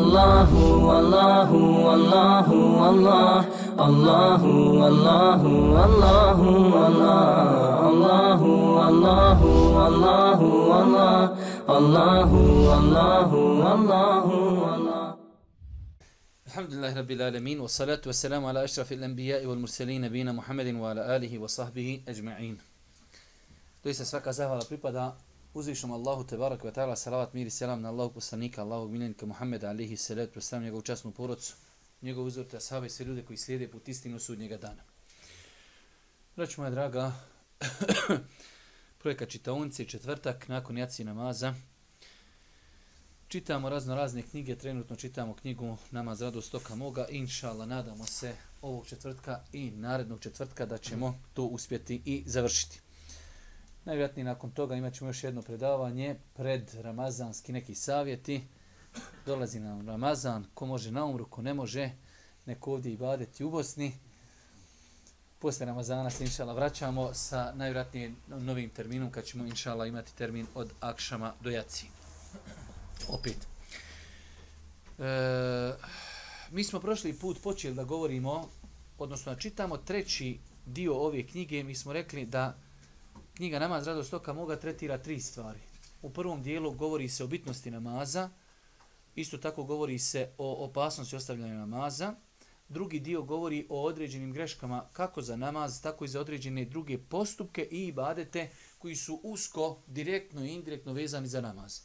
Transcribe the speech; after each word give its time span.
Allahu, 0.00 0.88
Allahu, 0.88 1.60
Allahu, 1.92 2.58
Allah 2.80 3.44
Allahu, 3.76 4.80
Allahu, 4.80 5.52
Allahu, 5.76 6.72
Allah 6.72 7.36
Allahu, 7.84 8.52
Allahu, 8.80 9.50
Allahu, 9.76 10.48
Allah 10.72 11.36
Allahu, 11.68 12.40
Allahu, 12.80 13.40
Allahu, 13.60 14.36
Allah 14.64 15.06
Alhamdulillahi 16.48 16.94
Rabbil 16.96 17.22
Alamin, 17.22 17.58
wa 17.60 17.68
salatu 17.68 18.08
wa 18.08 18.16
salamu 18.16 18.48
ala 18.48 18.64
ašrafi 18.64 18.96
l-anbiya 18.96 19.44
wal 19.44 19.60
mursalin 19.60 20.00
nabina 20.00 20.32
Muhammedin 20.32 20.80
wa 20.80 20.90
ala 20.96 21.12
alihi 21.12 21.36
wa 21.36 21.44
sahbihi 21.46 22.08
ajma'in. 22.08 22.56
Doista 23.84 24.08
svaka 24.08 24.32
zahvala 24.32 24.64
pripada 24.64 25.12
uzvišnom 25.54 25.92
Allahu 25.92 26.26
tebarak 26.26 26.64
ve 26.64 26.72
ta'ala 26.72 26.96
salavat 26.96 27.34
mir 27.34 27.50
selam 27.50 27.82
na 27.82 27.88
Allahu 27.88 28.12
poslanika, 28.12 28.62
Allahu 28.62 28.88
miljenika 28.88 29.26
Muhammeda 29.26 29.68
alihi 29.68 29.96
salatu 29.96 30.38
wa 30.38 30.42
salam, 30.42 30.64
njegovu 30.64 30.82
časnu 30.82 31.10
porodcu, 31.10 31.54
njegov 32.02 32.26
uzorte 32.26 32.56
ashave 32.56 32.86
i 32.86 32.90
sve 32.90 33.06
ljude 33.06 33.22
koji 33.22 33.36
slijede 33.36 33.68
put 33.68 33.88
istinu 33.88 34.18
sudnjega 34.18 34.56
dana. 34.56 34.82
Braću 36.36 36.60
moja 36.60 36.70
draga, 36.70 37.12
projekat 39.02 39.28
čitaonice 39.28 39.84
četvrtak 39.84 40.48
nakon 40.48 40.78
jaci 40.78 41.04
namaza. 41.04 41.54
Čitamo 43.28 43.68
razno 43.68 43.94
razne 43.94 44.22
knjige, 44.22 44.56
trenutno 44.56 44.96
čitamo 44.96 45.34
knjigu 45.34 45.76
Namaz 45.90 46.22
radost 46.22 46.52
toka 46.52 46.74
moga. 46.74 47.06
Inšala, 47.10 47.66
nadamo 47.66 48.06
se 48.06 48.34
ovog 48.62 48.86
četvrtka 48.86 49.40
i 49.52 49.70
narednog 49.70 50.20
četvrtka 50.20 50.66
da 50.66 50.78
ćemo 50.78 51.20
to 51.34 51.44
uspjeti 51.44 52.02
i 52.04 52.22
završiti. 52.26 52.80
Najvjerojatnije 53.90 54.24
nakon 54.24 54.50
toga 54.50 54.74
imat 54.74 54.94
ćemo 54.94 55.10
još 55.10 55.24
jedno 55.24 55.42
predavanje 55.42 56.16
pred 56.34 56.74
Ramazanski 56.74 57.52
neki 57.52 57.74
savjeti. 57.74 58.44
Dolazi 59.26 59.60
nam 59.60 59.88
Ramazan, 59.88 60.46
ko 60.54 60.66
može 60.66 60.90
na 60.90 61.04
umru, 61.04 61.26
ko 61.26 61.42
ne 61.42 61.54
može, 61.54 61.90
neko 62.46 62.72
ovdje 62.72 62.92
i 62.92 62.96
badeti 62.96 63.44
u 63.44 63.50
Bosni. 63.50 63.92
Posle 65.38 65.66
Ramazana 65.66 66.10
se 66.10 66.24
inšala 66.24 66.52
vraćamo 66.52 67.14
sa 67.14 67.52
najvjerojatnije 67.54 68.12
novim 68.28 68.70
terminom 68.70 69.10
kad 69.10 69.24
ćemo 69.24 69.44
inšala 69.44 69.86
imati 69.86 70.16
termin 70.16 70.46
od 70.54 70.72
Akšama 70.80 71.34
do 71.40 71.50
Jaci. 71.50 71.86
Opet. 73.08 73.46
E, 74.98 75.72
mi 76.50 76.64
smo 76.64 76.80
prošli 76.80 77.18
put 77.18 77.42
počeli 77.42 77.74
da 77.74 77.84
govorimo, 77.84 78.48
odnosno 78.98 79.34
da 79.34 79.40
čitamo 79.40 79.76
treći 79.76 80.38
dio 80.66 80.94
ove 80.94 81.26
knjige, 81.26 81.62
mi 81.62 81.74
smo 81.74 81.92
rekli 81.92 82.26
da 82.26 82.69
knjiga 83.40 83.58
Namaz 83.58 83.86
radost 83.86 84.14
oka 84.14 84.32
moga 84.32 84.56
tretira 84.56 84.98
tri 84.98 85.20
stvari. 85.20 85.60
U 86.02 86.10
prvom 86.10 86.42
dijelu 86.42 86.70
govori 86.72 87.08
se 87.08 87.24
o 87.24 87.26
bitnosti 87.26 87.70
namaza, 87.70 88.30
isto 89.14 89.38
tako 89.38 89.64
govori 89.64 89.98
se 89.98 90.30
o 90.38 90.64
opasnosti 90.64 91.16
ostavljanja 91.16 91.54
namaza, 91.54 92.14
drugi 92.68 93.00
dio 93.00 93.22
govori 93.22 93.66
o 93.68 93.84
određenim 93.84 94.32
greškama 94.32 94.88
kako 94.92 95.22
za 95.22 95.36
namaz, 95.36 95.82
tako 95.82 96.04
i 96.04 96.08
za 96.08 96.20
određene 96.20 96.64
druge 96.64 96.98
postupke 96.98 97.68
i 97.70 97.86
ibadete 97.86 98.50
koji 98.78 98.96
su 98.96 99.20
usko, 99.22 99.78
direktno 99.86 100.44
i 100.44 100.54
indirektno 100.54 100.92
vezani 100.92 101.26
za 101.26 101.40
namaz. 101.40 101.80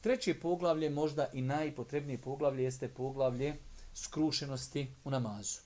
Treće 0.00 0.40
poglavlje, 0.40 0.90
možda 0.90 1.30
i 1.32 1.42
najpotrebnije 1.42 2.20
poglavlje, 2.20 2.64
jeste 2.64 2.88
poglavlje 2.88 3.56
skrušenosti 3.94 4.94
u 5.04 5.10
namazu. 5.10 5.60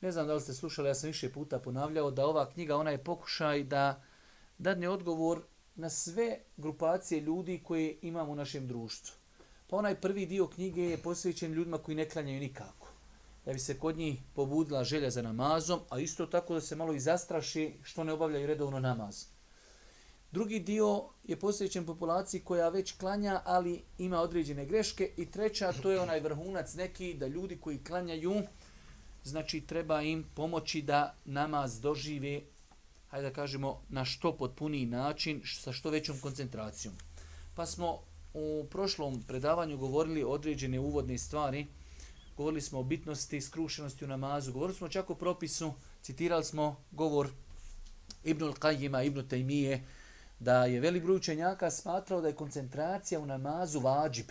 Ne 0.00 0.12
znam 0.12 0.26
da 0.26 0.34
li 0.34 0.40
ste 0.40 0.52
slušali, 0.52 0.88
ja 0.88 0.94
sam 0.94 1.06
više 1.06 1.32
puta 1.32 1.58
ponavljao 1.58 2.10
da 2.10 2.26
ova 2.26 2.50
knjiga, 2.50 2.76
ona 2.76 2.90
je 2.90 3.04
pokušaj 3.04 3.64
da 3.64 4.02
dadne 4.60 4.88
odgovor 4.88 5.42
na 5.74 5.90
sve 5.90 6.38
grupacije 6.56 7.20
ljudi 7.20 7.60
koje 7.64 7.98
imamo 8.02 8.32
u 8.32 8.34
našem 8.34 8.66
društvu. 8.68 9.16
Pa 9.66 9.76
onaj 9.76 10.00
prvi 10.00 10.26
dio 10.26 10.46
knjige 10.46 10.82
je 10.82 10.98
posvećen 10.98 11.52
ljudima 11.52 11.78
koji 11.78 11.94
ne 11.94 12.08
klanjaju 12.08 12.40
nikako. 12.40 12.88
Da 13.44 13.52
bi 13.52 13.58
se 13.58 13.78
kod 13.78 13.96
njih 13.96 14.20
pobudila 14.34 14.84
želja 14.84 15.10
za 15.10 15.22
namazom, 15.22 15.80
a 15.88 16.00
isto 16.00 16.26
tako 16.26 16.54
da 16.54 16.60
se 16.60 16.76
malo 16.76 16.92
i 16.92 17.00
zastraši 17.00 17.72
što 17.82 18.04
ne 18.04 18.12
obavljaju 18.12 18.46
redovno 18.46 18.80
namaz. 18.80 19.24
Drugi 20.32 20.60
dio 20.60 21.04
je 21.24 21.40
posvećen 21.40 21.86
populaciji 21.86 22.40
koja 22.40 22.68
već 22.68 22.92
klanja, 22.92 23.40
ali 23.44 23.82
ima 23.98 24.20
određene 24.20 24.66
greške. 24.66 25.12
I 25.16 25.30
treća, 25.30 25.72
to 25.72 25.90
je 25.90 26.00
onaj 26.00 26.20
vrhunac 26.20 26.74
neki, 26.74 27.14
da 27.14 27.26
ljudi 27.26 27.60
koji 27.60 27.84
klanjaju, 27.84 28.42
znači 29.24 29.60
treba 29.60 30.02
im 30.02 30.24
pomoći 30.34 30.82
da 30.82 31.16
namaz 31.24 31.80
dožive 31.80 32.40
hajde 33.10 33.28
da 33.28 33.34
kažemo, 33.34 33.82
na 33.88 34.04
što 34.04 34.36
potpuniji 34.36 34.86
način, 34.86 35.42
sa 35.44 35.72
što 35.72 35.90
većom 35.90 36.18
koncentracijom. 36.20 36.94
Pa 37.54 37.66
smo 37.66 37.98
u 38.34 38.66
prošlom 38.70 39.22
predavanju 39.28 39.76
govorili 39.76 40.24
određene 40.24 40.78
uvodne 40.80 41.18
stvari, 41.18 41.66
govorili 42.36 42.60
smo 42.60 42.78
o 42.78 42.82
bitnosti, 42.82 43.40
skrušenosti 43.40 44.04
u 44.04 44.08
namazu, 44.08 44.52
govorili 44.52 44.76
smo 44.76 44.88
čak 44.88 45.10
o 45.10 45.14
propisu, 45.14 45.72
citirali 46.02 46.44
smo 46.44 46.76
govor 46.90 47.28
Ibnul 48.24 48.52
Qajima, 48.52 49.06
Ibnu 49.06 49.28
Tajmije, 49.28 49.84
da 50.38 50.64
je 50.64 50.80
velik 50.80 51.02
broj 51.02 51.16
učenjaka 51.16 51.70
smatrao 51.70 52.20
da 52.20 52.28
je 52.28 52.34
koncentracija 52.34 53.20
u 53.20 53.26
namazu 53.26 53.80
vađib, 53.80 54.26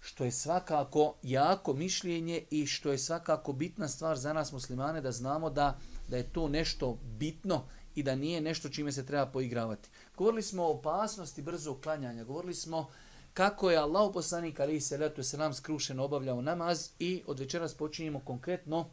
što 0.00 0.24
je 0.24 0.32
svakako 0.32 1.14
jako 1.22 1.72
mišljenje 1.72 2.44
i 2.50 2.66
što 2.66 2.92
je 2.92 2.98
svakako 2.98 3.52
bitna 3.52 3.88
stvar 3.88 4.18
za 4.18 4.32
nas 4.32 4.52
muslimane 4.52 5.00
da 5.00 5.12
znamo 5.12 5.50
da 5.50 5.78
da 6.08 6.16
je 6.16 6.32
to 6.32 6.48
nešto 6.48 6.98
bitno 7.02 7.64
i 7.94 8.02
da 8.02 8.14
nije 8.14 8.40
nešto 8.40 8.68
čime 8.68 8.92
se 8.92 9.06
treba 9.06 9.26
poigravati. 9.26 9.88
Govorili 10.16 10.42
smo 10.42 10.62
o 10.62 10.70
opasnosti 10.70 11.42
brzo 11.42 11.74
klanjanja, 11.74 12.24
govorili 12.24 12.54
smo 12.54 12.86
kako 13.34 13.70
je 13.70 13.78
Allah 13.78 14.10
poslanik 14.14 14.60
ali 14.60 14.80
se 14.80 14.98
letu 14.98 15.22
se 15.22 15.38
nam 15.38 15.54
skrušeno 15.54 16.04
obavljao 16.04 16.42
namaz 16.42 16.90
i 16.98 17.22
od 17.26 17.38
večeras 17.38 17.74
počinjemo 17.74 18.20
konkretno 18.20 18.90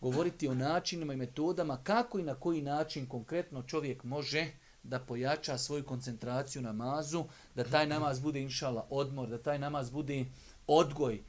govoriti 0.00 0.48
o 0.48 0.54
načinima 0.54 1.14
i 1.14 1.16
metodama 1.16 1.78
kako 1.82 2.18
i 2.18 2.22
na 2.22 2.34
koji 2.34 2.62
način 2.62 3.06
konkretno 3.06 3.62
čovjek 3.62 4.04
može 4.04 4.46
da 4.82 4.98
pojača 4.98 5.58
svoju 5.58 5.84
koncentraciju 5.84 6.62
namazu, 6.62 7.24
da 7.54 7.64
taj 7.64 7.86
namaz 7.86 8.20
bude 8.20 8.40
inšala 8.40 8.86
odmor, 8.90 9.28
da 9.28 9.42
taj 9.42 9.58
namaz 9.58 9.90
bude 9.90 10.24
odgoj. 10.66 11.22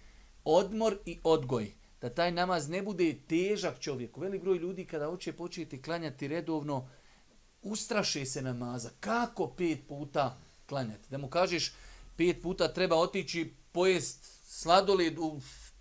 Odmor 0.44 0.98
i 1.06 1.20
odgoj 1.24 1.81
da 2.02 2.10
taj 2.10 2.32
namaz 2.32 2.70
ne 2.70 2.82
bude 2.82 3.16
težak 3.28 3.80
čovjeku. 3.80 4.22
Veli 4.22 4.40
broj 4.40 4.58
ljudi 4.58 4.86
kada 4.86 5.06
hoće 5.06 5.34
početi 5.34 5.82
klanjati 5.82 6.28
redovno, 6.28 6.90
ustraše 7.62 8.26
se 8.26 8.42
namaza. 8.42 8.90
Kako 9.00 9.48
pet 9.48 9.80
puta 9.88 10.38
klanjati? 10.66 11.10
Da 11.10 11.18
mu 11.18 11.30
kažeš 11.30 11.74
pet 12.18 12.42
puta 12.42 12.74
treba 12.74 12.96
otići 12.96 13.54
pojest 13.72 14.42
sladoled, 14.44 15.18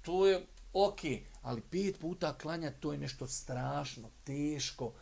to 0.02 0.26
je 0.26 0.46
ok, 0.72 1.00
ali 1.42 1.60
pet 1.60 2.00
puta 2.00 2.38
klanjati 2.38 2.80
to 2.80 2.92
je 2.92 2.98
nešto 2.98 3.26
strašno, 3.26 4.10
teško. 4.24 4.92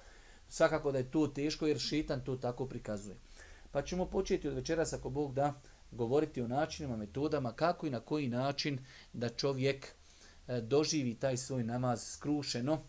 Svakako 0.49 0.93
da 0.93 0.99
je 0.99 1.11
to 1.11 1.27
teško 1.27 1.67
jer 1.67 1.79
šitan 1.79 2.25
to 2.25 2.37
tako 2.37 2.67
prikazuje. 2.67 3.17
Pa 3.71 3.83
ćemo 3.83 4.07
početi 4.07 4.49
od 4.49 4.55
večeras 4.55 4.93
ako 4.93 5.11
Bog 5.11 5.35
da 5.35 5.61
govoriti 5.91 6.43
o 6.43 6.49
načinima, 6.49 6.97
metodama, 6.97 7.53
kako 7.53 7.87
i 7.87 7.91
na 7.91 8.01
koji 8.01 8.29
način 8.29 8.79
da 9.13 9.29
čovjek 9.29 9.98
E, 10.49 10.61
doživi 10.61 11.15
taj 11.15 11.37
svoj 11.37 11.65
namaz 11.65 12.13
skrušeno. 12.13 12.81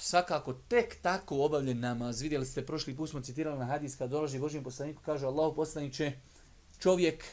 Svakako 0.00 0.52
tek 0.52 1.02
tako 1.02 1.44
obavljen 1.44 1.80
namaz. 1.80 2.20
Vidjeli 2.20 2.46
ste, 2.46 2.66
prošli 2.66 2.96
put 2.96 3.10
smo 3.10 3.20
citirali 3.20 3.58
na 3.58 3.64
hadis 3.64 3.96
kad 3.96 4.10
dolaži 4.10 4.38
Božijem 4.38 4.64
poslaniku, 4.64 5.02
kaže 5.04 5.26
Allah 5.26 5.52
poslaniće, 5.56 6.12
čovjek 6.78 7.24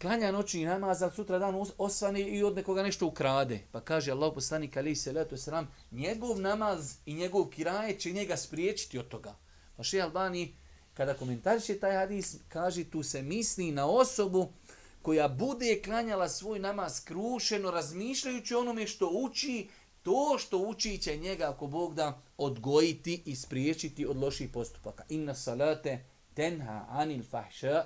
klanja 0.00 0.32
noćni 0.32 0.64
namaz, 0.64 1.02
ali 1.02 1.12
sutra 1.12 1.38
dan 1.38 1.54
osvane 1.78 2.20
i 2.20 2.42
od 2.44 2.56
nekoga 2.56 2.82
nešto 2.82 3.06
ukrade. 3.06 3.60
Pa 3.72 3.80
kaže 3.80 4.12
Allah 4.12 4.32
poslanik, 4.34 4.76
ali 4.76 4.96
se 4.96 5.12
leto 5.12 5.36
sram, 5.36 5.68
njegov 5.90 6.40
namaz 6.40 6.96
i 7.06 7.14
njegov 7.14 7.48
kiraje 7.48 7.98
će 7.98 8.12
njega 8.12 8.36
spriječiti 8.36 8.98
od 8.98 9.08
toga. 9.08 9.36
Pa 9.76 9.82
še 9.82 10.00
Albani, 10.00 10.54
kada 10.94 11.14
komentariše 11.14 11.78
taj 11.78 11.96
hadis, 11.96 12.36
kaže 12.48 12.84
tu 12.84 13.02
se 13.02 13.22
misli 13.22 13.72
na 13.72 13.86
osobu 13.86 14.52
koja 15.02 15.28
bude 15.28 15.82
klanjala 15.84 16.28
svoj 16.28 16.58
namaz 16.58 16.96
skrušeno, 16.96 17.70
razmišljajući 17.70 18.54
onome 18.54 18.86
što 18.86 19.10
uči, 19.12 19.68
to 20.02 20.36
što 20.38 20.58
uči 20.58 20.98
će 20.98 21.16
njega, 21.16 21.50
ako 21.50 21.66
Bog 21.66 21.94
da, 21.94 22.22
odgojiti 22.38 23.22
i 23.26 23.36
spriječiti 23.36 24.06
od 24.06 24.16
loših 24.16 24.50
postupaka. 24.50 25.04
Inna 25.08 25.34
salate 25.34 26.04
tenha 26.34 26.86
anil 26.88 27.22
fahša, 27.30 27.84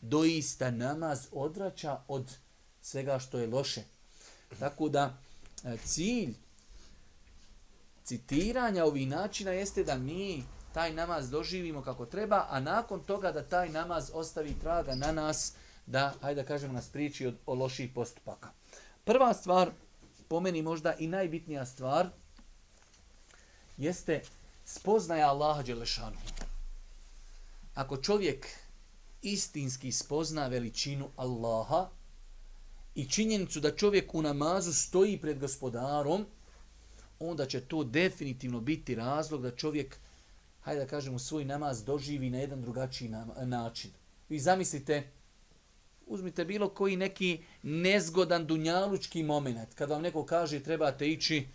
doista 0.00 0.70
namaz 0.70 1.28
odvraća 1.32 2.00
od 2.08 2.36
svega 2.82 3.18
što 3.18 3.38
je 3.38 3.46
loše. 3.46 3.82
Tako 4.58 4.88
da 4.88 5.18
e, 5.64 5.76
cilj 5.84 6.34
citiranja 8.04 8.84
ovih 8.84 9.08
načina 9.08 9.50
jeste 9.50 9.84
da 9.84 9.98
mi 9.98 10.44
taj 10.74 10.92
namaz 10.92 11.30
doživimo 11.30 11.82
kako 11.82 12.06
treba, 12.06 12.46
a 12.50 12.60
nakon 12.60 13.00
toga 13.00 13.32
da 13.32 13.42
taj 13.42 13.68
namaz 13.68 14.10
ostavi 14.14 14.54
traga 14.60 14.94
na 14.94 15.12
nas, 15.12 15.52
da, 15.86 16.14
hajde 16.20 16.42
da 16.42 16.48
kažemo, 16.48 16.72
nas 16.72 16.88
priči 16.88 17.26
od, 17.26 17.36
o 17.46 17.54
loših 17.54 17.90
postupaka. 17.94 18.50
Prva 19.04 19.34
stvar, 19.34 19.70
po 20.28 20.40
meni 20.40 20.62
možda 20.62 20.94
i 20.98 21.06
najbitnija 21.06 21.66
stvar, 21.66 22.08
jeste 23.76 24.22
spoznaja 24.64 25.28
Allaha 25.28 25.62
Đelešanu. 25.62 26.16
Ako 27.74 27.96
čovjek 27.96 28.46
istinski 29.22 29.92
spozna 29.92 30.46
veličinu 30.46 31.08
Allaha, 31.16 31.88
i 32.94 33.08
činjenicu 33.08 33.60
da 33.60 33.76
čovjek 33.76 34.14
u 34.14 34.22
namazu 34.22 34.72
stoji 34.72 35.20
pred 35.20 35.38
gospodarom, 35.38 36.26
onda 37.18 37.46
će 37.46 37.60
to 37.60 37.84
definitivno 37.84 38.60
biti 38.60 38.94
razlog 38.94 39.42
da 39.42 39.56
čovjek, 39.56 39.96
hajde 40.60 40.80
da 40.80 40.86
kažemo, 40.86 41.18
svoj 41.18 41.44
namaz 41.44 41.84
doživi 41.84 42.30
na 42.30 42.38
jedan 42.38 42.62
drugačiji 42.62 43.10
način. 43.44 43.90
Vi 44.28 44.38
zamislite, 44.38 45.10
uzmite 46.10 46.44
bilo 46.44 46.68
koji 46.68 46.96
neki 46.96 47.38
nezgodan 47.62 48.46
dunjalučki 48.46 49.22
moment, 49.22 49.74
kad 49.74 49.90
vam 49.90 50.02
neko 50.02 50.24
kaže 50.24 50.60
trebate 50.60 51.08
ići, 51.08 51.46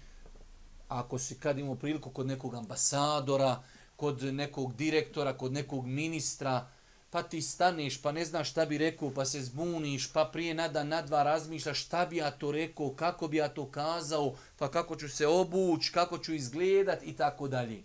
ako 0.87 1.19
se 1.19 1.35
kad 1.39 1.59
imamo 1.59 1.75
priliku 1.75 2.09
kod 2.09 2.27
nekog 2.27 2.55
ambasadora, 2.55 3.63
kod 3.95 4.23
nekog 4.23 4.75
direktora, 4.75 5.37
kod 5.37 5.53
nekog 5.53 5.85
ministra, 5.85 6.67
pa 7.09 7.23
ti 7.23 7.41
staneš, 7.41 8.01
pa 8.01 8.11
ne 8.11 8.25
znaš 8.25 8.51
šta 8.51 8.65
bi 8.65 8.77
rekao, 8.77 9.11
pa 9.11 9.25
se 9.25 9.41
zbuniš, 9.41 10.13
pa 10.13 10.29
prije 10.33 10.53
nada 10.53 10.83
na 10.83 11.01
dva 11.01 11.23
razmišljaš 11.23 11.85
šta 11.85 12.05
bi 12.05 12.17
ja 12.17 12.31
to 12.31 12.51
rekao, 12.51 12.89
kako 12.89 13.27
bi 13.27 13.37
ja 13.37 13.49
to 13.49 13.71
kazao, 13.71 14.35
pa 14.57 14.71
kako 14.71 14.95
ću 14.95 15.09
se 15.09 15.27
obući, 15.27 15.91
kako 15.91 16.17
ću 16.17 16.33
izgledat 16.33 17.03
i 17.03 17.13
tako 17.13 17.47
dalje. 17.47 17.83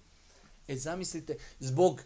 E 0.68 0.76
zamislite, 0.76 1.36
zbog 1.58 2.00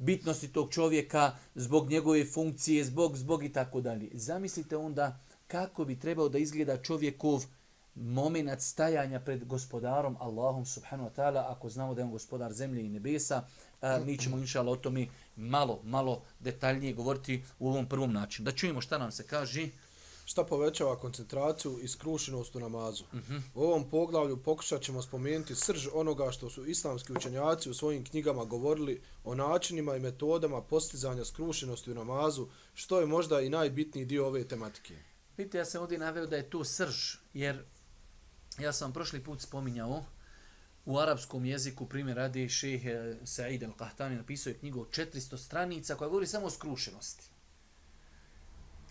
bitnosti 0.00 0.52
tog 0.52 0.72
čovjeka, 0.72 1.32
zbog 1.54 1.90
njegove 1.90 2.24
funkcije, 2.24 2.84
zbog, 2.84 3.16
zbog 3.16 3.44
i 3.44 3.52
tako 3.52 3.80
dalje. 3.80 4.08
Zamislite 4.12 4.76
onda 4.76 5.18
kako 5.46 5.84
bi 5.84 5.98
trebao 5.98 6.28
da 6.28 6.38
izgleda 6.38 6.82
čovjekov 6.82 7.44
moment 7.94 8.60
stajanja 8.60 9.20
pred 9.20 9.44
gospodarom 9.44 10.16
Allahom 10.20 10.66
subhanahu 10.66 11.10
wa 11.10 11.14
ta'ala, 11.14 11.44
ako 11.48 11.68
znamo 11.68 11.94
da 11.94 12.00
je 12.00 12.04
on 12.04 12.10
gospodar 12.10 12.52
zemlje 12.52 12.84
i 12.86 12.88
nebesa, 12.88 13.44
a, 13.80 13.98
mi 14.06 14.18
ćemo 14.18 14.38
inšala 14.38 14.72
o 14.72 14.76
tome 14.76 15.06
malo, 15.36 15.80
malo 15.84 16.22
detaljnije 16.40 16.92
govoriti 16.92 17.42
u 17.58 17.68
ovom 17.68 17.86
prvom 17.86 18.12
načinu. 18.12 18.44
Da 18.44 18.56
čujemo 18.56 18.80
šta 18.80 18.98
nam 18.98 19.12
se 19.12 19.26
kaže. 19.26 19.68
Šta 20.30 20.44
povećava 20.44 20.96
koncentraciju 20.96 21.78
i 21.82 21.88
skrušenost 21.88 22.56
u 22.56 22.60
namazu? 22.60 23.04
Uh 23.12 23.20
-huh. 23.20 23.40
U 23.54 23.62
ovom 23.62 23.90
poglavlju 23.90 24.42
pokušat 24.42 24.82
ćemo 24.82 25.02
spomenuti 25.02 25.54
srž 25.54 25.88
onoga 25.92 26.30
što 26.30 26.50
su 26.50 26.66
islamski 26.66 27.12
učenjaci 27.12 27.70
u 27.70 27.74
svojim 27.74 28.04
knjigama 28.04 28.44
govorili 28.44 29.02
o 29.24 29.34
načinima 29.34 29.96
i 29.96 30.00
metodama 30.00 30.62
postizanja 30.62 31.24
skrušenosti 31.24 31.90
u 31.90 31.94
namazu, 31.94 32.48
što 32.74 33.00
je 33.00 33.06
možda 33.06 33.40
i 33.40 33.48
najbitniji 33.48 34.04
dio 34.04 34.26
ove 34.26 34.48
tematike. 34.48 34.94
Vidite, 35.36 35.58
ja 35.58 35.64
sam 35.64 35.82
ovdje 35.82 35.98
naveo 35.98 36.26
da 36.26 36.36
je 36.36 36.50
to 36.50 36.64
srž, 36.64 37.16
jer 37.34 37.64
ja 38.58 38.72
sam 38.72 38.92
prošli 38.92 39.24
put 39.24 39.40
spominjao 39.40 40.04
u 40.84 40.98
arapskom 40.98 41.44
jeziku, 41.44 41.86
primjer 41.86 42.16
radi 42.16 42.48
šejh 42.48 42.82
Said 43.24 43.62
al-Qahtani, 43.62 44.16
napisao 44.16 44.50
je 44.50 44.58
knjigu 44.58 44.84
400 44.84 45.36
stranica 45.36 45.94
koja 45.94 46.08
govori 46.08 46.26
samo 46.26 46.46
o 46.46 46.50
skrušenosti 46.50 47.30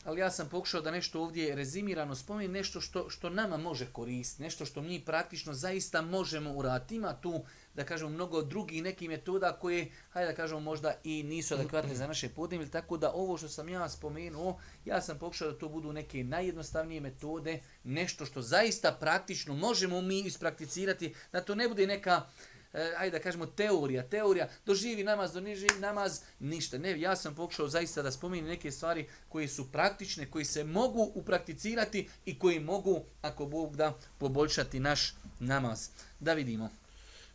ali 0.09 0.21
ja 0.21 0.31
sam 0.31 0.49
pokušao 0.49 0.81
da 0.81 0.91
nešto 0.91 1.21
ovdje 1.21 1.55
rezimirano 1.55 2.15
spomenem, 2.15 2.51
nešto 2.51 2.81
što, 2.81 3.09
što 3.09 3.29
nama 3.29 3.57
može 3.57 3.85
koristiti, 3.91 4.43
nešto 4.43 4.65
što 4.65 4.81
mi 4.81 5.05
praktično 5.05 5.53
zaista 5.53 6.01
možemo 6.01 6.53
uraditi. 6.53 6.95
Ima 6.95 7.13
tu, 7.21 7.43
da 7.75 7.85
kažemo, 7.85 8.09
mnogo 8.09 8.41
drugih 8.41 8.83
nekih 8.83 9.09
metoda 9.09 9.57
koje, 9.61 9.91
hajde 10.09 10.31
da 10.31 10.35
kažemo, 10.35 10.59
možda 10.59 10.93
i 11.03 11.23
nisu 11.23 11.53
adekvatne 11.53 11.95
za 11.95 12.07
naše 12.07 12.29
podnevlje, 12.29 12.69
tako 12.69 12.97
da 12.97 13.11
ovo 13.13 13.37
što 13.37 13.47
sam 13.47 13.69
ja 13.69 13.89
spomenuo, 13.89 14.59
ja 14.85 15.01
sam 15.01 15.19
pokušao 15.19 15.51
da 15.51 15.57
to 15.57 15.69
budu 15.69 15.93
neke 15.93 16.23
najjednostavnije 16.23 17.01
metode, 17.01 17.59
nešto 17.83 18.25
što 18.25 18.41
zaista 18.41 18.97
praktično 18.99 19.53
možemo 19.53 20.01
mi 20.01 20.19
isprakticirati, 20.19 21.13
da 21.31 21.41
to 21.41 21.55
ne 21.55 21.67
bude 21.67 21.87
neka 21.87 22.21
e, 22.73 22.93
ajde 22.97 23.17
da 23.17 23.23
kažemo 23.23 23.45
teorija, 23.45 24.03
teorija, 24.09 24.49
doživi 24.65 25.03
namaz, 25.03 25.33
doživi 25.33 25.79
namaz, 25.79 26.21
ništa. 26.39 26.77
Ne, 26.77 26.99
ja 27.01 27.15
sam 27.15 27.35
pokušao 27.35 27.67
zaista 27.67 28.01
da 28.01 28.11
spomenem 28.11 28.45
neke 28.45 28.71
stvari 28.71 29.07
koje 29.29 29.47
su 29.47 29.71
praktične, 29.71 30.31
koji 30.31 30.45
se 30.45 30.63
mogu 30.63 31.11
uprakticirati 31.15 32.09
i 32.25 32.39
koji 32.39 32.59
mogu, 32.59 33.03
ako 33.21 33.45
Bog 33.45 33.75
da, 33.75 33.97
poboljšati 34.17 34.79
naš 34.79 35.13
namaz. 35.39 35.89
Da 36.19 36.33
vidimo. 36.33 36.69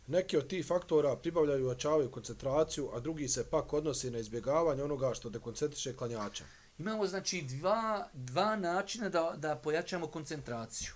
Neki 0.07 0.37
od 0.37 0.47
tih 0.47 0.65
faktora 0.65 1.15
pribavljaju 1.15 1.69
očavaju 1.69 2.11
koncentraciju, 2.11 2.89
a 2.93 2.99
drugi 2.99 3.27
se 3.27 3.49
pak 3.49 3.73
odnosi 3.73 4.11
na 4.11 4.19
izbjegavanje 4.19 4.83
onoga 4.83 5.13
što 5.13 5.29
dekoncentriše 5.29 5.95
klanjača. 5.95 6.43
Imamo 6.77 7.07
znači 7.07 7.41
dva, 7.41 8.07
dva 8.13 8.55
načina 8.55 9.09
da, 9.09 9.33
da 9.37 9.55
pojačamo 9.55 10.07
koncentraciju 10.07 10.93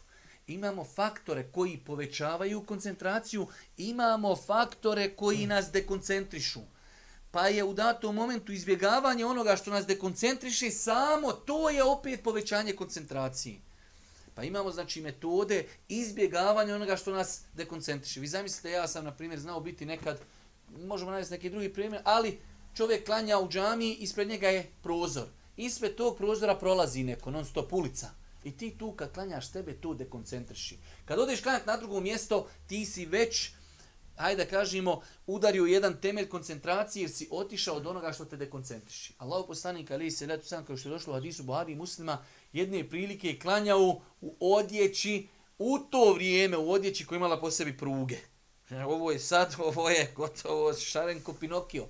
imamo 0.49 0.83
faktore 0.83 1.51
koji 1.51 1.77
povećavaju 1.77 2.63
koncentraciju, 2.63 3.47
imamo 3.77 4.35
faktore 4.35 5.09
koji 5.15 5.47
nas 5.47 5.71
dekoncentrišu. 5.71 6.59
Pa 7.31 7.47
je 7.47 7.63
u 7.63 7.73
datom 7.73 8.15
momentu 8.15 8.51
izbjegavanje 8.51 9.25
onoga 9.25 9.55
što 9.55 9.71
nas 9.71 9.85
dekoncentriše, 9.85 10.71
samo 10.71 11.31
to 11.31 11.69
je 11.69 11.83
opet 11.83 12.23
povećanje 12.23 12.73
koncentracije. 12.73 13.59
Pa 14.35 14.43
imamo 14.43 14.71
znači 14.71 15.01
metode 15.01 15.65
izbjegavanja 15.89 16.75
onoga 16.75 16.95
što 16.95 17.11
nas 17.11 17.41
dekoncentriše. 17.53 18.19
Vi 18.19 18.27
zamislite, 18.27 18.71
ja 18.71 18.87
sam 18.87 19.05
na 19.05 19.11
primjer 19.11 19.39
znao 19.39 19.59
biti 19.59 19.85
nekad, 19.85 20.19
možemo 20.77 21.11
navesti 21.11 21.33
neki 21.33 21.49
drugi 21.49 21.73
primjer, 21.73 22.01
ali 22.05 22.39
čovjek 22.75 23.05
klanja 23.05 23.39
u 23.39 23.49
džami, 23.49 23.93
ispred 23.93 24.27
njega 24.27 24.47
je 24.47 24.71
prozor. 24.83 25.27
Ispred 25.57 25.95
tog 25.95 26.17
prozora 26.17 26.55
prolazi 26.55 27.03
neko, 27.03 27.31
non 27.31 27.45
stop 27.45 27.73
ulica. 27.73 28.18
I 28.43 28.57
ti 28.57 28.77
tu 28.77 28.91
kad 28.91 29.13
klanjaš 29.13 29.51
tebe 29.51 29.73
tu 29.73 29.93
dekoncentriši. 29.93 30.77
Kad 31.05 31.19
odeš 31.19 31.41
klanjati 31.41 31.67
na 31.67 31.77
drugo 31.77 31.99
mjesto, 31.99 32.47
ti 32.67 32.85
si 32.85 33.05
već, 33.05 33.51
hajde 34.15 34.43
da 34.43 34.49
kažemo, 34.49 35.01
udario 35.27 35.65
jedan 35.65 36.01
temelj 36.01 36.29
koncentracije 36.29 37.03
jer 37.03 37.11
si 37.11 37.27
otišao 37.31 37.75
od 37.75 37.87
onoga 37.87 38.13
što 38.13 38.25
te 38.25 38.37
dekoncentriši. 38.37 39.13
Allah 39.17 39.43
poslanik 39.47 39.91
ali 39.91 40.11
se 40.11 40.27
letu 40.27 40.47
sam 40.47 40.65
kao 40.65 40.77
što 40.77 40.89
je 40.89 40.93
došlo 40.93 41.13
u 41.13 41.15
hadisu 41.15 41.43
Buhari 41.43 41.75
muslima, 41.75 42.25
jedne 42.53 42.89
prilike 42.89 43.27
je 43.27 43.39
klanjao 43.39 44.01
u 44.21 44.35
odjeći, 44.39 45.27
u 45.59 45.79
to 45.79 46.13
vrijeme 46.13 46.57
u 46.57 46.71
odjeći 46.71 47.05
koja 47.05 47.17
imala 47.17 47.39
po 47.39 47.51
sebi 47.51 47.77
pruge. 47.77 48.17
E, 48.69 48.85
ovo 48.85 49.11
je 49.11 49.19
sad, 49.19 49.55
ovo 49.67 49.89
je 49.89 50.11
gotovo 50.15 50.73
šarenko 50.73 51.33
Pinokio. 51.33 51.85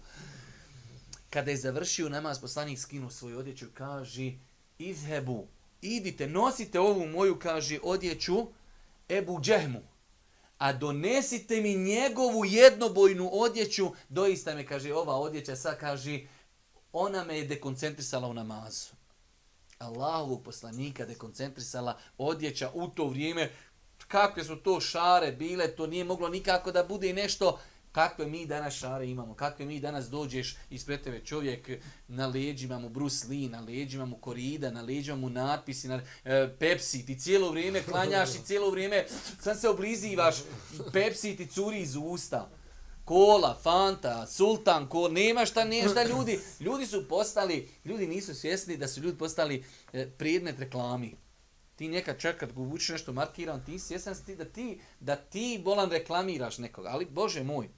Kada 1.30 1.52
je 1.52 1.58
završio 1.58 2.10
namaz, 2.10 2.42
poslanik 2.42 2.80
skinuo 2.80 3.10
svoju 3.10 3.40
odjeću 3.40 3.66
i 3.66 3.74
kaže, 3.74 4.32
izhebu, 4.80 5.48
idite, 5.82 6.28
nosite 6.28 6.80
ovu 6.80 7.08
moju, 7.08 7.40
kaže, 7.40 7.80
odjeću 7.84 8.48
Ebu 9.10 9.40
Džehmu, 9.42 9.82
a 10.58 10.74
donesite 10.74 11.62
mi 11.62 11.76
njegovu 11.76 12.46
jednobojnu 12.46 13.30
odjeću, 13.34 13.92
doista 14.10 14.56
me, 14.56 14.66
kaže, 14.66 14.94
ova 14.94 15.16
odjeća, 15.16 15.56
sad 15.56 15.80
kaže, 15.80 16.20
ona 16.94 17.24
me 17.24 17.38
je 17.38 17.46
dekoncentrisala 17.46 18.28
u 18.28 18.34
namazu. 18.34 18.88
Allahovu 19.78 20.44
poslanika 20.44 21.06
dekoncentrisala 21.06 21.98
odjeća 22.18 22.72
u 22.74 22.88
to 22.88 23.08
vrijeme, 23.08 23.52
kakve 24.08 24.44
su 24.44 24.56
to 24.56 24.82
šare 24.82 25.32
bile, 25.32 25.76
to 25.76 25.88
nije 25.88 26.04
moglo 26.04 26.30
nikako 26.30 26.72
da 26.72 26.84
bude 26.84 27.14
nešto 27.14 27.60
kakve 27.92 28.26
mi 28.28 28.46
danas 28.46 28.74
šare 28.74 29.10
imamo, 29.10 29.34
kakve 29.34 29.66
mi 29.66 29.80
danas 29.80 30.10
dođeš 30.10 30.56
ispred 30.70 31.02
tebe 31.02 31.26
čovjek 31.26 31.70
na 32.08 32.28
leđima 32.28 32.80
mu 32.80 32.90
Bruce 32.90 33.28
Lee, 33.28 33.50
na 33.50 33.60
leđima 33.60 34.06
mu 34.06 34.18
Korida, 34.18 34.72
na 34.72 34.82
leđima 34.82 35.18
mu 35.18 35.30
natpisi, 35.30 35.88
na 35.88 36.02
e, 36.24 36.56
Pepsi, 36.60 37.06
ti 37.06 37.20
cijelo 37.20 37.52
vrijeme 37.52 37.84
klanjaš 37.84 38.30
i 38.36 38.46
cijelo 38.46 38.70
vrijeme 38.70 39.06
sam 39.42 39.56
se 39.56 39.70
oblizivaš, 39.70 40.36
Pepsi 40.94 41.38
ti 41.38 41.48
curi 41.48 41.80
iz 41.82 41.96
usta. 41.96 42.50
Kola, 43.06 43.58
Fanta, 43.64 44.28
Sultan, 44.28 44.88
ko 44.90 45.08
nema 45.08 45.46
šta, 45.46 45.66
nema 45.66 45.90
šta 45.90 46.04
ljudi. 46.04 46.40
Ljudi 46.60 46.86
su 46.86 47.08
postali, 47.08 47.70
ljudi 47.86 48.08
nisu 48.08 48.36
svjesni 48.36 48.78
da 48.78 48.88
su 48.88 49.02
ljudi 49.02 49.18
postali 49.18 49.64
e, 49.94 50.10
predmet 50.10 50.60
reklami. 50.60 51.16
Ti 51.76 51.88
nekad 51.88 52.20
čak 52.20 52.38
kad 52.38 52.54
guvuči 52.54 52.92
nešto 52.92 53.14
markiran, 53.14 53.66
ti 53.66 53.80
svjesan 53.80 54.16
si 54.16 54.26
ti 54.26 54.36
da 54.36 54.46
ti, 54.46 54.82
da 55.00 55.16
ti 55.16 55.62
bolan 55.64 55.92
reklamiraš 55.92 56.58
nekoga. 56.58 56.90
Ali, 56.90 57.06
Bože 57.06 57.44
moj, 57.44 57.70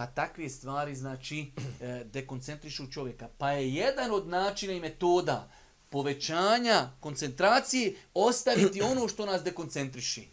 Pa 0.00 0.06
takve 0.06 0.48
stvari, 0.48 0.94
znači, 0.94 1.52
e, 1.80 2.04
dekoncentrišu 2.04 2.90
čovjeka. 2.92 3.28
Pa 3.38 3.50
je 3.50 3.74
jedan 3.74 4.12
od 4.12 4.28
načina 4.28 4.72
i 4.72 4.80
metoda 4.80 5.50
povećanja 5.88 6.90
koncentracije 7.00 7.94
ostaviti 8.14 8.82
ono 8.92 9.08
što 9.08 9.26
nas 9.26 9.42
dekoncentriši. 9.42 10.28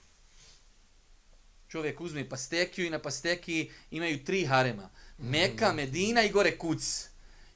Čovjek 1.68 2.02
uzme 2.02 2.30
pastekiju 2.30 2.86
i 2.86 2.90
na 2.90 3.00
pastekiji 3.00 3.72
imaju 3.92 4.24
tri 4.24 4.46
harema. 4.46 4.90
Meka, 5.18 5.74
Medina 5.74 6.24
i 6.24 6.30
gore 6.30 6.58
kuc. 6.58 7.10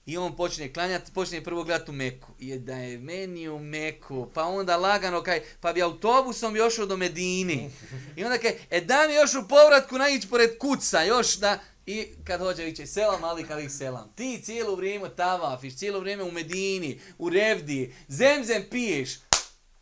I 0.06 0.18
on 0.18 0.36
počne 0.36 0.74
klanjati, 0.74 1.12
počne 1.14 1.44
prvo 1.44 1.64
gledati 1.64 1.92
u 1.92 1.94
Meku. 1.94 2.32
I 2.40 2.60
da 2.60 2.76
je 2.76 2.98
meni 2.98 3.50
u 3.50 3.60
Meku, 3.60 4.28
pa 4.34 4.44
onda 4.44 4.78
lagano 4.78 5.24
kaj, 5.24 5.42
pa 5.60 5.74
bi 5.74 5.82
autobusom 5.82 6.56
još 6.56 6.78
do 6.78 6.98
Medini. 6.98 7.72
I 8.18 8.24
onda 8.24 8.38
kaj, 8.38 8.58
e 8.70 8.82
da 8.82 9.08
mi 9.08 9.14
još 9.14 9.36
u 9.36 9.48
povratku 9.48 9.98
naići 9.98 10.30
pored 10.30 10.58
kuca, 10.58 11.04
još 11.04 11.38
da, 11.38 11.60
I 11.86 12.08
kad 12.24 12.40
hođe 12.40 12.64
viće 12.64 12.86
selam, 12.86 13.24
ali 13.24 13.48
kad 13.48 13.60
ih 13.60 13.72
selam. 13.72 14.14
Ti 14.16 14.42
cijelo 14.44 14.76
vrijeme 14.76 15.10
tavafiš, 15.16 15.78
cijelo 15.78 16.00
vrijeme 16.00 16.24
u 16.24 16.32
Medini, 16.32 17.00
u 17.18 17.30
Revdi, 17.30 17.96
zemzem 18.08 18.66
piješ. 18.72 19.20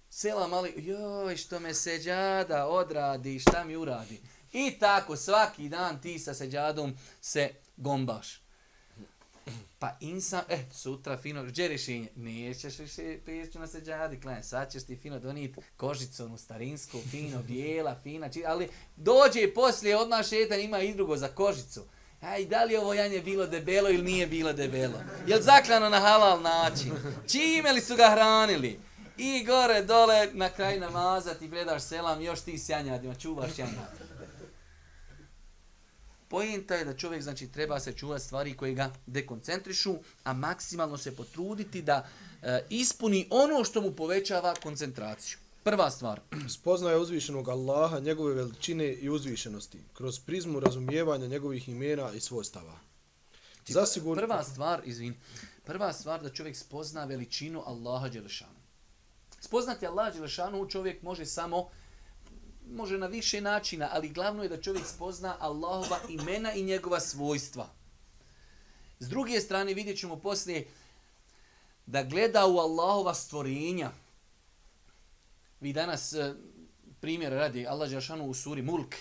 Selam, 0.10 0.54
ali 0.54 0.74
joj, 0.78 1.38
što 1.38 1.60
me 1.60 1.74
seđada 1.74 2.68
odradi, 2.68 3.40
šta 3.40 3.64
mi 3.64 3.76
uradi. 3.76 4.22
I 4.52 4.72
tako, 4.80 5.16
svaki 5.16 5.70
dan 5.70 6.02
ti 6.02 6.20
sa 6.20 6.34
seđadom 6.34 6.98
se 7.22 7.50
gombaš. 7.78 8.39
Pa 9.80 9.96
insan, 10.00 10.42
eh, 10.50 10.60
sutra 10.72 11.18
fino, 11.18 11.44
gdje 11.44 11.68
rješenje? 11.68 12.08
Nećeš 12.16 12.80
više 12.80 13.18
pešću 13.26 13.60
na 13.60 13.68
seđadi, 13.68 14.22
klanje, 14.22 14.44
sad 14.44 14.72
ćeš 14.72 14.84
ti 14.84 14.96
fino 14.96 15.20
donijeti 15.20 15.62
kožicu, 15.78 16.26
onu 16.26 16.38
starinsku, 16.38 16.98
fino, 17.12 17.42
bijela, 17.48 17.96
fina, 18.04 18.30
či, 18.30 18.44
ali 18.46 18.70
dođe 18.96 19.42
i 19.42 19.54
poslije 19.54 19.98
odmah 19.98 20.28
šetan, 20.28 20.60
ima 20.60 20.80
i 20.80 20.94
drugo 20.94 21.18
za 21.18 21.28
kožicu. 21.28 21.84
Aj, 22.22 22.46
da 22.46 22.64
li 22.64 22.76
ovo 22.76 22.94
janje 22.94 23.22
bilo 23.22 23.48
debelo 23.48 23.90
ili 23.90 24.04
nije 24.04 24.28
bilo 24.28 24.54
debelo? 24.54 25.00
Je 25.28 25.36
li 25.36 25.44
zaklano 25.44 25.90
na 25.90 26.00
halal 26.00 26.42
način? 26.42 26.92
Čime 27.28 27.72
li 27.72 27.82
su 27.82 27.96
ga 27.96 28.10
hranili? 28.12 28.80
I 29.18 29.44
gore, 29.46 29.82
dole, 29.82 30.28
na 30.34 30.50
kraj 30.50 30.80
namaza 30.80 31.34
ti 31.34 31.50
predaš 31.50 31.84
selam, 31.84 32.22
još 32.22 32.42
ti 32.42 32.60
sjanjadima, 32.60 33.16
čuvaš 33.16 33.52
sjanjadima. 33.52 33.99
Pojenta 36.30 36.76
je 36.76 36.86
da 36.86 36.94
čovjek 36.94 37.22
znači 37.24 37.48
treba 37.48 37.80
se 37.80 37.94
čuvati 37.94 38.26
stvari 38.26 38.54
koje 38.54 38.74
ga 38.74 38.94
dekoncentrišu, 39.06 39.96
a 40.24 40.34
maksimalno 40.34 40.98
se 40.98 41.16
potruditi 41.16 41.82
da 41.82 42.08
e, 42.42 42.66
ispuni 42.70 43.28
ono 43.30 43.64
što 43.64 43.82
mu 43.82 43.92
povećava 43.92 44.54
koncentraciju. 44.64 45.38
Prva 45.64 45.92
stvar. 45.92 46.22
Spoznaje 46.58 46.98
uzvišenog 46.98 47.50
Allaha, 47.50 48.00
njegove 48.00 48.34
veličine 48.34 48.94
i 48.94 49.10
uzvišenosti, 49.10 49.80
kroz 49.94 50.20
prizmu 50.20 50.60
razumijevanja 50.60 51.28
njegovih 51.28 51.70
imena 51.70 52.12
i 52.14 52.20
svojstava. 52.20 52.80
Zasigurno... 53.68 54.22
Prva 54.22 54.44
stvar, 54.44 54.82
izvin, 54.86 55.14
prva 55.66 55.94
stvar 55.94 56.22
da 56.24 56.30
čovjek 56.30 56.58
spozna 56.58 57.06
veličinu 57.06 57.64
Allaha 57.66 58.10
Đelešanu. 58.10 58.60
Spoznati 59.40 59.88
Allaha 59.88 60.12
Đelešanu 60.12 60.70
čovjek 60.70 61.02
može 61.02 61.26
samo 61.26 61.70
može 62.72 62.98
na 62.98 63.08
više 63.08 63.42
načina, 63.42 63.90
ali 63.92 64.10
glavno 64.10 64.44
je 64.44 64.50
da 64.50 64.62
čovjek 64.62 64.86
spozna 64.86 65.36
Allahova 65.40 66.00
imena 66.10 66.54
i 66.54 66.64
njegova 66.64 67.00
svojstva. 67.00 67.70
S 69.00 69.10
druge 69.10 69.40
strane 69.40 69.74
vidjet 69.74 70.00
ćemo 70.00 70.16
poslije 70.16 70.68
da 71.86 72.04
gleda 72.04 72.46
u 72.46 72.58
Allahova 72.58 73.14
stvorenja. 73.14 73.92
Vi 75.60 75.74
danas 75.74 76.14
e, 76.14 76.34
primjer 77.02 77.32
radi 77.32 77.68
Allah 77.68 77.90
Đašanu 77.90 78.26
u 78.26 78.34
suri 78.34 78.62
Mulk 78.62 78.96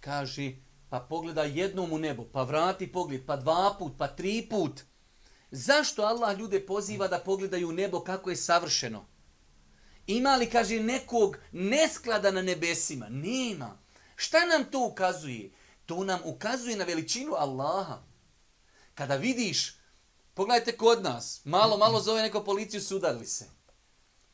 kaže 0.00 0.52
pa 0.88 1.00
pogleda 1.00 1.42
jednom 1.42 1.92
u 1.92 1.98
nebo, 1.98 2.24
pa 2.32 2.42
vrati 2.42 2.92
pogled, 2.92 3.26
pa 3.26 3.36
dva 3.36 3.76
put, 3.78 3.92
pa 3.98 4.08
tri 4.08 4.46
put. 4.50 4.80
Zašto 5.50 6.02
Allah 6.02 6.38
ljude 6.38 6.66
poziva 6.66 7.08
da 7.08 7.18
pogledaju 7.18 7.68
u 7.68 7.72
nebo 7.72 8.00
kako 8.00 8.30
je 8.30 8.36
savršeno? 8.36 9.06
Ima 10.06 10.36
li, 10.36 10.50
kaže, 10.50 10.80
nekog 10.80 11.36
nesklada 11.52 12.30
na 12.30 12.42
nebesima? 12.42 13.06
Nema. 13.08 13.78
Šta 14.16 14.46
nam 14.46 14.64
to 14.70 14.86
ukazuje? 14.86 15.50
To 15.86 16.04
nam 16.04 16.20
ukazuje 16.24 16.76
na 16.76 16.84
veličinu 16.84 17.34
Allaha. 17.34 18.02
Kada 18.94 19.16
vidiš, 19.16 19.76
pogledajte 20.34 20.76
kod 20.76 21.02
nas, 21.02 21.40
malo, 21.44 21.76
malo 21.76 22.00
zove 22.00 22.22
neko 22.22 22.44
policiju, 22.44 22.80
sudarili 22.80 23.26
se. 23.26 23.50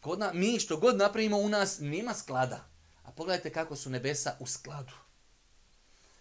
Kod 0.00 0.18
nas, 0.18 0.34
mi 0.34 0.60
što 0.60 0.76
god 0.76 0.96
napravimo 0.96 1.38
u 1.38 1.48
nas, 1.48 1.76
nema 1.80 2.14
sklada. 2.14 2.68
A 3.02 3.12
pogledajte 3.12 3.52
kako 3.52 3.76
su 3.76 3.90
nebesa 3.90 4.36
u 4.40 4.46
skladu. 4.46 4.92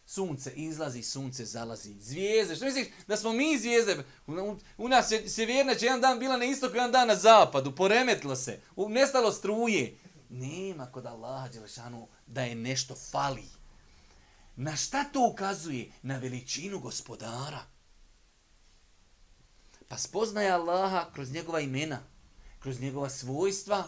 Sunce 0.09 0.51
izlazi, 0.55 1.03
sunce 1.03 1.45
zalazi. 1.45 1.93
Zvijezde, 1.99 2.55
što 2.55 2.65
misliš 2.65 2.87
da 3.07 3.17
smo 3.17 3.33
mi 3.33 3.57
zvijezde? 3.57 4.03
U, 4.27 4.31
u, 4.31 4.57
u 4.77 4.87
nas 4.87 5.11
je 5.11 5.29
sevjerna 5.29 5.75
će 5.75 5.85
jedan 5.85 6.01
dan 6.01 6.19
bila 6.19 6.37
na 6.37 6.45
istoku, 6.45 6.75
jedan 6.75 6.91
dan 6.91 7.07
na 7.07 7.15
zapadu. 7.15 7.75
Poremetilo 7.75 8.35
se. 8.35 8.59
U, 8.75 8.89
nestalo 8.89 9.31
struje. 9.31 9.97
Nema 10.29 10.91
kod 10.91 11.05
Allaha 11.05 11.47
Đelešanu 11.47 12.07
da 12.27 12.41
je 12.41 12.55
nešto 12.55 12.95
fali. 12.95 13.43
Na 14.55 14.75
šta 14.75 15.03
to 15.03 15.29
ukazuje? 15.31 15.91
Na 16.01 16.17
veličinu 16.17 16.79
gospodara. 16.79 17.63
Pa 19.87 19.97
spoznaje 19.97 20.51
Allaha 20.51 21.11
kroz 21.13 21.31
njegova 21.31 21.59
imena, 21.59 21.99
kroz 22.59 22.79
njegova 22.79 23.09
svojstva, 23.09 23.87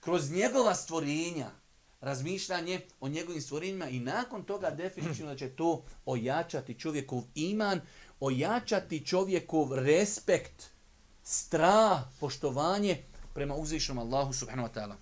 kroz 0.00 0.30
njegova 0.30 0.74
stvorenja 0.74 1.61
razmišljanje 2.02 2.80
o 3.00 3.08
njegovim 3.08 3.42
stvorenjima 3.42 3.88
i 3.88 4.00
nakon 4.00 4.44
toga 4.44 4.70
definitivno 4.70 5.30
da 5.30 5.38
će 5.38 5.48
to 5.48 5.84
ojačati 6.06 6.78
čovjekov 6.78 7.22
iman, 7.34 7.80
ojačati 8.20 9.06
čovjekov 9.06 9.74
respekt, 9.74 10.70
strah, 11.22 12.00
poštovanje 12.20 13.04
prema 13.34 13.54
uzvišnom 13.54 13.98
Allahu 13.98 14.32
subhanahu 14.32 14.68
wa 14.68 14.74
ta'ala. 14.74 14.94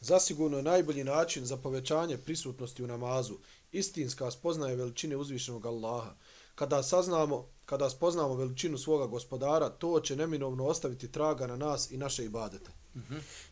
Zasigurno 0.00 0.62
najbolji 0.62 1.04
način 1.04 1.44
za 1.44 1.56
povećanje 1.56 2.18
prisutnosti 2.18 2.84
u 2.84 2.86
namazu, 2.86 3.34
istinska 3.72 4.30
spoznaje 4.30 4.76
veličine 4.76 5.16
uzvišenog 5.16 5.66
Allaha. 5.66 6.14
Kada 6.54 6.82
saznamo, 6.82 7.46
kada 7.64 7.90
spoznamo 7.90 8.34
veličinu 8.34 8.78
svoga 8.78 9.06
gospodara, 9.06 9.68
to 9.68 10.00
će 10.00 10.16
neminovno 10.16 10.66
ostaviti 10.66 11.12
traga 11.12 11.46
na 11.46 11.56
nas 11.56 11.90
i 11.90 11.96
naše 11.96 12.24
ibadete. 12.24 12.77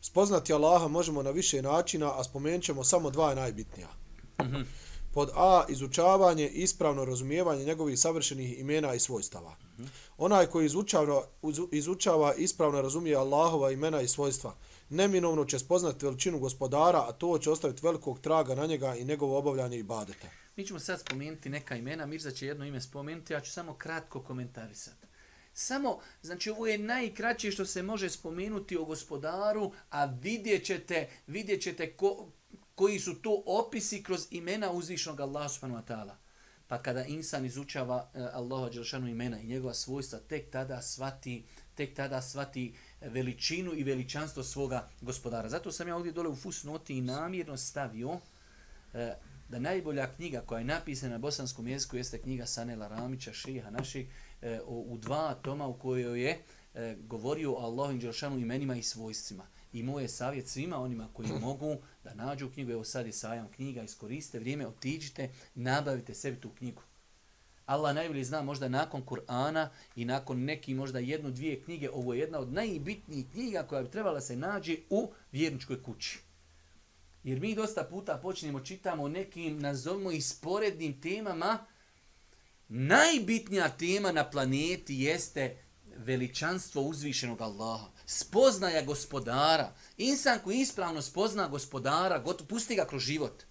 Spoznati 0.01 0.53
Allaha 0.53 0.89
možemo 0.89 1.23
na 1.23 1.31
više 1.31 1.63
načina, 1.63 2.21
a 2.21 2.25
spomenut 2.25 2.63
ćemo 2.63 2.85
samo 2.85 3.11
dva 3.11 3.35
najbitnija. 3.35 3.89
Pod 5.15 5.31
A, 5.35 5.65
izučavanje 5.69 6.49
i 6.49 6.63
ispravno 6.63 7.05
razumijevanje 7.05 7.65
njegovih 7.65 7.99
savršenih 7.99 8.59
imena 8.61 8.95
i 8.95 9.01
svojstava. 9.01 9.57
Onaj 10.19 10.47
koji 10.47 10.67
izučava, 10.67 11.25
izučava 11.73 12.35
ispravno 12.35 12.83
razumije 12.83 13.17
Allahova 13.17 13.71
imena 13.71 14.01
i 14.01 14.09
svojstva, 14.09 14.55
neminovno 14.91 15.45
će 15.45 15.59
spoznati 15.59 16.07
veličinu 16.07 16.39
gospodara, 16.39 17.05
a 17.09 17.13
to 17.13 17.39
će 17.39 17.51
ostaviti 17.51 17.87
velikog 17.87 18.21
traga 18.21 18.55
na 18.55 18.67
njega 18.67 18.95
i 18.95 19.05
njegovo 19.05 19.39
obavljanje 19.39 19.79
ibadeta. 19.79 20.29
Mi 20.57 20.67
ćemo 20.67 20.81
sad 20.81 21.01
spomenuti 21.01 21.49
neka 21.49 21.77
imena, 21.77 22.07
Mirza 22.07 22.31
će 22.31 22.47
jedno 22.47 22.65
ime 22.65 22.81
spomenuti, 22.81 23.33
ja 23.33 23.41
ću 23.41 23.53
samo 23.53 23.75
kratko 23.75 24.23
komentarisati. 24.23 25.07
Samo, 25.59 26.01
znači 26.23 26.51
ovo 26.51 26.67
je 26.67 26.79
najkraće 26.79 27.51
što 27.51 27.67
se 27.67 27.83
može 27.83 28.11
spomenuti 28.11 28.77
o 28.77 28.85
gospodaru, 28.85 29.73
a 29.91 30.05
vidjet 30.05 30.65
ćete, 30.65 31.09
vidjet 31.27 31.63
ćete 31.63 31.93
ko, 31.93 32.29
koji 32.75 33.01
su 33.01 33.15
to 33.15 33.43
opisi 33.47 34.03
kroz 34.03 34.27
imena 34.31 34.71
uzvišnog 34.71 35.21
Allaha 35.21 35.49
subhanahu 35.49 35.83
wa 35.83 35.95
ta'ala. 35.95 36.15
Pa 36.67 36.83
kada 36.83 37.05
insan 37.05 37.45
izučava 37.45 38.11
e, 38.15 38.21
Allaha 38.33 38.69
Đelšanu 38.69 39.09
imena 39.09 39.41
i 39.41 39.47
njegova 39.47 39.75
svojstva, 39.75 40.19
tek 40.19 40.51
tada 40.51 40.83
svati, 40.83 41.45
tek 41.75 41.95
tada 41.95 42.23
svati 42.23 42.75
veličinu 43.01 43.75
i 43.75 43.85
veličanstvo 43.85 44.43
svoga 44.43 44.89
gospodara. 45.01 45.49
Zato 45.49 45.73
sam 45.73 45.89
ja 45.89 45.97
ovdje 45.97 46.13
dole 46.13 46.29
u 46.29 46.37
fusnoti 46.37 46.99
i 46.99 47.01
namjerno 47.01 47.57
stavio 47.57 48.19
e, 48.95 49.15
da 49.49 49.59
najbolja 49.59 50.13
knjiga 50.13 50.41
koja 50.41 50.59
je 50.59 50.65
napisana 50.65 51.13
na 51.13 51.19
bosanskom 51.19 51.69
jeziku 51.69 51.97
jeste 51.97 52.23
knjiga 52.23 52.47
Sanela 52.47 52.89
Ramića, 52.89 53.33
šeha 53.33 53.71
naših, 53.71 54.07
e, 54.43 54.61
u 54.67 54.99
dva 54.99 55.35
toma 55.35 55.67
u 55.67 55.79
kojoj 55.79 56.23
je 56.23 56.39
e, 56.75 56.97
govorio 57.01 57.53
o 57.53 57.65
Allahim 57.65 58.01
Đelšanu 58.01 58.39
imenima 58.39 58.77
i 58.77 58.83
svojstvima. 58.83 59.47
I 59.73 59.83
moj 59.83 60.03
je 60.03 60.09
savjet 60.09 60.49
svima 60.49 60.79
onima 60.79 61.09
koji 61.13 61.29
mogu 61.41 61.77
da 62.05 62.15
nađu 62.15 62.51
knjigu, 62.51 62.73
evo 62.73 62.85
sad 62.85 63.07
je 63.07 63.13
sajam 63.13 63.49
knjiga, 63.49 63.83
iskoriste 63.83 64.39
vrijeme, 64.39 64.67
otiđite, 64.67 65.31
nabavite 65.55 66.15
sebi 66.15 66.41
tu 66.41 66.51
knjigu. 66.51 66.83
Allah 67.67 67.95
najbolje 67.95 68.25
zna 68.25 68.43
možda 68.43 68.69
nakon 68.69 69.03
Kur'ana 69.07 69.69
i 69.97 70.05
nakon 70.05 70.45
neki 70.45 70.75
možda 70.75 70.99
jednu, 70.99 71.31
dvije 71.31 71.63
knjige, 71.63 71.91
ovo 71.91 72.15
je 72.15 72.21
jedna 72.21 72.39
od 72.39 72.53
najbitnijih 72.53 73.27
knjiga 73.33 73.63
koja 73.63 73.83
bi 73.83 73.91
trebala 73.91 74.21
se 74.21 74.37
nađe 74.37 74.77
u 74.91 75.13
vjerničkoj 75.33 75.83
kući. 75.83 76.19
Jer 77.25 77.41
mi 77.41 77.55
dosta 77.55 77.85
puta 77.85 78.19
počnemo 78.23 78.61
čitamo 78.61 79.09
nekim, 79.09 79.59
nazovimo 79.59 80.11
i 80.11 80.21
sporednim 80.21 81.01
temama, 81.01 81.59
najbitnija 82.69 83.69
tema 83.69 84.13
na 84.13 84.31
planeti 84.31 84.95
jeste 84.95 85.57
veličanstvo 85.97 86.83
uzvišenog 86.83 87.41
Allaha. 87.41 87.87
Spoznaja 88.07 88.83
gospodara. 88.83 89.73
Insan 89.97 90.39
koji 90.45 90.59
ispravno 90.59 91.03
spozna 91.03 91.49
gospodara, 91.49 92.19
gotovo, 92.19 92.49
pusti 92.49 92.75
ga 92.75 92.87
kroz 92.87 93.03
život. 93.03 93.43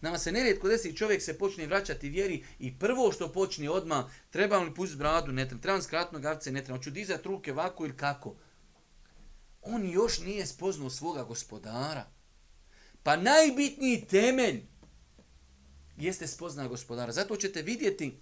Nama 0.00 0.18
se 0.18 0.32
nerijetko 0.32 0.68
desi, 0.68 0.96
čovjek 0.96 1.22
se 1.22 1.38
počne 1.38 1.66
vraćati 1.66 2.08
vjeri 2.08 2.44
i 2.58 2.78
prvo 2.78 3.12
što 3.12 3.32
počne 3.32 3.70
odma 3.70 4.10
trebam 4.30 4.64
li 4.64 4.74
pustiti 4.74 4.98
bradu, 4.98 5.32
ne 5.32 5.44
trebam, 5.44 5.62
trebam 5.62 5.82
skratno 5.82 6.18
gavce, 6.18 6.52
ne 6.52 6.64
trebam, 6.64 6.78
hoću 6.78 6.90
dizati 6.90 7.28
ruke 7.28 7.52
ovako 7.52 7.84
ili 7.84 7.96
kako. 7.96 8.36
On 9.62 9.90
još 9.90 10.18
nije 10.18 10.46
spoznao 10.46 10.90
svoga 10.90 11.22
gospodara. 11.22 12.06
Pa 13.02 13.16
najbitniji 13.16 14.06
temelj 14.10 14.62
jeste 15.96 16.26
spozna 16.26 16.68
gospodara. 16.68 17.12
Zato 17.12 17.36
ćete 17.36 17.62
vidjeti 17.62 18.20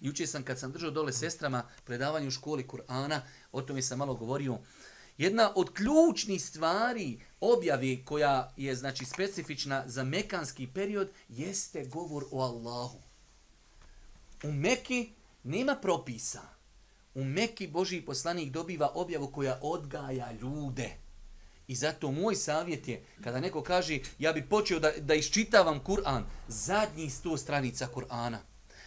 Juče 0.00 0.26
sam 0.26 0.42
kad 0.42 0.58
sam 0.58 0.72
držao 0.72 0.90
dole 0.90 1.12
sestrama 1.12 1.62
predavanje 1.84 2.28
u 2.28 2.30
školi 2.30 2.66
Kur'ana, 2.68 3.20
o 3.52 3.62
tome 3.62 3.82
sam 3.82 3.98
malo 3.98 4.14
govorio. 4.14 4.58
Jedna 5.18 5.52
od 5.56 5.74
ključnih 5.74 6.44
stvari 6.44 7.20
objavi 7.40 8.04
koja 8.04 8.52
je 8.56 8.74
znači 8.74 9.04
specifična 9.04 9.84
za 9.86 10.04
mekanski 10.04 10.66
period 10.66 11.10
jeste 11.28 11.84
govor 11.84 12.24
o 12.30 12.42
Allahu. 12.42 12.98
U 14.44 14.52
Meki 14.52 15.12
nema 15.42 15.76
propisa. 15.76 16.40
U 17.14 17.24
Meki 17.24 17.66
Božji 17.66 18.04
poslanik 18.04 18.50
dobiva 18.50 18.92
objavu 18.94 19.32
koja 19.32 19.58
odgaja 19.62 20.32
ljude. 20.32 20.90
I 21.68 21.74
zato 21.74 22.10
moj 22.10 22.36
savjet 22.36 22.88
je, 22.88 23.04
kada 23.24 23.40
neko 23.40 23.62
kaže 23.62 23.98
ja 24.18 24.32
bi 24.32 24.48
počeo 24.48 24.78
da, 24.78 24.92
da 24.98 25.14
iščitavam 25.14 25.80
Kur'an, 25.84 26.22
zadnji 26.48 27.10
sto 27.10 27.36
stranica 27.36 27.88
Kur'ana 27.94 28.38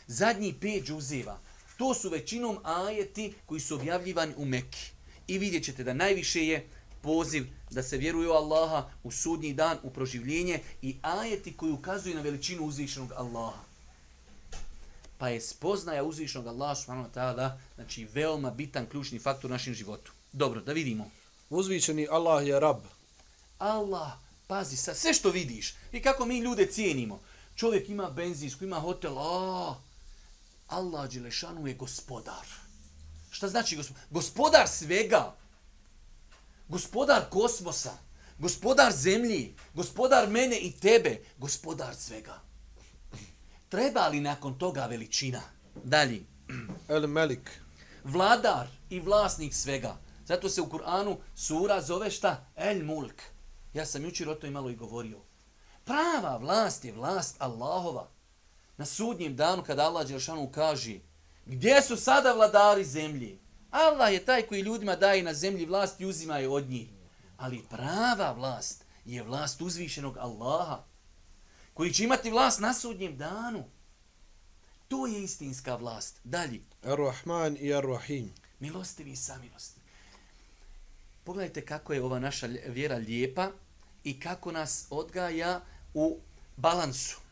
zadnji 0.07 0.53
pet 0.61 0.83
džuzeva, 0.83 1.39
To 1.77 1.93
su 1.93 2.09
većinom 2.09 2.57
ajeti 2.63 3.33
koji 3.45 3.61
su 3.61 3.75
objavljivani 3.75 4.33
u 4.37 4.45
Mekki. 4.45 4.91
I 5.27 5.37
vidjet 5.37 5.63
ćete 5.63 5.83
da 5.83 5.93
najviše 5.93 6.47
je 6.47 6.67
poziv 7.01 7.45
da 7.71 7.83
se 7.83 7.97
vjeruje 7.97 8.29
u 8.29 8.31
Allaha 8.31 8.89
u 9.03 9.11
sudnji 9.11 9.53
dan, 9.53 9.77
u 9.83 9.89
proživljenje 9.89 10.59
i 10.81 10.95
ajeti 11.01 11.57
koji 11.57 11.71
ukazuju 11.71 12.15
na 12.15 12.21
veličinu 12.21 12.65
uzvišenog 12.65 13.11
Allaha. 13.11 13.59
Pa 15.17 15.29
je 15.29 15.41
spoznaja 15.41 16.03
uzvišenog 16.03 16.47
Allaha 16.47 16.75
subhanahu 16.75 17.09
wa 17.09 17.13
ta'ala, 17.13 17.57
znači 17.75 18.05
veoma 18.05 18.51
bitan 18.51 18.85
ključni 18.85 19.19
faktor 19.19 19.51
u 19.51 19.53
našem 19.53 19.73
životu. 19.73 20.11
Dobro, 20.31 20.61
da 20.61 20.73
vidimo. 20.73 21.11
Uzvišeni 21.49 22.07
Allah 22.11 22.47
je 22.47 22.59
rab. 22.59 22.79
Allah, 23.59 24.11
pazi, 24.47 24.77
sa 24.77 24.93
sve 24.93 25.13
što 25.13 25.29
vidiš 25.29 25.75
i 25.91 26.01
kako 26.01 26.25
mi 26.25 26.39
ljude 26.39 26.65
cijenimo. 26.65 27.19
Čovjek 27.55 27.89
ima 27.89 28.09
benzinsku, 28.09 28.63
ima 28.63 28.79
hotel, 28.79 29.17
a 29.17 29.75
Allah 30.67 31.09
Đelešanu 31.09 31.67
je 31.67 31.73
gospodar. 31.73 32.45
Šta 33.31 33.47
znači 33.47 33.75
gospodar? 33.75 34.03
Gospodar 34.09 34.67
svega. 34.67 35.35
Gospodar 36.67 37.29
kosmosa. 37.29 37.97
Gospodar 38.39 38.91
zemlji. 38.91 39.55
Gospodar 39.73 40.29
mene 40.29 40.57
i 40.57 40.71
tebe. 40.71 41.23
Gospodar 41.37 41.95
svega. 41.95 42.41
Treba 43.69 44.07
li 44.07 44.21
nakon 44.21 44.57
toga 44.57 44.85
veličina? 44.85 45.41
Dalje. 45.83 46.23
El 46.87 47.07
Melik. 47.07 47.51
Vladar 48.03 48.67
i 48.89 48.99
vlasnik 48.99 49.53
svega. 49.53 49.97
Zato 50.25 50.49
se 50.49 50.61
u 50.61 50.65
Kur'anu 50.65 51.17
sura 51.35 51.81
zove 51.81 52.11
šta? 52.11 52.45
El 52.55 52.85
Mulk. 52.85 53.21
Ja 53.73 53.85
sam 53.85 54.03
jučer 54.03 54.29
o 54.29 54.35
to 54.35 54.47
i 54.47 54.51
malo 54.51 54.69
i 54.69 54.75
govorio. 54.75 55.19
Prava 55.83 56.37
vlast 56.37 56.85
je 56.85 56.91
vlast 56.91 57.35
Allahova. 57.39 58.09
Na 58.77 58.85
sudnjem 58.85 59.35
danu 59.35 59.63
kada 59.63 59.83
Allah 59.83 60.07
Đelšanu 60.07 60.51
kaže 60.51 60.99
gdje 61.45 61.81
su 61.81 61.97
sada 61.97 62.33
vladari 62.33 62.85
zemlji? 62.85 63.39
Allah 63.71 64.13
je 64.13 64.25
taj 64.25 64.41
koji 64.41 64.61
ljudima 64.61 64.95
daje 64.95 65.23
na 65.23 65.33
zemlji 65.33 65.65
vlast 65.65 66.01
i 66.01 66.05
uzima 66.05 66.37
je 66.37 66.49
od 66.49 66.69
njih. 66.69 66.89
Ali 67.37 67.63
prava 67.69 68.31
vlast 68.31 68.83
je 69.05 69.23
vlast 69.23 69.61
uzvišenog 69.61 70.17
Allaha 70.17 70.83
koji 71.73 71.93
će 71.93 72.03
imati 72.03 72.31
vlast 72.31 72.59
na 72.59 72.73
sudnjem 72.73 73.17
danu. 73.17 73.63
To 74.87 75.07
je 75.07 75.23
istinska 75.23 75.75
vlast. 75.75 76.19
Dalje. 76.23 76.61
Ar-Rahman 76.83 77.57
i 77.59 77.73
Ar-Rahim. 77.73 78.29
Milostivi 78.59 79.11
i 79.11 79.15
samilostivi. 79.15 79.85
Pogledajte 81.23 81.65
kako 81.65 81.93
je 81.93 82.03
ova 82.03 82.19
naša 82.19 82.47
vjera 82.67 82.95
lijepa 82.95 83.51
i 84.03 84.19
kako 84.19 84.51
nas 84.51 84.87
odgaja 84.89 85.61
u 85.93 86.19
balansu. 86.57 87.22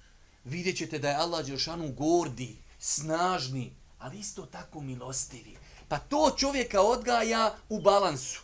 Vidjet 0.44 0.78
ćete 0.78 1.00
da 1.00 1.10
je 1.10 1.16
Allah 1.16 1.46
Đelšanu 1.46 1.92
gordi, 1.92 2.58
snažni, 2.80 3.76
ali 4.00 4.20
isto 4.20 4.46
tako 4.46 4.82
milostivi. 4.82 5.58
Pa 5.88 5.98
to 6.00 6.36
čovjeka 6.38 6.82
odgaja 6.82 7.56
u 7.70 7.82
balansu. 7.82 8.42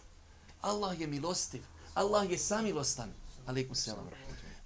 Allah 0.62 1.00
je 1.00 1.08
milostiv. 1.08 1.64
Allah 1.94 2.32
je 2.32 2.38
samilostan. 2.38 3.14
Aleikum 3.46 3.76
selam. 3.76 4.10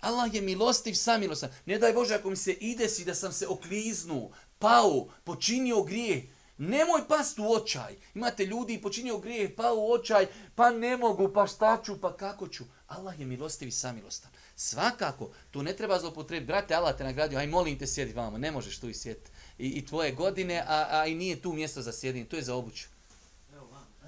Allah 0.02 0.34
je 0.34 0.42
milostiv, 0.42 0.94
samilostan. 0.94 1.50
Ne 1.66 1.80
daj 1.80 1.94
Bože 1.94 2.16
ako 2.16 2.30
mi 2.30 2.36
se 2.36 2.52
ide 2.52 2.90
si 2.90 3.06
da 3.06 3.16
sam 3.16 3.32
se 3.32 3.48
okliznuo, 3.48 4.32
pao, 4.60 5.08
počinio 5.24 5.84
grije. 5.84 6.30
Nemoj 6.58 7.08
past 7.08 7.40
u 7.40 7.54
očaj. 7.54 7.96
Imate 8.16 8.46
ljudi 8.46 8.82
počinio 8.82 9.18
grije, 9.18 9.56
pao 9.56 9.76
u 9.76 9.92
očaj, 9.92 10.28
pa 10.56 10.70
ne 10.70 10.98
mogu, 10.98 11.34
pa 11.34 11.48
šta 11.48 11.82
ću, 11.86 12.02
pa 12.02 12.18
kako 12.18 12.48
ću. 12.48 12.64
Allah 12.88 13.20
je 13.20 13.26
milostiv 13.26 13.68
i 13.68 13.72
samilostan. 13.72 14.32
Svakako, 14.62 15.32
tu 15.52 15.64
ne 15.64 15.74
treba 15.74 16.00
zlopotrebiti. 16.00 16.48
Brate, 16.48 16.76
Allah 16.76 16.98
te 16.98 17.04
nagradio, 17.04 17.40
aj 17.40 17.48
molim 17.48 17.80
te 17.80 17.88
sjedi 17.88 18.14
vamo, 18.14 18.38
ne 18.38 18.52
možeš 18.52 18.80
tu 18.80 18.90
i 18.90 18.94
sjeti. 18.94 19.32
I, 19.58 19.68
i 19.68 19.86
tvoje 19.86 20.12
godine, 20.12 20.64
a, 20.68 20.88
a 20.90 21.06
i 21.06 21.16
nije 21.16 21.42
tu 21.42 21.54
mjesto 21.54 21.82
za 21.82 21.92
sjedinje, 21.92 22.26
to 22.26 22.36
je 22.36 22.44
za 22.44 22.56
obuću. 22.56 22.88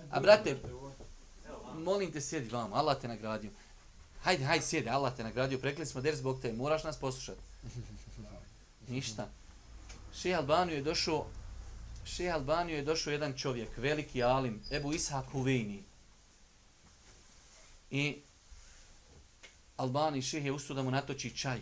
A 0.10 0.20
brate, 0.20 0.58
molim 1.78 2.12
te 2.12 2.22
sjedi 2.22 2.50
vamo, 2.50 2.76
Allah 2.76 3.02
te 3.02 3.08
nagradio. 3.08 3.52
Hajde, 4.22 4.44
hajde 4.44 4.66
sjedi, 4.66 4.90
Allah 4.90 5.16
te 5.16 5.24
nagradio, 5.24 5.60
prekli 5.60 5.86
smo 5.86 6.02
der 6.02 6.16
zbog 6.16 6.42
te, 6.42 6.54
moraš 6.54 6.84
nas 6.84 7.00
poslušati. 7.00 7.42
Ništa. 8.90 9.30
Šeha 10.16 10.40
Albaniju 10.40 10.78
je 10.78 10.84
došao, 10.84 11.26
Šeha 12.06 12.36
Albaniju 12.36 12.76
je 12.76 12.84
došao 12.84 13.12
jedan 13.12 13.34
čovjek, 13.38 13.78
veliki 13.78 14.24
alim, 14.24 14.62
Ebu 14.72 14.94
Ishak 14.94 15.26
Huvejni. 15.32 15.84
I 17.92 18.22
Albani 19.78 20.22
šeh 20.22 20.46
je 20.46 20.52
ustao 20.52 20.76
da 20.76 20.84
mu 20.84 20.92
natoči 20.92 21.38
čaj. 21.38 21.62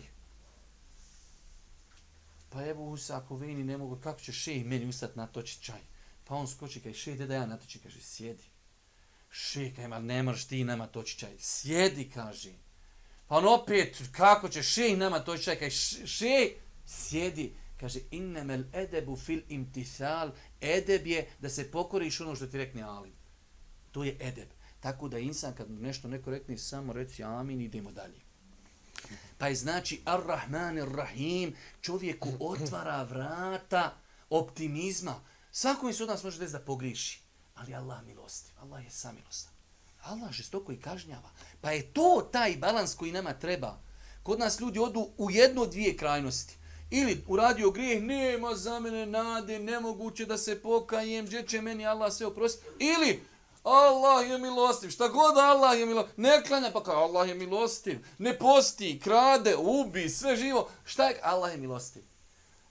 Pa 2.48 2.66
evo 2.66 2.84
Husa, 2.84 3.16
ako 3.16 3.36
veni 3.36 3.64
ne 3.64 3.76
mogu, 3.76 3.96
kako 3.96 4.20
će 4.20 4.32
šeh 4.32 4.64
meni 4.64 4.86
ustati 4.86 5.18
natoči 5.18 5.62
čaj? 5.62 5.80
Pa 6.24 6.34
on 6.34 6.46
skoči, 6.46 6.80
kaj 6.80 6.92
šeh, 6.94 7.18
da 7.18 7.34
ja 7.34 7.46
natoči, 7.46 7.78
kaže, 7.78 8.00
sjedi. 8.00 8.44
Šeh, 9.30 9.74
kaj, 9.76 9.88
ma 9.88 9.98
ne 9.98 10.22
možeš 10.22 10.44
ti 10.46 10.64
nama 10.64 10.86
toči 10.86 11.18
čaj. 11.18 11.32
Sjedi, 11.38 12.10
kaže. 12.10 12.52
Pa 13.26 13.36
on 13.36 13.48
opet, 13.48 14.02
kako 14.12 14.48
će 14.48 14.62
šeh 14.62 14.98
nama 14.98 15.20
toči 15.20 15.44
čaj, 15.44 15.58
kaj 15.58 15.70
šeh, 15.70 16.52
sjedi. 16.86 17.54
Kaže, 17.80 18.00
innemel 18.10 18.64
edebu 18.72 19.16
fil 19.16 19.40
imtisal, 19.48 20.30
edeb 20.60 21.06
je 21.06 21.26
da 21.40 21.48
se 21.48 21.70
pokoriš 21.70 22.20
ono 22.20 22.36
što 22.36 22.46
ti 22.46 22.58
rekne 22.58 22.82
alim. 22.82 23.12
To 23.90 24.04
je 24.04 24.16
edeb. 24.20 24.48
Tako 24.82 25.08
da 25.08 25.18
insan 25.18 25.54
kad 25.54 25.70
nešto 25.70 26.08
neko 26.08 26.30
rekne 26.30 26.58
samo 26.58 26.92
reci 26.92 27.22
amin 27.24 27.60
idemo 27.60 27.92
dalje. 27.92 28.20
Pa 29.38 29.48
je 29.48 29.54
znači 29.54 30.00
ar-Rahman 30.04 30.78
ar-Rahim 30.78 31.56
čovjeku 31.80 32.28
otvara 32.40 33.02
vrata 33.02 33.94
optimizma. 34.30 35.20
Svako 35.52 35.86
mi 35.86 35.92
se 35.92 36.02
od 36.02 36.08
nas 36.08 36.24
može 36.24 36.48
da 36.48 36.60
pogriši. 36.60 37.20
Ali 37.54 37.74
Allah 37.74 38.04
milostiv. 38.04 38.54
Allah 38.60 38.84
je 38.84 38.90
samilostan. 38.90 39.52
Allah 40.02 40.32
žestoko 40.32 40.72
i 40.72 40.80
kažnjava. 40.80 41.30
Pa 41.60 41.70
je 41.70 41.92
to 41.92 42.28
taj 42.32 42.56
balans 42.56 42.94
koji 42.94 43.12
nama 43.12 43.32
treba. 43.32 43.78
Kod 44.22 44.38
nas 44.38 44.60
ljudi 44.60 44.78
odu 44.78 45.08
u 45.18 45.30
jedno 45.30 45.66
dvije 45.66 45.96
krajnosti. 45.96 46.56
Ili 46.90 47.24
uradio 47.28 47.70
grijeh, 47.70 48.02
nema 48.02 48.54
za 48.54 48.80
mene 48.80 49.06
nade, 49.06 49.58
nemoguće 49.58 50.26
da 50.26 50.38
se 50.38 50.62
pokajem, 50.62 51.26
gdje 51.26 51.46
će 51.46 51.60
meni 51.60 51.86
Allah 51.86 52.12
sve 52.12 52.26
oprostiti. 52.26 52.66
Ili 52.78 53.22
Allah 53.62 54.30
je 54.30 54.38
milostiv. 54.38 54.90
Šta 54.90 55.08
god 55.08 55.38
Allah 55.38 55.78
je 55.78 55.86
milostiv. 55.86 56.14
Ne 56.16 56.42
klanja 56.46 56.70
pa 56.72 56.82
kao 56.82 57.04
Allah 57.04 57.28
je 57.28 57.34
milostiv. 57.34 58.06
Ne 58.18 58.38
posti, 58.38 59.00
krade, 59.02 59.56
ubi, 59.56 60.08
sve 60.08 60.36
živo. 60.36 60.68
Šta 60.84 61.08
je? 61.08 61.20
Allah 61.22 61.52
je 61.52 61.58
milostiv. 61.58 62.02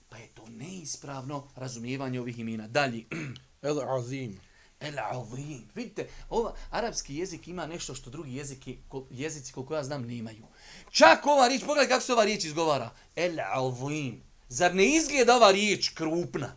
Pa 0.09 0.17
je 0.17 0.27
to 0.27 0.43
neispravno 0.49 1.47
razumijevanje 1.55 2.19
ovih 2.19 2.39
imena. 2.39 2.67
Dalje. 2.67 3.05
El 3.61 3.97
Azim. 3.97 4.41
El 4.79 4.99
Azim. 4.99 5.69
Vidite, 5.75 6.09
ova 6.29 6.53
arapski 6.69 7.15
jezik 7.15 7.47
ima 7.47 7.65
nešto 7.65 7.95
što 7.95 8.09
drugi 8.09 8.35
jeziki, 8.35 8.77
jezici 9.09 9.53
koliko 9.53 9.75
ja 9.75 9.83
znam 9.83 10.07
nemaju. 10.07 10.45
Čak 10.91 11.25
ova 11.25 11.47
riječ, 11.47 11.61
pogledaj 11.61 11.89
kako 11.89 12.01
se 12.01 12.13
ova 12.13 12.23
riječ 12.23 12.45
izgovara. 12.45 12.89
El 13.15 13.39
Azim. 13.39 14.23
Zar 14.49 14.75
ne 14.75 14.95
izgleda 14.95 15.35
ova 15.35 15.51
riječ 15.51 15.89
krupna? 15.89 16.55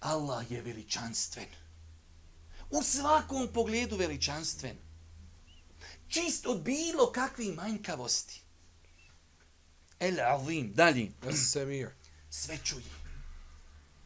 Allah 0.00 0.50
je 0.50 0.62
veličanstven 0.62 1.59
u 2.70 2.82
svakom 2.82 3.48
pogledu 3.52 3.96
veličanstven. 3.96 4.76
Čist 6.08 6.46
od 6.46 6.62
bilo 6.62 7.12
kakve 7.12 7.44
manjkavosti. 7.44 8.42
El 10.00 10.20
Azim, 10.20 10.72
dalje. 10.74 11.12
Samir. 11.52 11.88
Sve 12.30 12.58
čuje. 12.64 13.00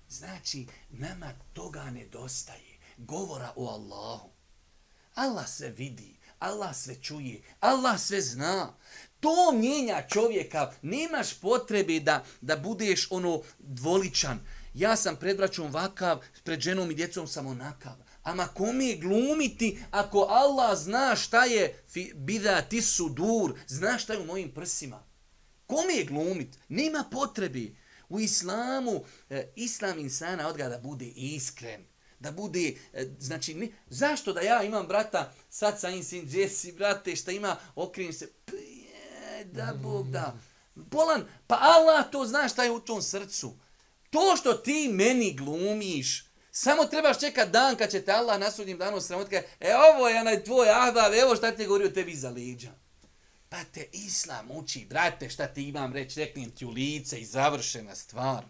Znači, 0.08 0.66
nama 0.90 1.32
toga 1.52 1.90
nedostaje. 1.90 2.78
Govora 2.96 3.52
o 3.56 3.68
Allahu. 3.68 4.30
Allah 5.14 5.48
sve 5.48 5.70
vidi. 5.70 6.16
Allah 6.38 6.76
sve 6.76 6.94
čuje. 7.02 7.42
Allah 7.60 8.00
sve 8.00 8.20
zna. 8.20 8.74
To 9.20 9.52
mijenja 9.52 10.06
čovjeka. 10.08 10.72
Nemaš 10.82 11.40
potrebe 11.40 12.00
da, 12.00 12.24
da 12.40 12.56
budeš 12.56 13.06
ono 13.10 13.42
dvoličan. 13.58 14.40
Ja 14.74 14.96
sam 14.96 15.16
pred 15.16 15.36
braćom 15.36 15.72
vakav, 15.72 16.22
pred 16.44 16.60
ženom 16.60 16.90
i 16.90 16.94
djecom 16.94 17.28
sam 17.28 17.46
onakav. 17.46 18.03
Ama 18.24 18.46
kome 18.46 18.94
glumiti 18.94 19.78
ako 19.90 20.18
Allah 20.20 20.78
zna 20.78 21.16
šta 21.16 21.44
je 21.44 21.84
bida 22.14 22.62
ti 22.62 22.82
sudur, 22.82 23.54
zna 23.66 23.98
šta 23.98 24.12
je 24.12 24.18
u 24.18 24.24
mojim 24.24 24.54
prsima. 24.54 25.06
Kome 25.66 25.94
je 25.94 26.04
glumit? 26.04 26.58
Nema 26.68 27.04
potrebe. 27.10 27.70
U 28.08 28.20
islamu, 28.20 29.04
e, 29.30 29.52
islam 29.56 29.98
insana 29.98 30.48
odga 30.48 30.68
da 30.68 30.78
bude 30.78 31.06
iskren. 31.06 31.84
Da 32.20 32.32
bude, 32.32 32.74
e, 32.92 33.06
znači, 33.18 33.54
ne, 33.54 33.68
zašto 33.86 34.32
da 34.32 34.40
ja 34.40 34.62
imam 34.62 34.86
brata, 34.86 35.32
sad 35.50 35.80
sa 35.80 35.88
insin 35.88 36.28
Jesse, 36.30 36.72
brate, 36.72 37.16
šta 37.16 37.32
ima, 37.32 37.56
okrenim 37.74 38.12
se, 38.12 38.28
pije, 38.44 39.44
da 39.44 39.74
Bog 39.82 40.10
da. 40.10 40.38
Bolan, 40.74 41.24
pa 41.46 41.58
Allah 41.60 42.10
to 42.10 42.26
zna 42.26 42.48
šta 42.48 42.64
je 42.64 42.70
u 42.70 42.80
tom 42.80 43.02
srcu. 43.02 43.54
To 44.10 44.36
što 44.36 44.54
ti 44.54 44.88
meni 44.92 45.34
glumiš, 45.34 46.23
Samo 46.56 46.84
trebaš 46.84 47.20
čekat 47.20 47.48
dan 47.48 47.76
kad 47.76 47.90
će 47.90 48.00
te 48.00 48.12
Allah 48.12 48.40
na 48.40 48.50
sudnjem 48.50 48.78
danu 48.78 49.00
sramotka. 49.00 49.42
E 49.60 49.72
ovo 49.76 50.08
je 50.08 50.20
onaj 50.20 50.44
tvoj 50.44 50.68
ahbab, 50.70 51.12
evo 51.14 51.36
šta 51.36 51.52
ti 51.52 51.62
je 51.62 51.66
govorio 51.66 51.88
tebi 51.88 52.14
za 52.14 52.30
leđa. 52.30 52.70
Pa 53.48 53.56
te 53.64 53.88
Islam 53.92 54.50
uči, 54.50 54.86
brate, 54.88 55.28
šta 55.28 55.46
ti 55.46 55.68
imam 55.68 55.92
reći, 55.92 56.20
reknem 56.20 56.50
ti 56.50 56.64
u 56.64 56.70
lice 56.70 57.20
i 57.20 57.24
završena 57.24 57.94
stvar. 57.94 58.44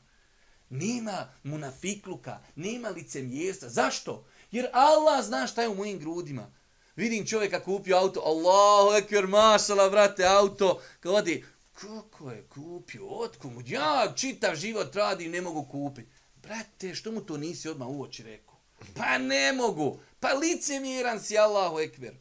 Nema 0.71 1.29
munafikluka, 1.43 2.39
nema 2.55 2.89
licemjerstva. 2.89 3.69
Zašto? 3.69 4.27
Jer 4.51 4.69
Allah 4.73 5.25
zna 5.25 5.47
šta 5.47 5.63
je 5.63 5.69
u 5.69 5.75
mojim 5.75 5.99
grudima. 5.99 6.51
Vidim 6.97 7.27
čovjeka 7.27 7.65
kupio 7.65 7.97
auto, 7.97 8.21
Allahu 8.21 8.97
ekber, 8.97 9.27
mašala, 9.27 9.91
brate, 9.91 10.25
auto, 10.25 10.81
kad 11.01 11.13
odi, 11.13 11.45
kako 11.73 12.31
je 12.31 12.47
kupio, 12.49 13.07
otkomu, 13.07 13.63
ja 13.67 14.13
čitav 14.17 14.57
život 14.57 14.95
radim, 14.95 15.31
ne 15.31 15.41
mogu 15.41 15.65
kupiti. 15.71 16.14
Brate, 16.47 16.95
što 16.95 17.13
mu 17.13 17.21
to 17.21 17.37
nisi 17.37 17.69
odmah 17.69 17.89
u 17.89 18.03
oči 18.03 18.23
rekao? 18.23 18.55
Pa 18.97 19.19
ne 19.19 19.53
mogu, 19.53 20.01
pa 20.21 20.29
licemjeran 20.29 21.21
si, 21.21 21.39
Allahu 21.39 21.81
ekber. 21.81 22.15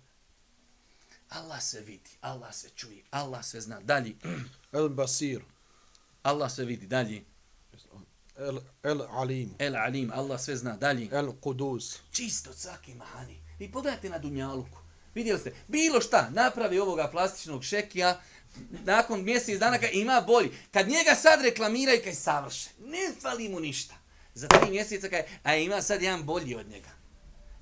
Allah 1.29 1.61
sve 1.61 1.81
vidi, 1.81 2.09
Allah 2.21 2.53
sve 2.53 2.69
čuje, 2.75 3.03
Allah 3.11 3.45
sve 3.45 3.61
zna. 3.61 3.79
Dalje, 3.79 4.15
El 4.71 4.89
Basir, 4.89 5.41
Allah 6.23 6.51
sve 6.51 6.65
vidi, 6.65 6.87
dalje. 6.87 7.23
El, 8.37 8.59
El 8.83 9.01
Alim, 9.01 9.55
El 9.59 9.75
Alim, 9.75 10.11
Allah 10.13 10.41
sve 10.41 10.55
zna, 10.55 10.77
dalje. 10.77 11.09
El 11.11 11.31
Kudus, 11.41 11.99
Čisto 12.11 12.49
od 12.49 12.57
svake 12.57 12.95
mahani. 12.95 13.43
I 13.59 13.71
pogledajte 13.71 14.09
na 14.09 14.17
Dunjaluku. 14.17 14.77
Vidjeli 15.15 15.39
ste, 15.39 15.53
bilo 15.67 16.01
šta, 16.01 16.29
napravi 16.29 16.79
ovoga 16.79 17.09
plastičnog 17.11 17.63
šekija, 17.63 18.21
nakon 18.69 19.23
mjesec 19.23 19.59
dana 19.59 19.77
kad 19.77 19.89
ima 19.93 20.21
bolji. 20.21 20.51
Kad 20.71 20.87
njega 20.87 21.15
sad 21.15 21.41
reklamiraju 21.41 22.01
kaj 22.03 22.13
savrše, 22.15 22.69
ne 22.79 23.11
fali 23.21 23.49
mu 23.49 23.59
ništa. 23.59 24.02
Za 24.33 24.47
tri 24.47 24.71
mjeseca 24.71 25.09
kaj, 25.09 25.23
a 25.43 25.55
ima 25.55 25.81
sad 25.81 26.01
jedan 26.01 26.23
bolji 26.23 26.55
od 26.55 26.69
njega. 26.69 26.89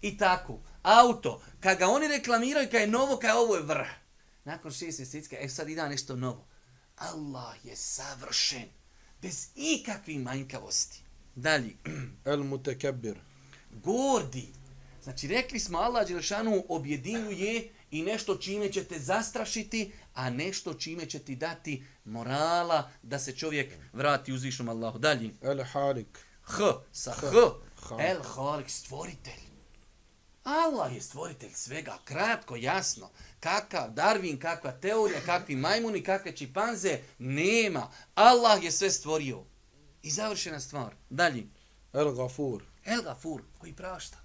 I 0.02 0.18
tako, 0.18 0.60
auto, 0.84 1.42
kad 1.60 1.78
ga 1.78 1.88
oni 1.88 2.08
reklamiraju 2.08 2.70
kaj 2.72 2.82
je 2.82 2.88
novo, 2.88 3.18
kaj 3.18 3.32
ovo 3.32 3.56
je 3.56 3.62
vrh. 3.62 3.88
Nakon 4.44 4.72
šest 4.72 5.00
mjeseci, 5.00 5.30
kaj, 5.30 5.46
e 5.46 5.50
sad 5.50 5.70
ida 5.70 5.90
nešto 5.90 6.16
novo. 6.16 6.48
Allah 6.96 7.66
je 7.66 7.76
savršen, 7.76 8.70
bez 9.22 9.48
ikakvih 9.56 10.20
manjkavosti. 10.20 11.04
Dalje, 11.36 11.76
El 12.26 12.44
Mutekebir, 12.44 13.18
gordi. 13.72 14.48
Znači, 15.04 15.28
rekli 15.28 15.60
smo, 15.60 15.78
Allah 15.78 16.08
Đelešanu 16.08 16.66
objedinjuje 16.70 17.70
i 17.92 18.02
nešto 18.02 18.36
čime 18.36 18.72
će 18.72 18.84
te 18.84 19.00
zastrašiti, 19.00 19.92
a 20.14 20.30
nešto 20.30 20.74
čime 20.74 21.06
će 21.06 21.20
ti 21.20 21.36
dati 21.36 21.84
morala 22.06 22.92
da 23.04 23.20
se 23.20 23.36
čovjek 23.36 23.74
vrati 23.94 24.34
uzvišnom 24.34 24.70
Allahu. 24.70 25.00
Dalje, 25.00 25.30
El 25.42 25.64
Halik, 25.64 26.20
H, 26.58 26.62
sa 26.92 27.12
H, 27.12 27.36
H. 27.82 27.96
El 28.00 28.24
Halik, 28.24 28.70
stvoritelj. 28.70 29.42
Allah 30.44 30.96
je 30.96 31.02
stvoritelj 31.02 31.52
svega, 31.54 31.98
kratko, 32.06 32.56
jasno. 32.56 33.10
Kakav 33.40 33.90
Darwin, 33.94 34.40
kakva 34.40 34.72
teorija, 34.72 35.22
kakvi 35.26 35.56
majmuni, 35.56 36.04
kakve 36.04 36.36
čipanze, 36.36 37.00
nema. 37.20 37.92
Allah 38.16 38.64
je 38.64 38.72
sve 38.72 38.92
stvorio. 38.92 39.44
I 40.04 40.12
završena 40.12 40.60
stvar. 40.60 40.96
Dalje, 41.10 41.44
El 41.94 42.12
Gafur, 42.16 42.64
El 42.86 43.02
Gafur, 43.02 43.42
koji 43.60 43.74
prašta. 43.74 44.18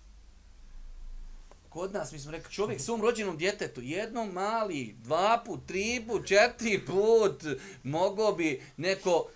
Kod 1.69 1.93
nas, 1.93 2.13
mi 2.13 2.19
smo 2.19 2.31
rekli, 2.31 2.53
čovjek 2.53 2.81
svom 2.81 3.01
rođenom 3.01 3.37
djetetu, 3.37 3.81
jednom 3.83 4.33
mali, 4.33 4.97
dva 4.99 5.43
put, 5.47 5.67
tri 5.67 6.05
put, 6.09 6.27
četiri 6.27 6.87
put, 6.87 7.45
mogao 7.83 8.33
bi 8.33 8.63
neko 8.77 9.29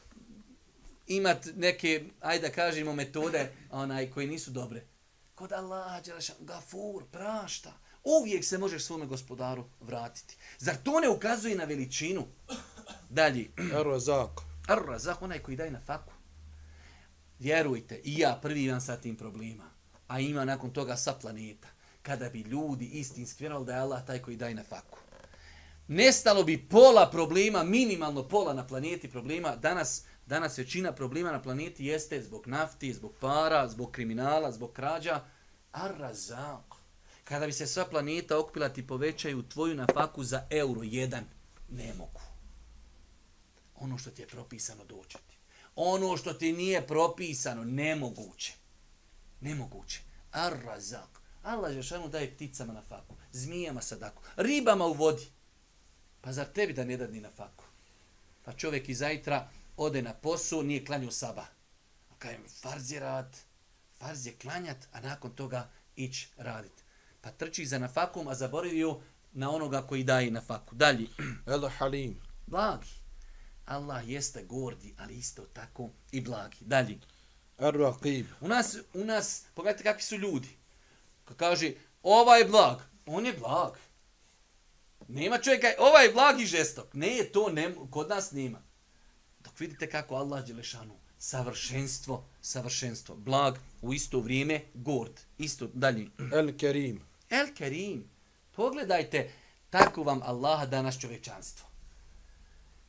imat 1.11 1.47
neke, 1.57 2.05
ajde 2.21 2.49
da 2.49 2.55
kažemo, 2.55 2.93
metode 2.93 3.53
onaj, 3.71 4.11
koji 4.11 4.27
nisu 4.27 4.51
dobre. 4.51 4.87
Kod 5.35 5.53
Allah, 5.53 6.05
Đelešan, 6.05 6.37
Gafur, 6.41 7.05
prašta. 7.11 7.73
Uvijek 8.05 8.45
se 8.45 8.59
možeš 8.59 8.83
svome 8.83 9.07
gospodaru 9.07 9.65
vratiti. 9.81 10.37
Zar 10.59 10.77
to 10.85 11.01
ne 11.01 11.09
ukazuje 11.09 11.57
na 11.57 11.65
veličinu? 11.65 12.27
Dalje. 13.09 13.51
El 13.73 13.83
Razak, 13.83 14.41
Ar-Razak, 14.69 15.23
onaj 15.23 15.39
koji 15.39 15.57
daje 15.57 15.71
na 15.71 15.81
faku. 15.81 16.13
Vjerujte, 17.39 18.01
i 18.05 18.19
ja 18.19 18.39
prvi 18.43 18.65
imam 18.65 18.81
sa 18.81 18.97
tim 18.97 19.17
problema. 19.17 19.65
A 20.09 20.21
ima 20.21 20.45
nakon 20.45 20.71
toga 20.71 20.97
sa 20.97 21.13
planeta. 21.13 21.69
Kada 22.03 22.29
bi 22.29 22.41
ljudi 22.41 22.85
istinski 22.85 23.43
vjerovali 23.45 23.67
da 23.67 23.73
je 23.73 23.81
Allah 23.81 24.07
taj 24.07 24.19
koji 24.19 24.37
daje 24.37 24.55
na 24.55 24.65
faku. 24.65 24.99
Nestalo 25.89 26.43
bi 26.43 26.69
pola 26.69 27.11
problema, 27.11 27.65
minimalno 27.65 28.29
pola 28.29 28.55
na 28.55 28.67
planeti 28.67 29.11
problema. 29.11 29.57
Danas, 29.57 30.05
danas 30.31 30.59
većina 30.59 30.93
problema 30.93 31.33
na 31.33 31.43
planeti 31.43 31.87
jeste 31.87 32.23
zbog 32.23 32.47
nafti, 32.47 32.95
zbog 32.95 33.13
para, 33.21 33.69
zbog 33.69 33.91
kriminala, 33.93 34.53
zbog 34.53 34.73
krađa. 34.73 35.25
Ar-Razak. 35.73 36.75
Kada 37.25 37.47
bi 37.47 37.53
se 37.53 37.67
sva 37.67 37.85
planeta 37.85 38.39
okupila 38.39 38.69
ti 38.69 38.87
povećaju 38.87 39.49
tvoju 39.49 39.75
nafaku 39.75 40.25
za 40.25 40.47
euro 40.51 40.83
jedan. 40.83 41.25
Ne 41.71 41.95
mogu 41.99 42.21
ono 43.81 43.99
što 43.99 44.11
ti 44.11 44.23
je 44.23 44.29
propisano 44.29 44.85
doći 44.85 45.19
ti. 45.29 45.37
Ono 45.77 46.17
što 46.17 46.33
ti 46.33 46.53
nije 46.53 46.87
propisano, 46.87 47.65
nemoguće. 47.65 48.55
Nemoguće. 49.41 50.01
Ar-razak. 50.33 51.21
Allah 51.43 51.73
Žešanu 51.73 52.09
daje 52.09 52.35
pticama 52.35 52.73
na 52.73 52.83
faku, 52.83 53.17
zmijama 53.33 53.83
sadaku, 53.83 54.23
ribama 54.37 54.87
u 54.87 54.93
vodi. 54.93 55.27
Pa 56.21 56.33
zar 56.33 56.47
tebi 56.47 56.73
da 56.73 56.85
ne 56.85 56.97
dadni 56.97 57.21
na 57.21 57.31
faku? 57.31 57.65
Pa 58.45 58.53
čovjek 58.53 58.89
iz 58.89 58.99
zajtra 58.99 59.49
ode 59.81 60.03
na 60.03 60.15
posu, 60.15 60.63
nije 60.63 60.85
klanju 60.85 61.11
saba. 61.11 61.47
A 62.11 62.15
kajem, 62.19 62.45
farz 62.61 62.93
je 62.93 63.01
rad, 63.01 63.37
farz 63.99 64.27
je 64.27 64.37
klanjat, 64.37 64.89
a 64.93 65.01
nakon 65.01 65.31
toga 65.31 65.71
ić 65.97 66.27
radit. 66.37 66.85
Pa 67.21 67.31
trči 67.31 67.67
za 67.67 67.79
nafakom, 67.79 68.29
a 68.29 68.35
zaboravio 68.35 69.01
na 69.33 69.51
onoga 69.51 69.83
koji 69.83 70.05
daje 70.05 70.31
na 70.31 70.41
faku. 70.41 70.75
Dalje. 70.75 71.07
El 71.47 71.69
Halim, 71.79 72.21
Blagi. 72.47 73.01
Allah 73.67 74.09
jeste 74.09 74.43
gordi, 74.45 74.95
ali 74.99 75.15
isto 75.15 75.43
tako 75.43 75.91
i 76.13 76.21
blagi. 76.21 76.57
Dalje. 76.61 76.99
El 77.59 77.73
Raqib, 77.73 78.25
U 78.41 78.49
nas, 78.49 78.77
u 78.95 79.05
nas, 79.05 79.45
pogledajte 79.55 79.85
kakvi 79.85 80.03
su 80.03 80.17
ljudi. 80.17 80.49
Kad 81.25 81.37
kaže, 81.37 81.73
ovaj 82.03 82.41
je 82.41 82.45
blag, 82.45 82.79
on 83.07 83.27
je 83.27 83.33
blag. 83.33 83.73
Nema 85.09 85.39
čovjeka, 85.39 85.69
ovaj 85.79 86.07
je 86.07 86.13
blag 86.13 86.41
i 86.41 86.47
žestok. 86.47 86.95
Ne, 86.95 87.25
to 87.33 87.49
ne, 87.49 87.75
kod 87.91 88.09
nas 88.09 88.33
nema. 88.33 88.70
Vidite 89.61 89.91
kako 89.91 90.15
Allah 90.15 90.47
Đelešanu, 90.47 90.95
savršenstvo, 91.19 92.25
savršenstvo, 92.43 93.17
blag, 93.17 93.59
u 93.83 93.95
isto 93.95 94.21
vrijeme, 94.21 94.61
gord. 94.75 95.21
Isto, 95.39 95.69
dalje. 95.75 96.07
El 96.33 96.57
Kerim, 96.59 97.03
El 97.31 97.47
Kerim, 97.55 98.05
pogledajte, 98.57 99.31
tako 99.71 100.03
vam 100.03 100.23
Allah 100.23 100.69
danas 100.69 100.99
čovečanstvo. 100.99 101.67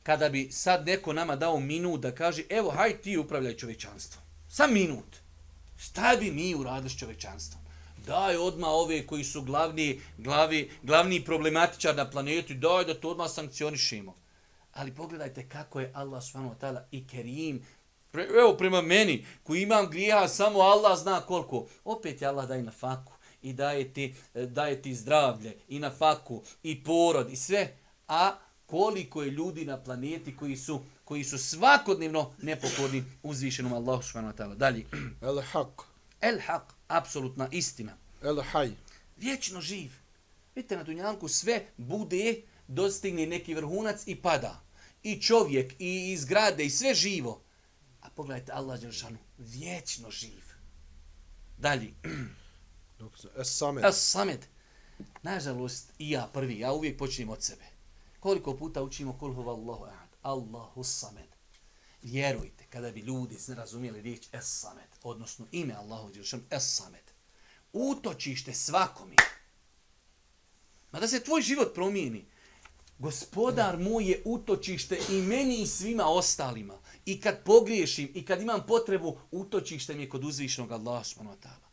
Kada 0.02 0.28
bi 0.28 0.48
sad 0.52 0.86
neko 0.86 1.12
nama 1.12 1.36
dao 1.36 1.60
minut 1.60 2.00
da 2.00 2.14
kaže, 2.14 2.42
evo, 2.48 2.70
haj 2.70 3.00
ti 3.00 3.16
upravljaj 3.16 3.56
čovečanstvo. 3.56 4.22
Sam 4.48 4.72
minut. 4.72 5.16
Šta 5.78 6.16
bi 6.20 6.30
mi 6.30 6.54
uradili 6.54 6.90
s 6.90 6.98
čovečanstvom? 6.98 7.62
Daj 8.06 8.36
odma 8.36 8.68
ove 8.68 9.06
koji 9.06 9.24
su 9.24 9.42
glavni, 9.42 10.00
glavi, 10.18 10.70
glavni 10.82 11.24
problematičar 11.24 11.96
na 11.96 12.10
planeti, 12.10 12.54
daj 12.54 12.84
da 12.84 13.00
to 13.00 13.10
odmah 13.10 13.30
sankcionišemo. 13.30 14.21
Ali 14.72 14.94
pogledajte 14.94 15.48
kako 15.48 15.80
je 15.80 15.90
Allah 15.94 16.22
subhanahu 16.22 16.54
wa 16.54 16.58
ta'ala 16.58 16.84
i 16.90 17.06
Kerim, 17.06 17.66
pre, 18.10 18.22
evo 18.22 18.54
prema 18.58 18.82
meni, 18.82 19.26
koji 19.42 19.62
imam 19.62 19.90
grijeha, 19.90 20.28
samo 20.28 20.60
Allah 20.60 20.98
zna 20.98 21.20
koliko. 21.20 21.66
Opet 21.84 22.22
je 22.22 22.28
Allah 22.28 22.48
daje 22.48 22.62
na 22.62 22.72
faku 22.72 23.12
i 23.42 23.52
daje 23.52 23.92
ti, 23.92 24.14
e, 24.34 24.46
daje 24.46 24.82
ti 24.82 24.94
zdravlje 24.94 25.56
i 25.68 25.78
na 25.78 25.90
faku 25.90 26.42
i 26.62 26.84
porod 26.84 27.32
i 27.32 27.36
sve. 27.36 27.76
A 28.08 28.34
koliko 28.66 29.22
je 29.22 29.30
ljudi 29.30 29.64
na 29.64 29.76
planeti 29.76 30.36
koji 30.36 30.56
su 30.56 30.80
koji 31.04 31.24
su 31.24 31.38
svakodnevno 31.38 32.32
nepokorni 32.42 33.04
uzvišenom 33.22 33.72
Allahu 33.72 34.02
subhanahu 34.02 34.34
wa 34.34 34.38
ta'ala. 34.38 34.54
Dalje. 34.54 34.86
El 35.28 35.42
Haq, 35.52 35.82
El 36.20 36.38
haq, 36.38 36.62
apsolutna 36.88 37.48
istina. 37.50 37.96
El 38.22 38.36
Hay, 38.52 38.70
Vječno 39.16 39.60
živ. 39.60 39.92
Vidite, 40.54 40.76
na 40.76 40.82
Dunjanku 40.82 41.28
sve 41.28 41.66
bude, 41.76 42.42
dostigne 42.68 43.26
neki 43.26 43.54
vrhunac 43.54 44.06
i 44.06 44.16
pada. 44.16 44.60
I 45.02 45.20
čovjek, 45.20 45.74
i 45.78 46.16
zgrade, 46.16 46.64
i 46.64 46.70
sve 46.70 46.94
živo. 46.94 47.42
A 48.00 48.10
pogledajte 48.10 48.52
Allah 48.52 48.80
Đelšanu, 48.80 49.18
vječno 49.38 50.10
živ. 50.10 50.42
Dalje. 51.58 51.94
Es 53.40 53.56
Samet, 53.58 53.84
Es 53.84 54.10
Samed. 54.10 54.46
Nažalost, 55.22 55.92
i 55.98 56.10
ja 56.10 56.30
prvi, 56.32 56.58
ja 56.58 56.72
uvijek 56.72 56.98
počnem 56.98 57.28
od 57.28 57.42
sebe. 57.42 57.64
Koliko 58.20 58.56
puta 58.56 58.82
učimo 58.82 59.18
kul 59.18 59.34
huwa 59.34 59.50
Allahu 59.50 59.84
ahad, 59.84 60.08
Allahu 60.22 60.84
Samed. 60.84 61.28
Vjerujte, 62.02 62.64
kada 62.70 62.90
bi 62.90 63.00
ljudi 63.00 63.36
razumijeli 63.48 64.02
riječ 64.02 64.26
Es 64.32 64.60
Samed, 64.60 64.88
odnosno 65.02 65.46
ime 65.52 65.74
Allahu 65.74 66.10
Đelšanu, 66.12 66.42
Es 66.50 66.76
Samed, 66.76 67.12
utočište 67.72 68.54
svakome. 68.54 69.14
Ma 70.92 71.00
da 71.00 71.08
se 71.08 71.24
tvoj 71.24 71.42
život 71.42 71.74
promijeni. 71.74 72.26
Gospodar 73.02 73.78
moj 73.78 74.10
je 74.10 74.22
utočište 74.24 74.98
i 75.10 75.22
meni 75.22 75.62
i 75.62 75.66
svima 75.66 76.06
ostalima. 76.06 76.78
I 77.06 77.20
kad 77.20 77.44
pogriješim 77.44 78.12
i 78.14 78.24
kad 78.24 78.42
imam 78.42 78.66
potrebu, 78.66 79.18
utočište 79.30 79.94
mi 79.94 80.02
je 80.02 80.08
kod 80.08 80.24
uzvišnog 80.24 80.72
Allaha 80.72 81.04
subhanahu 81.04 81.36
wa 81.36 81.42
ta'ala. 81.42 81.68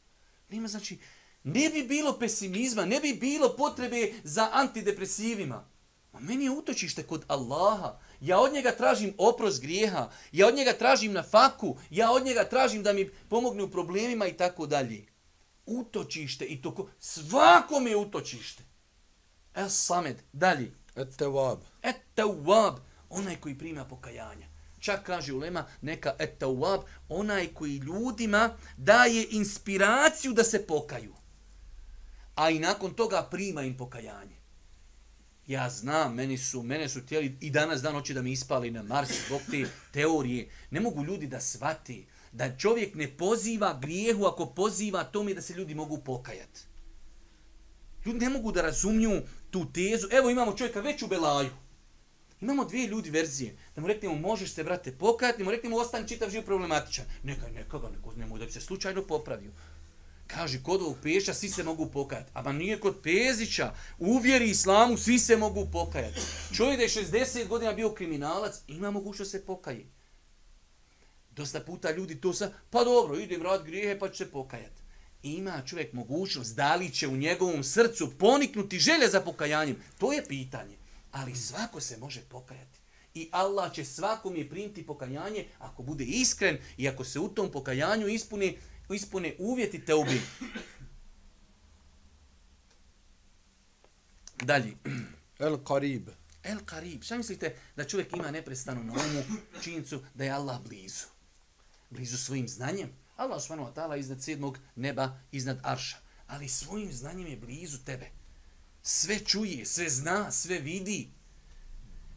Nema 0.49 0.67
znači, 0.67 0.97
ne 1.43 1.69
bi 1.69 1.83
bilo 1.83 2.19
pesimizma, 2.19 2.85
ne 2.85 2.99
bi 2.99 3.13
bilo 3.13 3.55
potrebe 3.57 4.13
za 4.23 4.49
antidepresivima. 4.53 5.69
A 6.11 6.19
meni 6.19 6.43
je 6.43 6.51
utočište 6.51 7.03
kod 7.03 7.25
Allaha. 7.27 7.99
Ja 8.21 8.39
od 8.39 8.53
njega 8.53 8.71
tražim 8.71 9.13
oprost 9.17 9.61
grijeha. 9.61 10.09
Ja 10.31 10.47
od 10.47 10.55
njega 10.55 10.73
tražim 10.73 11.13
na 11.13 11.23
faku. 11.23 11.77
Ja 11.89 12.11
od 12.11 12.25
njega 12.25 12.49
tražim 12.49 12.83
da 12.83 12.93
mi 12.93 13.09
pomogne 13.09 13.63
u 13.63 13.71
problemima 13.71 14.27
i 14.27 14.37
tako 14.37 14.65
dalje. 14.65 15.05
Utočište 15.65 16.45
i 16.45 16.61
to 16.61 16.75
ko... 16.75 16.89
mi 17.81 17.89
je 17.89 17.97
utočište. 17.97 18.63
El 19.55 19.69
Samed. 19.69 20.17
Dalje. 20.33 20.78
Et 20.99 21.17
tewab. 21.17 21.59
Et 21.81 21.95
tawab. 22.15 22.79
Onaj 23.09 23.35
koji 23.35 23.57
prima 23.57 23.85
pokajanja. 23.85 24.47
Čak 24.79 25.05
kaže 25.05 25.33
ulema 25.33 25.65
neka 25.81 26.15
et 26.19 26.39
tawab. 26.39 26.81
Onaj 27.09 27.47
koji 27.53 27.77
ljudima 27.77 28.57
daje 28.77 29.27
inspiraciju 29.31 30.33
da 30.33 30.43
se 30.43 30.67
pokaju. 30.67 31.13
A 32.35 32.49
i 32.49 32.59
nakon 32.59 32.93
toga 32.93 33.27
prima 33.31 33.63
im 33.63 33.77
pokajanje. 33.77 34.39
Ja 35.47 35.69
znam, 35.69 36.13
meni 36.13 36.37
su, 36.37 36.63
mene 36.63 36.89
su 36.89 37.05
tijeli 37.05 37.37
i 37.41 37.49
danas 37.49 37.81
dan 37.81 37.93
hoće 37.93 38.13
da 38.13 38.21
mi 38.21 38.31
ispali 38.31 38.71
na 38.71 38.83
Mars 38.83 39.09
zbog 39.27 39.41
te 39.51 39.65
teorije. 39.91 40.49
Ne 40.71 40.79
mogu 40.79 41.03
ljudi 41.03 41.27
da 41.27 41.39
svati 41.39 42.05
da 42.31 42.57
čovjek 42.57 42.95
ne 42.95 43.17
poziva 43.17 43.79
grijehu 43.81 44.25
ako 44.25 44.45
poziva 44.45 45.03
tome 45.03 45.33
da 45.33 45.41
se 45.41 45.53
ljudi 45.53 45.75
mogu 45.75 45.97
pokajati. 45.97 46.68
Ljudi 48.05 48.19
ne 48.19 48.29
mogu 48.29 48.51
da 48.51 48.61
razumiju 48.61 49.21
tu 49.51 49.71
tezu. 49.71 50.07
Evo 50.11 50.29
imamo 50.29 50.53
čovjeka 50.53 50.81
već 50.81 51.01
u 51.01 51.07
Belaju. 51.07 51.49
Imamo 52.41 52.65
dvije 52.65 52.87
ljudi 52.87 53.09
verzije. 53.09 53.57
Da 53.75 53.81
mu 53.81 53.87
reknemo 53.87 54.15
možeš 54.15 54.53
se, 54.53 54.63
brate, 54.63 54.91
pokajati, 54.91 55.43
mu 55.43 55.51
reknemo 55.51 55.77
ostani 55.77 56.07
čitav 56.07 56.29
živ 56.29 56.45
problematičan. 56.45 57.05
Neka, 57.23 57.47
neka 57.55 57.77
ga, 57.77 57.89
neko, 57.89 58.13
nemoj 58.15 58.39
da 58.39 58.45
bi 58.45 58.51
se 58.51 58.61
slučajno 58.61 59.07
popravio. 59.07 59.51
Kaže, 60.27 60.63
kod 60.63 60.81
ovog 60.81 60.97
peša 61.03 61.33
svi 61.33 61.49
se 61.49 61.63
mogu 61.63 61.85
pokajati. 61.91 62.31
A 62.33 62.41
ba 62.41 62.51
nije 62.51 62.79
kod 62.79 62.99
Pezića. 63.03 63.73
U 63.99 64.17
vjeri 64.17 64.49
islamu 64.49 64.97
svi 64.97 65.19
se 65.19 65.37
mogu 65.37 65.67
pokajati. 65.71 66.21
Čovjek 66.55 66.77
da 66.77 66.83
je 66.83 66.89
60 66.89 67.47
godina 67.47 67.73
bio 67.73 67.93
kriminalac, 67.93 68.61
ima 68.67 68.91
mogućnost 68.91 69.31
se 69.31 69.45
pokaje. 69.45 69.85
Dosta 71.31 71.59
puta 71.59 71.91
ljudi 71.91 72.21
to 72.21 72.33
sa, 72.33 72.51
pa 72.69 72.83
dobro, 72.83 73.19
idem 73.19 73.41
rad 73.41 73.63
grijehe 73.63 73.99
pa 73.99 74.09
će 74.09 74.17
se 74.17 74.31
pokajati. 74.31 74.81
Ima 75.23 75.61
čovjek 75.65 75.93
mogućnost, 75.93 76.55
da 76.55 76.75
li 76.75 76.89
će 76.89 77.07
u 77.07 77.17
njegovom 77.17 77.63
srcu 77.63 78.17
poniknuti 78.17 78.79
želje 78.79 79.07
za 79.07 79.21
pokajanjem. 79.21 79.77
To 79.97 80.13
je 80.13 80.25
pitanje. 80.27 80.77
Ali 81.11 81.35
svako 81.35 81.81
se 81.81 81.97
može 81.97 82.21
pokajati. 82.21 82.79
I 83.13 83.29
Allah 83.31 83.73
će 83.73 83.85
svakom 83.85 84.35
je 84.35 84.49
primiti 84.49 84.85
pokajanje 84.85 85.47
ako 85.59 85.83
bude 85.83 86.03
iskren 86.03 86.57
i 86.77 86.87
ako 86.87 87.03
se 87.03 87.19
u 87.19 87.29
tom 87.29 87.51
pokajanju 87.51 88.07
ispuni 88.07 88.57
ispune 88.93 89.35
uvjeti 89.39 89.85
te 89.85 89.93
ubi. 89.93 90.21
Dalje. 94.43 94.73
El 95.39 95.57
Karib. 95.63 96.09
El 96.43 96.59
Karib. 96.65 97.03
Šta 97.03 97.17
mislite 97.17 97.55
da 97.75 97.87
čovjek 97.87 98.13
ima 98.13 98.31
neprestanu 98.31 98.83
na 98.83 98.93
umu 98.93 99.23
činjenicu 99.63 100.01
da 100.13 100.23
je 100.23 100.31
Allah 100.31 100.61
blizu? 100.61 101.05
Blizu 101.89 102.17
svojim 102.17 102.47
znanjem. 102.47 102.98
Allah 103.19 103.41
subhanahu 103.41 103.69
wa 103.69 103.73
ta'ala 103.73 103.99
iznad 103.99 104.21
sedmog 104.21 104.59
neba, 104.75 105.19
iznad 105.31 105.59
arša. 105.63 105.97
Ali 106.27 106.47
svojim 106.47 106.93
znanjem 106.93 107.27
je 107.27 107.37
blizu 107.37 107.77
tebe. 107.85 108.09
Sve 108.83 109.19
čuje, 109.19 109.65
sve 109.65 109.89
zna, 109.89 110.31
sve 110.31 110.59
vidi. 110.59 111.09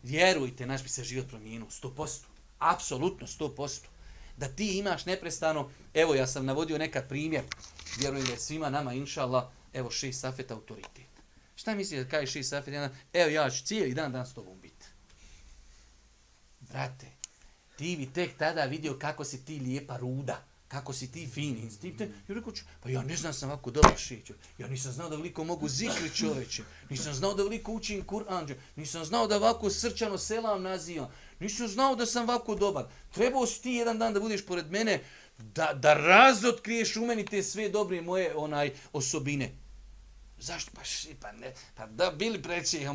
Vjerujte, 0.02 0.66
naš 0.66 0.82
bi 0.82 0.88
se 0.88 1.04
život 1.04 1.28
promijenuo. 1.28 1.68
100%. 1.70 2.20
Apsolutno 2.58 3.26
100% 3.26 3.92
da 4.36 4.48
ti 4.48 4.78
imaš 4.78 5.06
neprestano, 5.06 5.70
evo 5.94 6.14
ja 6.14 6.26
sam 6.26 6.46
navodio 6.46 6.78
nekad 6.78 7.08
primjer, 7.08 7.42
vjerujem 7.98 8.26
da 8.26 8.32
je 8.32 8.38
svima 8.38 8.70
nama, 8.70 8.92
inša 8.92 9.22
Allah, 9.22 9.44
evo 9.72 9.90
šest 9.90 10.20
safet 10.20 10.50
autoritet. 10.50 11.12
Šta 11.54 11.74
misli 11.74 12.04
da 12.04 12.10
kaže 12.10 12.32
šest 12.32 12.50
safet, 12.50 12.74
jedan, 12.74 12.90
evo 13.12 13.30
ja 13.30 13.50
ću 13.50 13.64
cijeli 13.64 13.94
dan 13.94 14.12
dan 14.12 14.26
s 14.26 14.34
tobom 14.34 14.60
biti. 14.60 14.86
Brate, 16.60 17.06
ti 17.76 17.96
bi 17.96 18.12
tek 18.12 18.38
tada 18.38 18.64
vidio 18.64 18.98
kako 18.98 19.24
si 19.24 19.44
ti 19.44 19.58
lijepa 19.58 19.96
ruda, 19.96 20.44
kako 20.72 20.92
si 20.92 21.12
ti 21.12 21.26
fin, 21.26 21.56
instinkte. 21.62 22.08
I 22.28 22.35
rekao 22.35 22.52
ću, 22.52 22.64
pa 22.80 22.88
ja 22.88 23.02
ne 23.02 23.16
znam 23.16 23.32
sam 23.32 23.50
ovako 23.50 23.70
dobro 23.70 23.96
šeću. 23.96 24.35
Ja 24.58 24.68
nisam 24.68 24.92
znao 24.92 25.08
da 25.08 25.16
veliko 25.16 25.44
mogu 25.44 25.68
zikri 25.68 26.11
čoveče. 26.14 26.62
Nisam 26.90 27.14
znao 27.14 27.35
da 27.35 27.42
veliko 27.42 27.72
učim 27.72 28.04
Kur'an. 28.06 28.54
Nisam 28.76 29.04
znao 29.04 29.26
da 29.26 29.37
ovako 29.37 29.70
srčano 29.70 30.18
selam 30.18 30.62
nazivam. 30.62 31.08
Nisam 31.40 31.68
znao 31.68 31.96
da 31.96 32.06
sam 32.06 32.28
ovako 32.28 32.54
dobar. 32.54 32.85
Trebao 33.14 33.46
si 33.46 33.62
ti 33.62 33.70
jedan 33.70 33.98
dan 33.98 34.14
da 34.14 34.20
budeš 34.20 34.46
pored 34.46 34.70
mene, 34.70 35.00
da, 35.38 35.72
da 35.74 35.94
razotkriješ 35.94 36.96
u 36.96 37.06
meni 37.06 37.26
te 37.26 37.42
sve 37.42 37.68
dobre 37.68 38.00
moje 38.00 38.37
onaj 38.37 38.72
osobine. 38.92 39.62
Zašto? 40.42 40.70
Pa 40.74 40.85
ši, 40.85 41.14
pa 41.20 41.33
ne, 41.33 41.55
pa 41.74 41.87
da 41.87 42.11
bili 42.11 42.42
preći, 42.42 42.87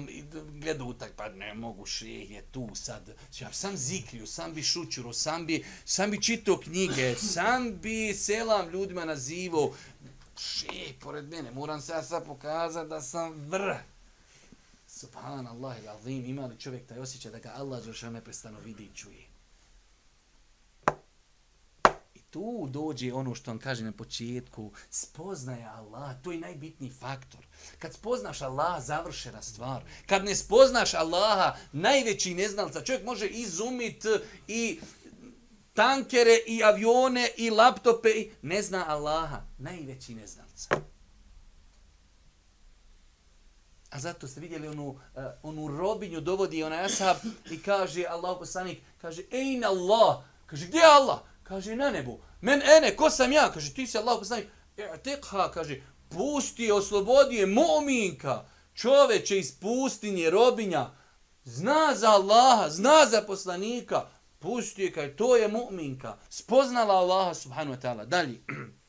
gleda 0.47 0.83
utak, 0.83 1.11
pa 1.15 1.29
ne 1.29 1.53
mogu 1.53 1.85
ši, 1.85 2.27
je 2.29 2.41
tu 2.51 2.69
sad. 2.75 3.15
Ja 3.39 3.53
sam 3.53 3.77
zikriju, 3.77 4.27
sam 4.27 4.53
bi 4.53 4.63
šućuro, 4.63 5.13
sam 5.13 5.45
bi, 5.45 5.65
sam 5.85 6.11
bi 6.11 6.21
čitao 6.21 6.57
knjige, 6.57 7.15
sam 7.15 7.79
bi 7.79 8.13
selam 8.13 8.69
ljudima 8.69 9.05
nazivo. 9.05 9.75
Ši, 10.37 10.95
pored 10.99 11.29
mene, 11.29 11.51
moram 11.51 11.81
se 11.81 11.91
ja 11.91 12.03
sad 12.03 12.25
pokazati 12.25 12.89
da 12.89 13.01
sam 13.01 13.31
vrh. 13.33 13.77
Subhanallah 14.87 15.77
il 15.83 15.89
azim, 15.89 16.25
ima 16.25 16.45
li 16.45 16.59
čovjek 16.59 16.87
taj 16.87 16.99
osjećaj 16.99 17.31
da 17.31 17.39
ga 17.39 17.53
Allah 17.55 17.83
zašto 17.83 18.09
neprestano 18.09 18.59
vidi 18.59 18.83
i 18.83 18.95
čuje. 18.95 19.27
I 22.15 22.16
tu 22.29 22.67
dođe 22.69 23.13
ono 23.13 23.35
što 23.35 23.51
on 23.51 23.59
kaže 23.59 23.83
na 23.83 23.91
početku, 23.91 24.71
spoznaje 24.89 25.65
Allah, 25.65 26.21
to 26.23 26.31
je 26.31 26.39
najbitniji 26.39 26.91
faktor. 26.91 27.45
Kad 27.79 27.93
spoznaš 27.93 28.41
Allah, 28.41 28.83
završena 28.83 29.41
stvar. 29.41 29.83
Kad 30.05 30.25
ne 30.25 30.35
spoznaš 30.35 30.93
Allaha, 30.93 31.55
najveći 31.71 32.33
neznalca, 32.33 32.83
čovjek 32.83 33.05
može 33.05 33.27
izumit 33.27 34.05
i 34.47 34.79
tankere 35.73 36.37
i 36.47 36.63
avione 36.63 37.29
i 37.37 37.49
laptope 37.49 38.09
i 38.09 38.31
ne 38.41 38.61
zna 38.61 38.85
Allaha, 38.87 39.41
najveći 39.57 40.15
neznalca. 40.15 40.69
A 43.89 43.99
zato 43.99 44.27
ste 44.27 44.39
vidjeli 44.39 44.67
onu, 44.67 44.87
uh, 44.87 45.23
onu 45.43 45.67
robinju 45.67 46.21
dovodi 46.21 46.63
onaj 46.63 46.85
ashab 46.85 47.17
i 47.51 47.61
kaže 47.61 48.05
Allah 48.09 48.35
poslanik, 48.39 48.79
kaže 49.01 49.23
ejn 49.31 49.63
Allah, 49.63 50.23
kaže 50.45 50.67
gdje 50.67 50.77
je 50.77 50.85
Allah? 50.85 51.19
Kaže 51.47 51.75
na 51.75 51.89
nebu. 51.89 52.19
Men 52.41 52.61
ene, 52.61 52.95
ko 52.95 53.09
sam 53.09 53.31
ja? 53.31 53.51
Kaže 53.53 53.73
ti 53.73 53.87
si 53.87 53.97
Allah 53.97 54.19
poslanik. 54.19 54.47
E, 54.77 54.97
tekha, 55.03 55.51
kaže, 55.51 55.81
pusti 56.09 56.71
oslobodi 56.71 57.35
je, 57.35 57.45
mominka, 57.45 58.45
čoveče 58.73 59.39
iz 59.39 59.51
pustinje, 59.59 60.29
robinja, 60.29 60.89
zna 61.43 61.95
za 61.95 62.09
Allaha, 62.09 62.69
zna 62.69 63.05
za 63.05 63.21
poslanika, 63.21 64.07
pusti 64.39 64.81
je, 64.81 64.93
kaže, 64.93 65.15
to 65.15 65.35
je 65.35 65.47
mu'minka, 65.47 66.17
spoznala 66.29 66.93
Allaha 66.93 67.33
subhanu 67.33 67.73
wa 67.73 67.81
ta'ala. 67.81 68.05
Dalje. 68.05 68.41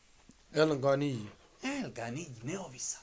El 0.55 0.77
Gani. 0.79 1.27
El 1.63 1.91
Gani, 1.91 2.27
neovisan. 2.43 3.03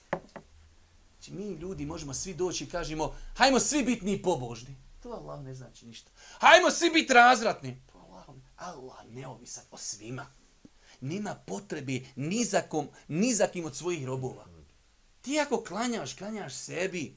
Znači, 1.13 1.31
mi 1.31 1.53
ljudi 1.53 1.85
možemo 1.85 2.13
svi 2.13 2.33
doći 2.33 2.63
i 2.63 2.69
kažemo, 2.69 3.15
hajmo 3.35 3.59
svi 3.59 3.83
biti 3.83 4.05
ni 4.05 4.21
pobožni. 4.21 4.75
To 5.03 5.09
Allah 5.09 5.43
ne 5.43 5.55
znači 5.55 5.85
ništa. 5.85 6.11
Hajmo 6.39 6.71
svi 6.71 6.89
biti 6.89 7.13
razratni. 7.13 7.81
Allah, 8.65 8.97
neovisan 9.09 9.63
o 9.71 9.77
svima. 9.77 10.25
Nima 11.01 11.35
potrebe 11.35 11.99
ni 12.15 12.45
za, 12.45 12.61
kom, 12.61 12.87
ni 13.07 13.33
za 13.33 13.47
kim 13.47 13.65
od 13.65 13.75
svojih 13.75 14.05
robova. 14.05 14.45
Ti 15.21 15.39
ako 15.39 15.63
klanjaš, 15.63 16.13
klanjaš 16.13 16.53
sebi. 16.53 17.15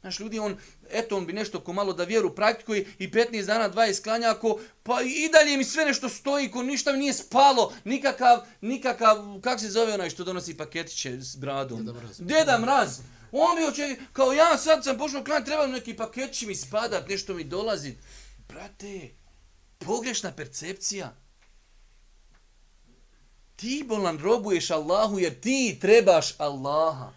Znaš, 0.00 0.20
ljudi, 0.20 0.38
on, 0.38 0.56
eto, 0.90 1.16
on 1.16 1.26
bi 1.26 1.32
nešto 1.32 1.60
ko 1.60 1.72
malo 1.72 1.92
da 1.92 2.04
vjeru 2.04 2.34
praktikuje 2.34 2.86
i 2.98 3.10
15 3.10 3.46
dana, 3.46 3.70
20 3.70 4.02
klanja, 4.02 4.30
ako, 4.30 4.60
pa 4.82 5.02
i 5.02 5.28
dalje 5.32 5.56
mi 5.56 5.64
sve 5.64 5.84
nešto 5.84 6.08
stoji, 6.08 6.50
ko 6.50 6.62
ništa 6.62 6.92
mi 6.92 6.98
nije 6.98 7.12
spalo, 7.12 7.72
nikakav, 7.84 8.46
nikakav, 8.60 9.40
kak 9.40 9.60
se 9.60 9.68
zove 9.68 9.94
onaj 9.94 10.10
što 10.10 10.24
donosi 10.24 10.56
paketiće 10.56 11.20
s 11.20 11.36
bradom? 11.36 11.78
Deda 11.78 11.92
mraz. 11.92 12.18
Deda 12.20 12.58
mraz. 12.58 12.98
On 13.32 13.56
bi 13.56 13.64
oče, 13.64 13.96
kao 14.12 14.32
ja 14.32 14.58
sad 14.58 14.84
sam 14.84 14.98
pošao 14.98 15.24
klanj, 15.24 15.44
treba 15.44 15.66
mi 15.66 15.72
neki 15.72 15.96
paketići 15.96 16.46
mi 16.46 16.54
spadat, 16.54 17.08
nešto 17.08 17.34
mi 17.34 17.44
dolazi. 17.44 17.94
Brate, 18.48 19.10
pogrešna 19.78 20.32
percepcija. 20.32 21.14
Ti 23.56 23.84
bolan 23.88 24.18
robuješ 24.18 24.70
Allahu 24.70 25.18
jer 25.18 25.40
ti 25.40 25.78
trebaš 25.80 26.34
Allaha. 26.38 27.12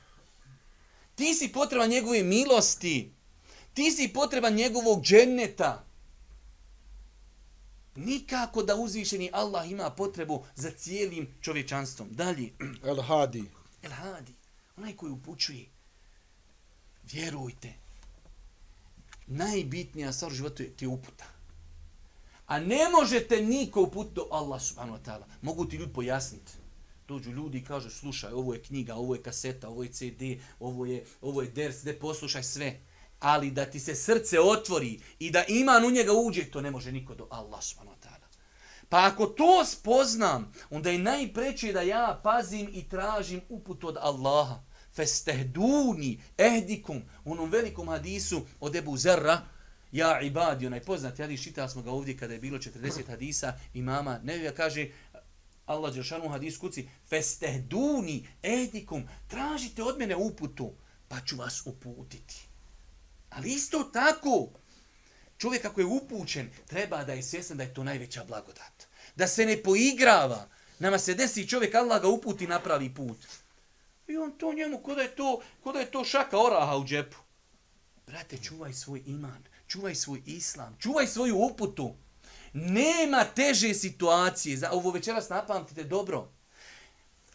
Ti 1.15 1.33
si 1.33 1.51
potreban 1.51 1.89
njegove 1.89 2.23
milosti. 2.23 3.11
Ti 3.73 3.91
si 3.91 4.13
potreban 4.13 4.53
njegovog 4.53 5.03
dženeta. 5.03 5.85
Nikako 7.95 8.63
da 8.63 8.75
uzvišeni 8.75 9.29
Allah 9.33 9.71
ima 9.71 9.89
potrebu 9.89 10.45
za 10.55 10.71
cijelim 10.71 11.35
čovječanstvom. 11.41 12.07
Dalje. 12.11 12.49
El 12.89 13.01
Hadi. 13.01 13.43
El 13.83 13.91
Hadi. 13.91 14.33
Onaj 14.77 14.95
koji 14.95 15.11
upućuje. 15.11 15.65
Vjerujte. 17.11 17.73
Najbitnija 19.27 20.13
stvar 20.13 20.31
u 20.31 20.35
životu 20.35 20.63
je 20.63 20.69
ti 20.69 20.87
uputa. 20.87 21.38
A 22.49 22.59
ne 22.59 22.89
možete 22.89 23.41
niko 23.41 23.81
uputiti 23.81 24.15
do 24.15 24.27
Allah 24.31 24.61
subhanahu 24.61 24.97
wa 24.97 25.05
ta'ala. 25.05 25.23
Mogu 25.41 25.65
ti 25.65 25.75
ljudi 25.75 25.93
pojasniti 25.93 26.51
dođu 27.09 27.31
ljudi 27.31 27.57
i 27.57 27.65
kažu 27.65 27.89
slušaj, 27.89 28.33
ovo 28.33 28.53
je 28.53 28.63
knjiga, 28.63 28.95
ovo 28.95 29.15
je 29.15 29.23
kaseta, 29.23 29.69
ovo 29.69 29.83
je 29.83 29.91
CD, 29.91 30.21
ovo 30.59 30.85
je, 30.85 31.05
ovo 31.21 31.41
je 31.41 31.49
ders, 31.49 31.83
de 31.83 31.93
poslušaj 31.99 32.43
sve. 32.43 32.79
Ali 33.19 33.51
da 33.51 33.65
ti 33.65 33.79
se 33.79 33.95
srce 33.95 34.39
otvori 34.39 34.99
i 35.19 35.31
da 35.31 35.43
iman 35.47 35.85
u 35.85 35.91
njega 35.91 36.13
uđe, 36.13 36.51
to 36.51 36.61
ne 36.61 36.71
može 36.71 36.91
niko 36.91 37.15
do 37.15 37.27
Allah 37.29 37.63
subhanahu 37.63 37.97
wa 37.97 38.07
ta'ala. 38.07 38.27
Pa 38.89 39.05
ako 39.05 39.25
to 39.25 39.65
spoznam, 39.65 40.53
onda 40.69 40.89
je 40.89 40.99
najpreće 40.99 41.73
da 41.73 41.81
ja 41.81 42.19
pazim 42.23 42.69
i 42.73 42.89
tražim 42.89 43.41
uput 43.49 43.83
od 43.83 43.97
Allaha. 43.97 44.61
Festehduni 44.95 46.21
ehdikum, 46.37 47.01
u 47.25 47.31
onom 47.31 47.49
velikom 47.49 47.87
hadisu 47.87 48.41
od 48.59 48.75
Ebu 48.75 48.97
Zerra, 48.97 49.41
ja 49.91 50.21
ibadi, 50.21 50.67
onaj 50.67 50.79
poznat 50.79 51.17
hadis, 51.17 51.43
čitali 51.43 51.69
smo 51.69 51.81
ga 51.81 51.91
ovdje 51.91 52.17
kada 52.17 52.33
je 52.33 52.39
bilo 52.39 52.57
40 52.57 53.07
hadisa, 53.07 53.53
imama 53.73 54.19
Nevija 54.23 54.51
kaže, 54.51 54.87
Allah 55.65 55.93
Đeršanu 55.93 56.29
hadis 56.29 56.57
kuci, 56.57 56.89
festehduni 57.09 58.27
ehdikum, 58.43 59.07
tražite 59.27 59.83
od 59.83 59.99
mene 59.99 60.15
uputu, 60.15 60.73
pa 61.07 61.21
ću 61.21 61.35
vas 61.35 61.61
uputiti. 61.65 62.47
Ali 63.29 63.49
isto 63.49 63.83
tako, 63.93 64.49
čovjek 65.37 65.65
ako 65.65 65.81
je 65.81 65.85
upućen, 65.85 66.49
treba 66.67 67.03
da 67.03 67.13
je 67.13 67.23
svjesan 67.23 67.57
da 67.57 67.63
je 67.63 67.73
to 67.73 67.83
najveća 67.83 68.23
blagodat. 68.23 68.87
Da 69.15 69.27
se 69.27 69.45
ne 69.45 69.63
poigrava. 69.63 70.47
Nama 70.79 70.99
se 70.99 71.13
desi 71.13 71.47
čovjek, 71.47 71.75
Allah 71.75 72.01
ga 72.01 72.07
uputi 72.07 72.47
napravi 72.47 72.93
put. 72.93 73.17
I 74.07 74.17
on 74.17 74.31
to 74.31 74.53
njemu, 74.53 74.77
kod 74.77 74.97
je 74.97 75.15
to, 75.15 75.41
kod 75.63 75.75
je 75.75 75.91
to 75.91 76.03
šaka 76.03 76.37
oraha 76.37 76.77
u 76.77 76.85
džepu. 76.85 77.17
Brate, 78.07 78.37
čuvaj 78.37 78.73
svoj 78.73 79.03
iman, 79.05 79.43
čuvaj 79.69 79.95
svoj 79.95 80.21
islam, 80.25 80.75
čuvaj 80.79 81.07
svoju 81.07 81.37
uputu. 81.37 81.95
Nema 82.53 83.23
teže 83.23 83.73
situacije. 83.73 84.57
Za 84.57 84.71
ovo 84.71 84.91
večeras 84.91 85.29
napamtite 85.29 85.83
dobro. 85.83 86.31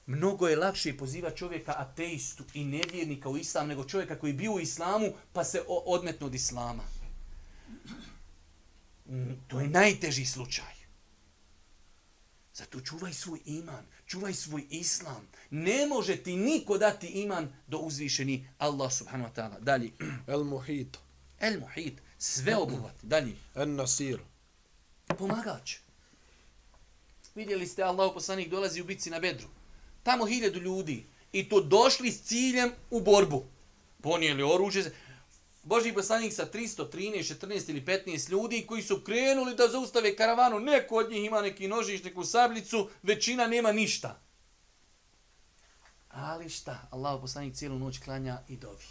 Mnogo 0.07 0.49
je 0.49 0.57
lakše 0.57 0.97
poziva 0.97 1.31
čovjeka 1.31 1.75
ateistu 1.77 2.45
i 2.55 2.65
nevjernika 2.65 3.29
u 3.29 3.37
islam 3.37 3.69
nego 3.69 3.85
čovjeka 3.85 4.19
koji 4.19 4.31
je 4.31 4.35
bio 4.35 4.53
u 4.53 4.61
islamu 4.61 5.13
pa 5.33 5.45
se 5.45 5.63
odmetno 5.69 6.27
od 6.27 6.35
islama. 6.35 6.83
Mm, 9.07 9.33
to 9.49 9.61
je 9.61 9.69
najteži 9.69 10.27
slučaj. 10.27 10.75
Zato 12.55 12.81
čuvaj 12.81 13.13
svoj 13.13 13.41
iman, 13.45 13.87
čuvaj 14.07 14.35
svoj 14.35 14.67
islam. 14.71 15.29
Ne 15.51 15.87
može 15.87 16.17
ti 16.17 16.37
niko 16.37 16.79
dati 16.79 17.07
iman 17.07 17.53
do 17.67 17.79
uzvišeni 17.79 18.49
Allah 18.59 18.93
subhanahu 18.93 19.31
wa 19.31 19.35
ta'ala. 19.35 19.61
Dalje. 19.61 19.91
El 20.27 20.45
muhit. 20.45 20.99
El 21.41 21.61
muhit. 21.61 22.01
Sve 22.25 22.57
obuhvati. 22.57 23.07
Dalje. 23.07 23.37
En 23.55 23.75
nasir. 23.75 24.21
Pomagač. 25.19 25.77
Vidjeli 27.35 27.67
ste 27.67 27.83
Allah 27.83 28.11
poslanik 28.15 28.49
dolazi 28.51 28.81
u 28.81 28.85
bitci 28.85 29.11
na 29.11 29.21
bedru 29.21 29.49
tamo 30.05 30.27
hiljadu 30.27 30.61
ljudi 30.61 31.07
i 31.33 31.49
to 31.49 31.61
došli 31.61 32.13
s 32.13 32.23
ciljem 32.23 32.73
u 32.91 33.01
borbu. 33.01 33.45
Ponijeli 34.03 34.43
oružje. 34.43 34.93
Boži 35.63 35.93
poslanik 35.93 36.33
sa 36.33 36.47
313, 36.53 37.35
14 37.41 37.71
ili 37.71 37.85
15 37.85 38.31
ljudi 38.31 38.65
koji 38.67 38.83
su 38.83 39.01
krenuli 39.01 39.55
da 39.55 39.69
zaustave 39.69 40.17
karavanu. 40.17 40.61
Neko 40.61 40.95
od 40.97 41.11
njih 41.11 41.25
ima 41.25 41.43
neki 41.43 41.69
nožiš, 41.69 42.03
neku 42.05 42.25
sabljicu, 42.25 42.89
većina 43.03 43.47
nema 43.47 43.73
ništa. 43.73 44.21
Ali 46.11 46.49
šta? 46.49 46.89
Allah 46.91 47.21
poslanik 47.21 47.55
cijelu 47.55 47.79
noć 47.79 47.99
klanja 47.99 48.39
i 48.49 48.57
dovi. 48.57 48.85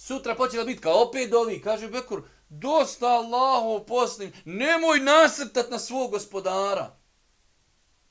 Sutra 0.00 0.34
počela 0.34 0.64
bitka, 0.64 0.90
opet 0.90 1.30
dovi. 1.30 1.60
Kaže 1.62 1.88
Bekur, 1.88 2.22
dosta 2.48 3.06
Allahu 3.06 3.86
poslim, 3.86 4.32
nemoj 4.44 5.00
nasrtat 5.00 5.70
na 5.70 5.78
svog 5.78 6.10
gospodara. 6.10 6.96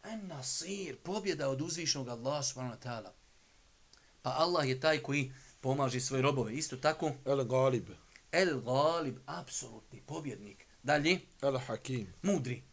En 0.03 0.27
nasir, 0.27 0.97
pobjeda 1.03 1.49
od 1.49 1.61
uzvišnog 1.61 2.09
Allaha 2.09 2.43
subhanahu 2.43 2.77
wa 2.77 2.83
ta'ala. 2.83 3.11
Pa 4.21 4.29
Allah 4.29 4.69
je 4.69 4.79
taj 4.79 5.01
koji 5.01 5.33
pomaže 5.61 5.99
svoje 5.99 6.21
robove. 6.21 6.53
Isto 6.53 6.77
tako. 6.77 7.11
El 7.25 7.43
galib. 7.43 7.89
El 8.31 8.61
galib, 8.61 9.17
apsolutni 9.25 10.01
pobjednik. 10.01 10.65
Dalje. 10.83 11.19
El 11.41 11.57
hakim. 11.57 12.13
Mudri. 12.21 12.63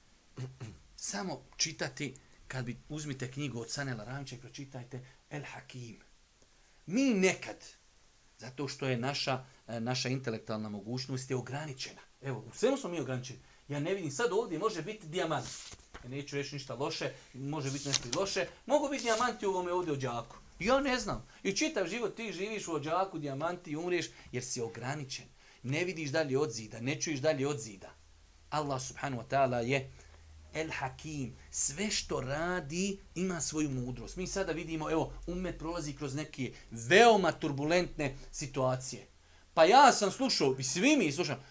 Samo 0.96 1.42
čitati, 1.56 2.14
kad 2.48 2.64
bi 2.64 2.76
uzmite 2.88 3.30
knjigu 3.32 3.60
od 3.60 3.70
Sanela 3.70 4.04
Ranče, 4.04 4.38
pročitajte 4.38 5.06
El 5.30 5.42
hakim. 5.44 6.00
Mi 6.86 7.14
nekad, 7.14 7.56
zato 8.38 8.68
što 8.68 8.86
je 8.86 8.96
naša, 8.96 9.44
e, 9.68 9.80
naša 9.80 10.08
intelektualna 10.08 10.68
mogućnost 10.68 11.30
je 11.30 11.36
ograničena. 11.36 12.00
Evo, 12.20 12.44
u 12.48 12.54
svemu 12.54 12.76
smo 12.76 12.90
mi 12.90 13.00
ograničeni. 13.00 13.40
Ja 13.68 13.80
ne 13.80 13.94
vidim, 13.94 14.10
sad 14.10 14.32
ovdje 14.32 14.58
može 14.58 14.82
biti 14.82 15.06
dijamant 15.06 15.46
neću 16.08 16.36
reći 16.36 16.54
ništa 16.54 16.74
loše, 16.74 17.12
može 17.34 17.70
biti 17.70 17.88
nešto 17.88 18.08
i 18.08 18.16
loše, 18.16 18.46
mogu 18.66 18.88
biti 18.88 19.02
dijamanti 19.02 19.46
u 19.46 19.50
ovome 19.50 19.72
ovdje 19.72 19.92
u 19.92 19.96
džaku. 19.96 20.36
Ja 20.58 20.80
ne 20.80 20.98
znam. 20.98 21.26
I 21.42 21.56
čitav 21.56 21.86
život 21.88 22.16
ti 22.16 22.32
živiš 22.32 22.68
u 22.68 22.72
ođaku, 22.72 23.18
dijamanti 23.18 23.70
i 23.70 23.76
umriješ 23.76 24.06
jer 24.32 24.44
si 24.44 24.60
ograničen. 24.60 25.24
Ne 25.62 25.84
vidiš 25.84 26.10
dalje 26.10 26.38
od 26.38 26.50
zida, 26.50 26.80
ne 26.80 27.00
čuješ 27.00 27.20
dalje 27.20 27.48
od 27.48 27.58
zida. 27.58 27.90
Allah 28.50 28.82
subhanahu 28.82 29.22
wa 29.22 29.28
ta'ala 29.28 29.58
je 29.58 29.92
El 30.56 30.70
Hakim. 30.70 31.36
Sve 31.50 31.90
što 31.90 32.20
radi 32.20 32.98
ima 33.14 33.40
svoju 33.40 33.70
mudrost. 33.70 34.16
Mi 34.16 34.26
sada 34.26 34.52
vidimo, 34.52 34.90
evo, 34.90 35.12
umet 35.26 35.58
prolazi 35.58 35.92
kroz 35.92 36.14
neke 36.14 36.52
veoma 36.70 37.32
turbulentne 37.32 38.16
situacije. 38.32 39.06
Pa 39.54 39.64
ja 39.64 39.92
sam 39.92 40.10
slušao, 40.10 40.56
i 40.58 40.64
svi 40.64 40.96
mi 40.96 41.12
slušam, 41.12 41.44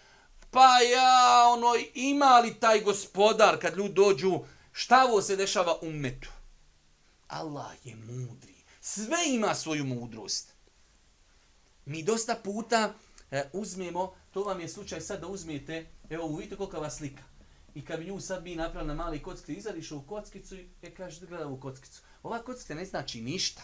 pa 0.52 0.80
ja, 0.80 1.48
ono, 1.58 1.74
ima 1.94 2.40
li 2.40 2.60
taj 2.60 2.82
gospodar 2.82 3.62
kad 3.62 3.78
ljudi 3.78 3.94
dođu, 3.94 4.40
šta 4.72 5.06
ovo 5.06 5.22
se 5.22 5.36
dešava 5.36 5.80
umetu? 5.82 6.30
Allah 7.28 7.72
je 7.84 7.96
mudri. 7.96 8.56
Sve 8.82 9.18
ima 9.28 9.56
svoju 9.56 9.86
mudrost. 9.86 10.54
Mi 11.86 12.04
dosta 12.04 12.36
puta 12.44 12.94
e, 13.32 13.50
uzmemo, 13.54 14.14
to 14.32 14.44
vam 14.44 14.60
je 14.60 14.70
slučaj 14.70 15.02
sad 15.02 15.22
da 15.22 15.28
uzmete, 15.28 15.88
evo 16.10 16.38
vidite 16.38 16.56
kolika 16.56 16.78
vas 16.78 16.98
slika. 16.98 17.24
I 17.76 17.86
kad 17.86 18.00
bi 18.00 18.06
nju 18.06 18.20
sad 18.20 18.44
mi 18.44 18.56
napravili 18.56 18.88
na 18.88 19.04
mali 19.04 19.24
kockice, 19.24 19.54
izadiš 19.54 19.92
u 19.92 20.02
kockicu 20.02 20.56
i 20.56 20.68
e, 20.82 20.96
kažeš 20.96 21.20
da 21.20 21.26
gleda 21.26 21.48
u 21.48 21.60
kockicu. 21.60 22.02
Ova 22.24 22.44
kockica 22.44 22.74
ne 22.74 22.86
znači 22.86 23.22
ništa. 23.22 23.62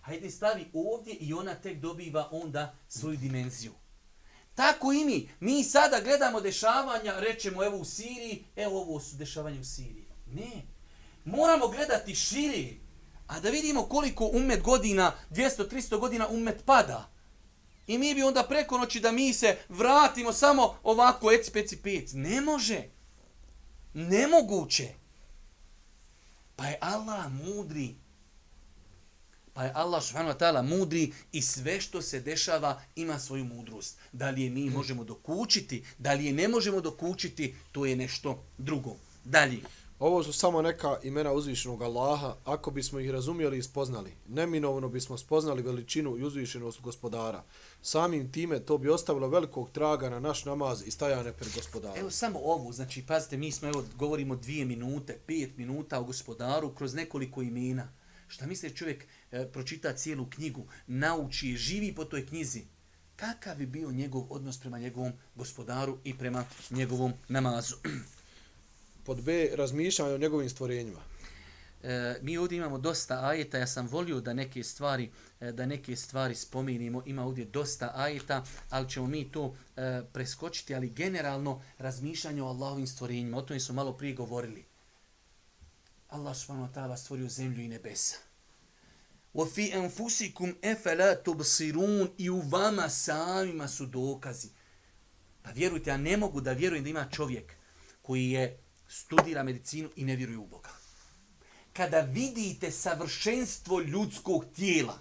Hajde 0.00 0.30
stavi 0.30 0.66
ovdje 0.72 1.14
i 1.14 1.34
ona 1.34 1.54
tek 1.54 1.80
dobiva 1.80 2.28
onda 2.32 2.74
svoju 2.88 3.16
dimenziju. 3.16 3.72
Tako 4.54 4.92
i 4.92 5.04
mi. 5.04 5.28
Mi 5.40 5.64
sada 5.64 6.00
gledamo 6.00 6.40
dešavanja, 6.40 7.20
rećemo 7.20 7.64
evo 7.64 7.76
u 7.76 7.84
Siriji, 7.84 8.44
evo 8.56 8.80
ovo 8.80 9.00
su 9.00 9.16
dešavanja 9.16 9.60
u 9.60 9.64
Siriji. 9.64 10.06
Ne. 10.26 10.62
Moramo 11.24 11.68
gledati 11.68 12.14
širi. 12.14 12.80
A 13.26 13.40
da 13.40 13.50
vidimo 13.50 13.82
koliko 13.82 14.26
umet 14.26 14.62
godina, 14.62 15.12
200-300 15.30 15.98
godina 15.98 16.28
umet 16.28 16.64
pada. 16.64 17.10
I 17.86 17.98
mi 17.98 18.14
bi 18.14 18.22
onda 18.22 18.42
preko 18.42 18.78
noći 18.78 19.00
da 19.00 19.12
mi 19.12 19.32
se 19.32 19.56
vratimo 19.68 20.32
samo 20.32 20.78
ovako 20.82 21.32
eci 21.32 21.52
peci 21.52 21.76
pec. 21.76 22.10
Ne 22.12 22.40
može. 22.40 22.93
Nemoguće. 23.94 24.88
Pa 26.56 26.66
je 26.66 26.78
Allah 26.80 27.32
mudri. 27.32 27.94
Pa 29.52 29.64
je 29.64 29.72
Allah 29.74 30.02
subhanahu 30.02 30.38
wa 30.38 30.38
ta'ala 30.38 30.62
mudri 30.62 31.12
i 31.32 31.42
sve 31.42 31.80
što 31.80 32.02
se 32.02 32.20
dešava 32.20 32.80
ima 32.96 33.18
svoju 33.18 33.44
mudrost. 33.44 33.98
Da 34.12 34.30
li 34.30 34.42
je 34.42 34.50
mi 34.50 34.70
možemo 34.70 35.04
dokučiti, 35.04 35.84
da 35.98 36.12
li 36.12 36.26
je 36.26 36.32
ne 36.32 36.48
možemo 36.48 36.80
dokučiti, 36.80 37.54
to 37.72 37.86
je 37.86 37.96
nešto 37.96 38.44
drugo. 38.58 38.96
Dalje. 39.24 39.60
Ovo 39.98 40.22
su 40.22 40.32
samo 40.32 40.62
neka 40.62 40.98
imena 41.02 41.32
uzvišenog 41.32 41.82
Allaha. 41.82 42.36
Ako 42.44 42.70
bismo 42.70 43.00
ih 43.00 43.10
razumjeli 43.10 43.58
i 43.58 43.62
spoznali, 43.62 44.12
neminovno 44.28 44.88
bismo 44.88 45.18
spoznali 45.18 45.62
veličinu 45.62 46.18
i 46.18 46.24
uzvišenost 46.24 46.80
gospodara. 46.80 47.42
Samim 47.86 48.32
time 48.32 48.60
to 48.60 48.78
bi 48.78 48.88
ostavilo 48.88 49.28
velikog 49.28 49.70
traga 49.70 50.10
na 50.10 50.20
naš 50.20 50.44
namaz 50.44 50.82
i 50.86 50.90
stajane 50.90 51.32
pred 51.32 51.52
gospodarom. 51.54 51.98
Evo 51.98 52.10
samo 52.10 52.40
ovo, 52.44 52.72
znači 52.72 53.06
pazite, 53.06 53.36
mi 53.36 53.52
smo 53.52 53.68
evo 53.68 53.84
govorimo 53.96 54.36
dvije 54.36 54.64
minute, 54.64 55.18
pet 55.26 55.56
minuta 55.56 56.00
o 56.00 56.04
gospodaru 56.04 56.74
kroz 56.74 56.94
nekoliko 56.94 57.42
imena. 57.42 57.88
Šta 58.28 58.46
misli 58.46 58.76
čovjek 58.76 59.06
e, 59.32 59.46
pročita 59.52 59.92
cijelu 59.92 60.26
knjigu, 60.30 60.66
nauči, 60.86 61.56
živi 61.56 61.94
po 61.94 62.04
toj 62.04 62.26
knjizi, 62.26 62.62
kakav 63.16 63.56
bi 63.56 63.66
bio 63.66 63.92
njegov 63.92 64.26
odnos 64.30 64.60
prema 64.60 64.78
njegovom 64.78 65.12
gospodaru 65.34 65.98
i 66.04 66.18
prema 66.18 66.44
njegovom 66.70 67.12
namazu? 67.28 67.74
Pod 69.04 69.22
B, 69.22 69.50
razmišljanje 69.54 70.14
o 70.14 70.18
njegovim 70.18 70.50
stvorenjima. 70.50 71.00
E, 71.84 72.18
mi 72.22 72.36
ovdje 72.36 72.58
imamo 72.58 72.78
dosta 72.78 73.20
ajeta, 73.28 73.58
ja 73.58 73.66
sam 73.66 73.86
volio 73.86 74.20
da 74.20 74.32
neke 74.32 74.64
stvari 74.64 75.10
e, 75.40 75.52
da 75.52 75.66
neke 75.66 75.96
stvari 75.96 76.34
spominimo, 76.34 77.02
ima 77.06 77.24
ovdje 77.24 77.44
dosta 77.44 77.92
ajeta, 77.94 78.44
ali 78.70 78.90
ćemo 78.90 79.06
mi 79.06 79.32
to 79.32 79.56
e, 79.76 80.02
preskočiti, 80.12 80.74
ali 80.74 80.90
generalno 80.90 81.62
razmišljanje 81.78 82.42
o 82.42 82.46
Allahovim 82.46 82.86
stvorenjima, 82.86 83.38
o 83.38 83.42
tome 83.42 83.60
su 83.60 83.72
malo 83.72 83.96
prije 83.96 84.14
govorili. 84.14 84.64
Allah 86.08 86.36
subhanahu 86.36 86.72
wa 86.72 86.74
ta'ala 86.74 86.96
stvorio 86.96 87.28
zemlju 87.28 87.62
i 87.62 87.68
nebesa. 87.68 88.16
Wa 89.34 89.54
fi 89.54 89.72
أَفَلَا 90.62 91.22
تُبْصِرُونَ 91.24 92.08
i 92.18 92.30
u 92.30 92.40
vama 92.40 92.88
samima 92.88 93.68
su 93.68 93.86
dokazi. 93.86 94.48
Pa 95.42 95.50
vjerujte, 95.50 95.90
ja 95.90 95.96
ne 95.96 96.16
mogu 96.16 96.40
da 96.40 96.52
vjerujem 96.52 96.84
da 96.84 96.90
ima 96.90 97.08
čovjek 97.10 97.52
koji 98.02 98.30
je 98.30 98.58
studira 98.88 99.42
medicinu 99.42 99.90
i 99.96 100.04
ne 100.04 100.16
vjeruje 100.16 100.38
u 100.38 100.46
Boga. 100.46 100.83
Kada 101.76 102.00
vidite 102.00 102.70
savršenstvo 102.70 103.80
ljudskog 103.80 104.44
tijela, 104.56 104.98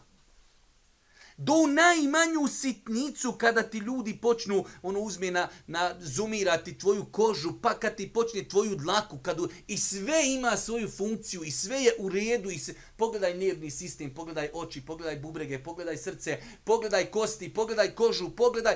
Do 1.38 1.68
najmanju 1.68 2.48
sitnicu 2.48 3.32
kada 3.32 3.64
ti 3.64 3.78
ljudi 3.78 4.18
počnu 4.18 4.66
ono 4.82 5.00
uzme 5.00 5.32
na, 5.32 5.50
na 5.68 5.96
zumirati 6.00 6.78
tvoju 6.78 7.06
kožu, 7.06 7.50
pa 7.62 7.80
kad 7.80 7.96
ti 7.96 8.14
počne 8.14 8.48
tvoju 8.48 8.76
dlaku, 8.76 9.18
kad 9.18 9.40
u, 9.40 9.50
i 9.68 9.78
sve 9.78 10.28
ima 10.28 10.58
svoju 10.58 10.90
funkciju 10.90 11.44
i 11.44 11.52
sve 11.52 11.82
je 11.82 11.92
u 12.00 12.10
redu 12.10 12.50
i 12.50 12.60
se, 12.60 12.76
pogledaj 12.98 13.38
nervni 13.38 13.72
sistem, 13.72 14.14
pogledaj 14.14 14.50
oči, 14.54 14.82
pogledaj 14.86 15.20
bubrege, 15.20 15.64
pogledaj 15.64 15.98
srce, 15.98 16.42
pogledaj 16.64 17.12
kosti, 17.12 17.54
pogledaj 17.54 17.96
kožu, 17.96 18.30
pogledaj 18.30 18.76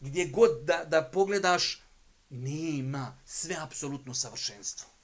gdje 0.00 0.26
god 0.26 0.50
da, 0.64 0.84
da 0.84 1.02
pogledaš, 1.02 1.82
nema 2.30 3.18
sve 3.24 3.56
apsolutno 3.60 4.14
savršenstvo. 4.14 4.95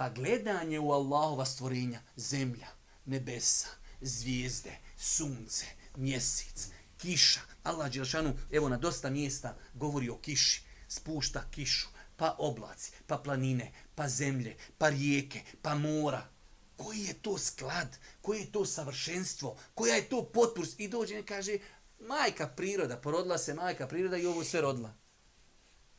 Pa 0.00 0.08
gledanje 0.08 0.78
u 0.78 0.92
Allahova 0.92 1.44
stvorenja, 1.44 2.00
zemlja, 2.16 2.68
nebesa, 3.04 3.68
zvijezde, 4.00 4.76
sunce, 4.96 5.66
mjesec, 5.96 6.68
kiša. 6.96 7.40
Allah 7.62 7.92
Đelšanu, 7.92 8.34
evo 8.50 8.68
na 8.68 8.76
dosta 8.76 9.10
mjesta, 9.10 9.56
govori 9.74 10.08
o 10.08 10.18
kiši. 10.18 10.62
Spušta 10.88 11.44
kišu, 11.50 11.88
pa 12.16 12.36
oblaci, 12.38 12.92
pa 13.06 13.18
planine, 13.18 13.72
pa 13.94 14.08
zemlje, 14.08 14.56
pa 14.78 14.88
rijeke, 14.88 15.42
pa 15.62 15.74
mora. 15.74 16.28
Koji 16.76 17.00
je 17.00 17.14
to 17.14 17.38
sklad? 17.38 17.98
Koji 18.20 18.40
je 18.40 18.52
to 18.52 18.66
savršenstvo? 18.66 19.56
Koja 19.74 19.94
je 19.94 20.08
to 20.08 20.24
potpurs? 20.24 20.70
I 20.78 20.88
dođe 20.88 21.18
i 21.18 21.26
kaže, 21.26 21.58
majka 21.98 22.48
priroda, 22.48 22.96
porodila 22.96 23.38
se 23.38 23.54
majka 23.54 23.88
priroda 23.88 24.16
i 24.16 24.26
ovo 24.26 24.44
sve 24.44 24.60
rodila. 24.60 24.99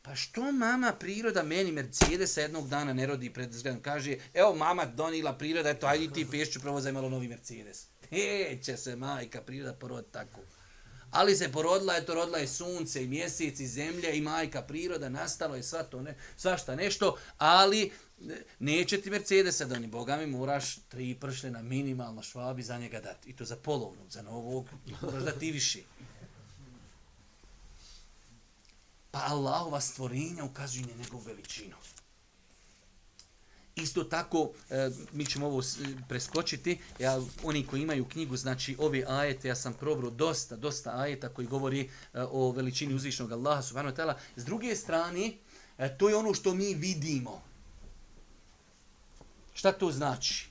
Pa 0.02 0.14
što 0.14 0.52
mama 0.52 0.92
priroda 0.92 1.42
meni 1.42 1.72
Mercedes 1.72 2.36
jednog 2.36 2.68
dana 2.68 2.92
ne 2.92 3.06
rodi 3.06 3.30
pred 3.30 3.52
zgledom? 3.52 3.82
Kaže, 3.82 4.16
evo 4.34 4.54
mama 4.54 4.84
donila 4.84 5.38
priroda, 5.38 5.70
eto, 5.70 5.86
ajdi 5.86 6.12
ti 6.12 6.30
pješću 6.30 6.60
provozaj 6.60 6.92
malo 6.92 7.08
novi 7.08 7.28
Mercedes. 7.28 7.86
He, 8.10 8.58
će 8.62 8.76
se 8.76 8.96
majka 8.96 9.40
priroda 9.42 9.74
porod 9.74 10.10
tako. 10.10 10.40
Ali 11.10 11.36
se 11.36 11.52
porodila, 11.52 11.96
eto, 11.96 12.14
rodila 12.14 12.38
je 12.38 12.48
sunce 12.48 13.04
i 13.04 13.08
mjesec 13.08 13.60
i 13.60 13.66
zemlja 13.66 14.10
i 14.10 14.20
majka 14.20 14.62
priroda, 14.62 15.08
nastalo 15.08 15.56
je 15.56 15.62
sva 15.62 15.82
to, 15.82 16.02
ne, 16.02 16.16
svašta 16.36 16.74
nešto, 16.74 17.16
ali 17.38 17.82
e, 17.84 17.90
neće 18.58 19.00
ti 19.00 19.10
Mercedesa 19.10 19.64
doni, 19.64 19.86
Boga 19.86 20.16
mi 20.16 20.26
moraš 20.26 20.76
tri 20.88 21.14
pršljena 21.20 21.62
minimalno 21.62 22.22
švabi 22.22 22.62
za 22.62 22.78
njega 22.78 23.00
dati. 23.00 23.30
I 23.30 23.36
to 23.36 23.44
za 23.44 23.56
polovnog, 23.56 24.10
za 24.10 24.22
novog, 24.22 24.68
moraš 25.02 25.22
da 25.22 25.32
ti 25.32 25.50
više. 25.50 25.78
Pa 29.12 29.24
Allahova 29.28 29.80
stvorenja 29.80 30.44
ukazuju 30.44 30.86
na 30.86 31.02
njegovu 31.02 31.22
veličinu. 31.22 31.76
Isto 33.76 34.04
tako, 34.04 34.50
e, 34.70 34.90
mi 35.12 35.26
ćemo 35.26 35.46
ovo 35.46 35.60
e, 35.60 35.64
preskočiti, 36.08 36.78
ja, 36.98 37.20
oni 37.44 37.66
koji 37.66 37.82
imaju 37.82 38.04
knjigu, 38.04 38.36
znači 38.36 38.76
ove 38.78 39.04
ajete, 39.08 39.48
ja 39.48 39.56
sam 39.56 39.74
probro 39.74 40.10
dosta, 40.10 40.56
dosta 40.56 40.90
ajeta 41.00 41.28
koji 41.28 41.46
govori 41.48 41.80
e, 41.80 41.88
o 42.30 42.50
veličini 42.50 42.94
uzvišnog 42.94 43.32
Allaha 43.32 43.62
subhanahu 43.62 43.96
wa 43.96 44.02
ta'ala. 44.02 44.14
S 44.36 44.44
druge 44.44 44.76
strane, 44.76 45.32
e, 45.78 45.98
to 45.98 46.08
je 46.08 46.16
ono 46.16 46.34
što 46.34 46.54
mi 46.54 46.74
vidimo. 46.74 47.42
Šta 49.54 49.72
to 49.72 49.92
znači? 49.92 50.48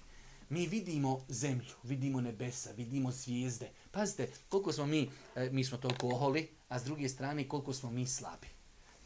Mi 0.49 0.67
vidimo 0.67 1.25
zemlju, 1.29 1.73
vidimo 1.83 2.21
nebesa, 2.21 2.71
vidimo 2.71 3.11
zvijezde. 3.11 3.69
Pazite, 3.91 4.29
koliko 4.49 4.73
smo 4.73 4.85
mi, 4.85 5.09
e, 5.35 5.49
mi 5.49 5.63
smo 5.63 5.77
toliko 5.77 6.07
oholi, 6.07 6.47
a 6.71 6.79
s 6.79 6.83
druge 6.83 7.09
strane 7.09 7.47
koliko 7.49 7.73
smo 7.73 7.91
mi 7.91 8.07
slabi. 8.07 8.47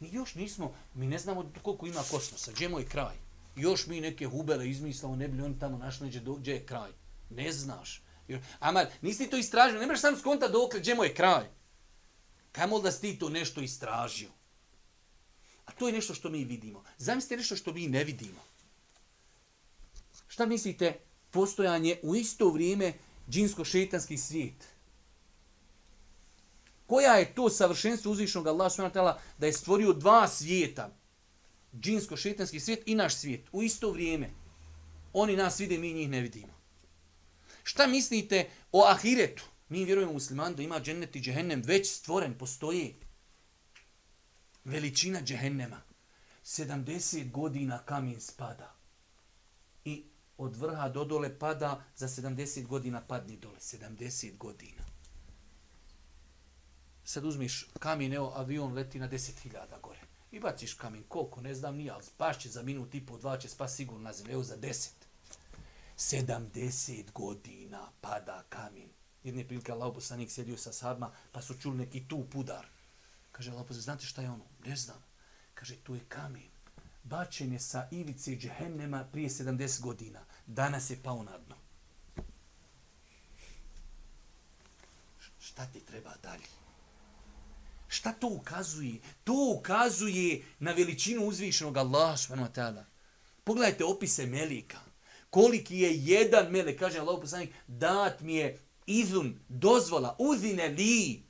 Mi 0.00 0.08
još 0.12 0.34
nismo, 0.34 0.74
mi 0.94 1.06
ne 1.06 1.18
znamo 1.18 1.52
koliko 1.62 1.86
ima 1.86 2.00
kosmosa, 2.10 2.52
gdje 2.52 2.64
je 2.64 2.86
kraj. 2.88 3.16
Još 3.56 3.86
mi 3.86 4.00
neke 4.00 4.26
hubele 4.26 4.70
izmislamo, 4.70 5.16
ne 5.16 5.28
bi 5.28 5.36
li 5.36 5.42
oni 5.42 5.58
tamo 5.58 5.78
našli 5.78 6.08
gdje, 6.08 6.20
gdje 6.38 6.52
je 6.52 6.66
kraj. 6.66 6.90
Ne 7.30 7.52
znaš. 7.52 8.02
Amar, 8.60 8.86
nisi 9.02 9.30
to 9.30 9.36
istražio, 9.36 9.80
ne 9.80 9.86
možeš 9.86 10.00
sam 10.00 10.16
skonta 10.16 10.48
dok 10.48 10.74
gdje 10.74 10.96
je 11.02 11.14
kraj. 11.14 11.46
Kamol 12.52 12.82
da 12.82 12.92
si 12.92 13.00
ti 13.00 13.18
to 13.18 13.28
nešto 13.28 13.60
istražio? 13.60 14.30
A 15.64 15.72
to 15.72 15.88
je 15.88 15.92
nešto 15.92 16.14
što 16.14 16.30
mi 16.30 16.44
vidimo. 16.44 16.84
Zamislite 16.98 17.36
nešto 17.36 17.56
što 17.56 17.72
mi 17.72 17.88
ne 17.88 18.04
vidimo. 18.04 18.40
Šta 20.28 20.46
mislite 20.46 21.00
postojanje 21.30 21.98
u 22.02 22.16
isto 22.16 22.48
vrijeme 22.48 22.92
džinsko-šetanski 23.30 24.16
svijet? 24.16 24.75
Koja 26.86 27.14
je 27.14 27.34
to 27.34 27.50
savršenstvo 27.50 28.12
uzvišnog 28.12 28.46
Allah 28.46 28.72
subhanahu 28.72 29.18
da 29.38 29.46
je 29.46 29.52
stvorio 29.52 29.92
dva 29.92 30.28
svijeta? 30.28 30.90
Džinsko-šetanski 31.74 32.60
svijet 32.60 32.82
i 32.86 32.94
naš 32.94 33.14
svijet. 33.14 33.46
U 33.52 33.62
isto 33.62 33.90
vrijeme. 33.90 34.30
Oni 35.12 35.36
nas 35.36 35.60
vide, 35.60 35.78
mi 35.78 35.92
njih 35.92 36.08
ne 36.08 36.20
vidimo. 36.20 36.52
Šta 37.62 37.86
mislite 37.86 38.48
o 38.72 38.84
ahiretu? 38.84 39.44
Mi 39.68 39.84
vjerujemo 39.84 40.12
musliman 40.12 40.54
da 40.54 40.62
ima 40.62 40.80
džennet 40.80 41.16
i 41.16 41.20
džehennem 41.20 41.62
već 41.62 41.90
stvoren, 41.90 42.38
postoji. 42.38 42.94
Veličina 44.64 45.22
džehennema. 45.22 45.82
70 46.44 47.30
godina 47.30 47.78
kamen 47.78 48.20
spada. 48.20 48.74
I 49.84 50.04
od 50.38 50.56
vrha 50.56 50.88
do 50.88 51.04
dole 51.04 51.38
pada, 51.38 51.84
za 51.96 52.08
70 52.08 52.66
godina 52.66 53.00
padni 53.00 53.36
dole. 53.36 53.58
70 53.58 54.36
godina. 54.36 54.85
Sad 57.06 57.24
uzmiš 57.24 57.66
kamen, 57.78 58.12
evo, 58.12 58.32
avion 58.36 58.72
leti 58.72 58.98
na 58.98 59.08
10.000 59.08 59.80
gore. 59.82 60.00
I 60.32 60.40
baciš 60.40 60.74
kamen, 60.74 61.04
koliko, 61.08 61.40
ne 61.40 61.54
znam 61.54 61.76
nije, 61.76 61.90
ali 61.90 62.04
spašće 62.04 62.48
za 62.48 62.62
minut 62.62 62.94
i 62.94 63.06
po, 63.06 63.18
dva 63.18 63.38
će 63.38 63.48
spas 63.48 63.74
sigurno 63.74 64.02
na 64.02 64.12
zemlju, 64.12 64.32
evo 64.32 64.42
za 64.42 64.56
10. 64.56 64.90
70 65.96 67.12
godina 67.12 67.90
pada 68.00 68.44
kamen. 68.48 68.88
Jedne 69.24 69.46
prilike 69.46 69.72
Allah 69.72 69.94
poslanik 69.94 70.30
sjedio 70.30 70.56
sa 70.56 70.72
sadma, 70.72 71.12
pa 71.32 71.42
su 71.42 71.54
čuli 71.54 71.76
neki 71.76 72.08
tu 72.08 72.26
pudar. 72.30 72.66
Kaže 73.32 73.50
Allah 73.50 73.66
poslanik, 73.66 73.84
znate 73.84 74.06
šta 74.06 74.22
je 74.22 74.30
ono? 74.30 74.44
Ne 74.64 74.76
znam. 74.76 75.04
Kaže, 75.54 75.76
tu 75.76 75.94
je 75.94 76.00
kamen. 76.08 76.50
Bačen 77.02 77.52
je 77.52 77.60
sa 77.60 77.88
ivice 77.90 78.36
džehennema 78.36 79.04
prije 79.12 79.28
70 79.28 79.80
godina. 79.80 80.24
Danas 80.46 80.90
je 80.90 81.02
pao 81.02 81.22
na 81.22 81.38
dno. 81.38 81.56
Šta 85.38 85.66
ti 85.66 85.80
treba 85.80 86.14
dalje? 86.22 86.65
Šta 87.88 88.12
to 88.12 88.26
ukazuje? 88.26 89.00
To 89.24 89.54
ukazuje 89.58 90.44
na 90.58 90.72
veličinu 90.72 91.22
uzvišenog 91.22 91.76
Allaha 91.76 92.16
subhanahu 92.16 92.52
wa 92.52 92.54
ta'ala. 92.54 92.84
Pogledajte 93.44 93.84
opise 93.84 94.26
melika. 94.26 94.78
Koliki 95.30 95.76
je 95.78 95.96
jedan 95.96 96.50
melek, 96.50 96.78
kaže 96.78 96.98
Allah 96.98 97.18
poslanik, 97.20 97.50
dat 97.66 98.20
mi 98.20 98.34
je 98.34 98.60
izun, 98.86 99.38
dozvola, 99.48 100.16
uzine 100.18 100.68
li, 100.68 101.22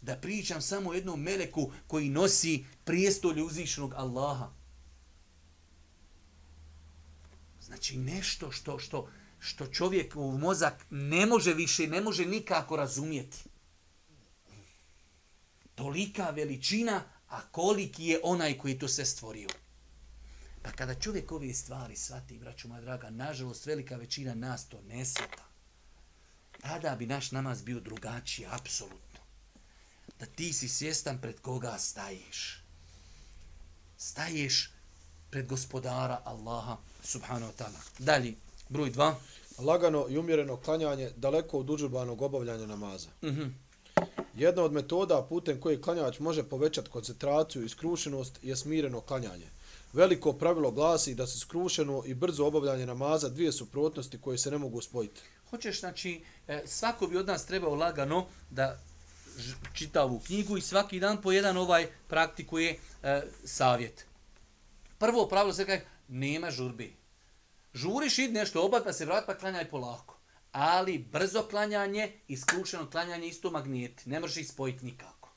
da 0.00 0.16
pričam 0.16 0.62
samo 0.62 0.90
o 0.90 0.94
jednom 0.94 1.20
meleku 1.20 1.72
koji 1.86 2.08
nosi 2.08 2.64
prijestolje 2.84 3.42
uzvišenog 3.42 3.94
Allaha. 3.94 4.50
Znači 7.60 7.96
nešto 7.96 8.50
što, 8.50 8.78
što, 8.78 9.08
što 9.38 9.66
čovjek 9.66 10.16
u 10.16 10.38
mozak 10.38 10.86
ne 10.90 11.26
može 11.26 11.54
više, 11.54 11.86
ne 11.86 12.00
može 12.00 12.26
nikako 12.26 12.76
razumjeti 12.76 13.38
tolika 15.74 16.30
veličina, 16.30 17.02
a 17.28 17.40
koliki 17.50 18.04
je 18.04 18.20
onaj 18.22 18.58
koji 18.58 18.78
to 18.78 18.88
sve 18.88 19.04
stvorio. 19.04 19.48
Pa 20.62 20.70
kada 20.72 20.94
čovjek 20.94 21.32
ove 21.32 21.54
stvari 21.54 21.96
shvati, 21.96 22.38
braću 22.38 22.68
moja 22.68 22.80
draga, 22.80 23.10
nažalost 23.10 23.66
velika 23.66 23.96
većina 23.96 24.34
nas 24.34 24.68
to 24.68 24.80
ne 24.88 25.04
sveta. 25.04 25.44
Tada 26.60 26.96
bi 26.96 27.06
naš 27.06 27.30
namaz 27.30 27.62
bio 27.62 27.80
drugačiji, 27.80 28.46
apsolutno. 28.50 29.20
Da 30.20 30.26
ti 30.26 30.52
si 30.52 30.68
svjestan 30.68 31.18
pred 31.20 31.40
koga 31.40 31.78
staješ. 31.78 32.62
Staješ 33.96 34.70
pred 35.30 35.46
gospodara 35.46 36.22
Allaha 36.24 36.76
subhanahu 37.02 37.52
wa 37.52 37.64
ta'ala. 37.64 37.80
Dalje, 37.98 38.34
broj 38.68 38.90
dva. 38.90 39.16
Lagano 39.58 40.06
i 40.08 40.18
umjereno 40.18 40.56
klanjanje 40.56 41.10
daleko 41.16 41.58
od 41.58 41.70
uđurbanog 41.70 42.22
obavljanja 42.22 42.66
namaza. 42.66 43.08
Mhm. 43.22 43.40
-huh. 43.40 43.50
Jedna 44.34 44.62
od 44.62 44.72
metoda 44.72 45.26
putem 45.28 45.60
koje 45.60 45.80
klanjač 45.82 46.18
može 46.18 46.42
povećati 46.42 46.90
koncentraciju 46.90 47.64
i 47.64 47.68
skrušenost 47.68 48.38
je 48.42 48.56
smireno 48.56 49.00
klanjanje. 49.00 49.46
Veliko 49.92 50.32
pravilo 50.32 50.70
glasi 50.70 51.14
da 51.14 51.26
se 51.26 51.38
skrušeno 51.38 52.02
i 52.06 52.14
brzo 52.14 52.46
obavljanje 52.46 52.86
namaza 52.86 53.28
dvije 53.28 53.52
suprotnosti 53.52 54.20
koje 54.20 54.38
se 54.38 54.50
ne 54.50 54.58
mogu 54.58 54.80
spojiti. 54.80 55.20
Hoćeš, 55.50 55.80
znači, 55.80 56.24
e, 56.48 56.62
svako 56.66 57.06
bi 57.06 57.16
od 57.16 57.26
nas 57.26 57.46
trebao 57.46 57.74
lagano 57.74 58.26
da 58.50 58.78
čita 59.74 60.04
ovu 60.04 60.20
knjigu 60.26 60.56
i 60.56 60.60
svaki 60.60 61.00
dan 61.00 61.22
po 61.22 61.32
jedan 61.32 61.56
ovaj 61.56 61.86
praktikuje 62.08 62.78
e, 63.02 63.22
savjet. 63.44 64.06
Prvo 64.98 65.28
pravilo 65.28 65.54
se 65.54 65.66
kaže, 65.66 65.80
nema 66.08 66.50
žurbi. 66.50 66.96
Žuriš, 67.74 68.18
id 68.18 68.32
nešto 68.32 68.62
obat, 68.62 68.84
pa 68.84 68.92
se 68.92 69.04
vrati, 69.04 69.26
pa 69.26 69.34
klanjaj 69.34 69.70
polako 69.70 70.11
ali 70.52 70.98
brzo 70.98 71.42
klanjanje 71.50 72.12
i 72.28 72.36
skrušeno 72.36 72.90
klanjanje 72.90 73.26
isto 73.26 73.50
magneti. 73.50 74.08
Ne 74.08 74.20
možeš 74.20 74.36
ih 74.36 74.48
spojiti 74.48 74.84
nikako. 74.84 75.32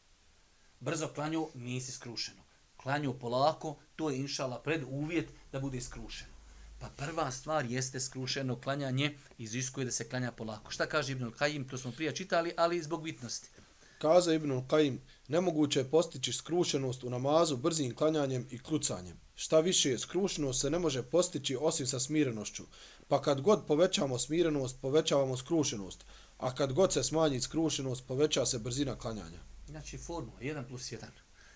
Brzo 0.79 1.07
klanju 1.07 1.49
nisi 1.53 1.91
skrušeno. 1.91 2.41
Klanju 2.77 3.19
polako, 3.19 3.77
to 3.95 4.09
je 4.09 4.17
inšala 4.17 4.61
pred 4.61 4.83
uvjet 4.89 5.29
da 5.51 5.59
bude 5.59 5.81
skrušeno. 5.81 6.35
Pa 6.79 6.89
prva 6.89 7.31
stvar 7.31 7.65
jeste 7.65 7.99
skrušeno 7.99 8.61
klanjanje, 8.61 9.17
iziskuje 9.37 9.85
da 9.85 9.91
se 9.91 10.09
klanja 10.09 10.31
polako. 10.31 10.71
Šta 10.71 10.85
kaže 10.85 11.11
Ibn 11.11 11.31
Kajim, 11.31 11.67
to 11.67 11.77
smo 11.77 11.91
prije 11.91 12.15
čitali, 12.15 12.53
ali 12.57 12.83
zbog 12.83 13.03
bitnosti. 13.03 13.49
Kaza 13.97 14.33
Ibn 14.33 14.67
Kajim, 14.67 15.01
nemoguće 15.27 15.79
je 15.79 15.89
postići 15.89 16.33
skrušenost 16.33 17.03
u 17.03 17.09
namazu 17.09 17.57
brzim 17.57 17.95
klanjanjem 17.95 18.47
i 18.51 18.59
klucanjem. 18.59 19.24
Šta 19.35 19.59
više, 19.59 19.97
skrušenost 19.97 20.61
se 20.61 20.69
ne 20.69 20.79
može 20.79 21.03
postići 21.03 21.57
osim 21.61 21.87
sa 21.87 21.99
smirenošću. 21.99 22.63
Pa 23.07 23.21
kad 23.21 23.41
god 23.41 23.65
povećamo 23.67 24.19
smirenost, 24.19 24.81
povećavamo 24.81 25.37
skrušenost. 25.37 26.05
A 26.37 26.55
kad 26.55 26.73
god 26.73 26.93
se 26.93 27.03
smanji 27.03 27.41
skrušenost, 27.41 28.07
poveća 28.07 28.45
se 28.45 28.59
brzina 28.59 28.95
klanjanja. 28.95 29.39
Znači 29.67 29.97
formula 29.97 30.39
1 30.39 30.67
plus 30.67 30.91
1. 30.91 31.05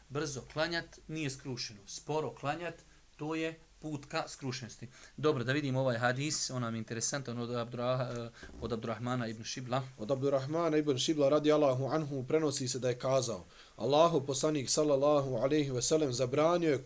Brzo 0.10 0.42
klanjat 0.54 1.00
nije 1.08 1.30
skrušeno. 1.30 1.80
Sporo 1.88 2.36
klanjat, 2.36 2.76
to 3.18 3.36
je 3.36 3.60
put 3.80 4.06
ka 4.06 4.24
skrušenosti. 4.28 4.88
Dobro, 5.18 5.44
da 5.44 5.54
vidimo 5.54 5.80
ovaj 5.80 5.98
hadis, 5.98 6.50
on 6.50 6.62
nam 6.62 6.76
je 6.76 6.80
interesantan 6.80 7.40
od, 7.40 7.56
Abdurrah, 7.56 8.00
eh, 8.00 8.30
od 8.62 8.74
Abdurrahmana 8.74 9.28
ibn 9.28 9.44
Šibla. 9.44 9.84
Od 9.98 10.12
Abdurrahmana 10.12 10.78
ibn 10.78 10.98
Šibla 10.98 11.30
radi 11.30 11.52
Allahu 11.52 11.86
anhu 11.86 12.24
prenosi 12.28 12.68
se 12.68 12.80
da 12.80 12.90
je 12.90 13.00
kazao 13.00 13.46
Allahu 13.80 14.26
poslanik 14.26 14.70
sallallahu 14.70 15.36
alejhi 15.36 15.72
ve 15.72 15.82
sellem 15.82 16.14
zabranio 16.14 16.72
je 16.72 16.86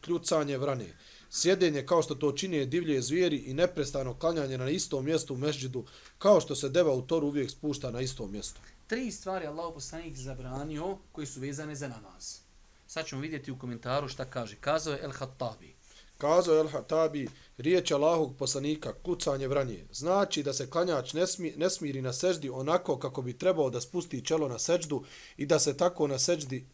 kljucanje 0.00 0.58
vrane. 0.58 0.96
Sjedenje 1.30 1.86
kao 1.86 2.02
što 2.02 2.14
to 2.14 2.32
čine 2.32 2.66
divlje 2.66 3.02
zvijeri 3.02 3.36
i 3.36 3.54
neprestano 3.54 4.14
klanjanje 4.18 4.58
na 4.58 4.70
istom 4.70 5.04
mjestu 5.04 5.34
u 5.34 5.36
mešdžidu, 5.36 5.84
kao 6.18 6.40
što 6.40 6.54
se 6.54 6.68
deva 6.68 6.94
u 6.94 7.02
toru 7.02 7.26
uvijek 7.26 7.50
spušta 7.50 7.90
na 7.90 8.00
istom 8.00 8.32
mjestu. 8.32 8.60
Tri 8.86 9.10
stvari 9.10 9.46
Allahu 9.46 9.74
poslanik 9.74 10.16
zabranio 10.16 10.98
koji 11.12 11.26
su 11.26 11.40
vezane 11.40 11.74
za 11.74 11.88
namaz. 11.88 12.38
Sad 12.86 13.06
ćemo 13.06 13.20
vidjeti 13.20 13.52
u 13.52 13.58
komentaru 13.58 14.08
šta 14.08 14.24
kaže. 14.24 14.56
Kazao 14.56 14.92
je 14.92 15.00
El 15.02 15.12
Hattabi. 15.12 15.73
Kazao 16.18 16.58
El 16.58 16.68
Hatabi, 16.68 17.28
riječ 17.58 17.90
Allahog 17.90 18.36
poslanika, 18.36 18.92
kucanje 18.92 19.48
vranje, 19.48 19.84
znači 19.92 20.42
da 20.42 20.52
se 20.52 20.70
klanjač 20.70 21.12
ne, 21.12 21.26
smi, 21.26 21.52
ne 21.56 21.70
smiri 21.70 22.02
na 22.02 22.12
seždi 22.12 22.50
onako 22.50 22.98
kako 22.98 23.22
bi 23.22 23.38
trebao 23.38 23.70
da 23.70 23.80
spusti 23.80 24.24
čelo 24.24 24.48
na 24.48 24.58
seždu 24.58 25.04
i 25.36 25.46
da 25.46 25.58
se 25.58 25.76
tako 25.76 26.06
na 26.06 26.18
seždi 26.18 26.66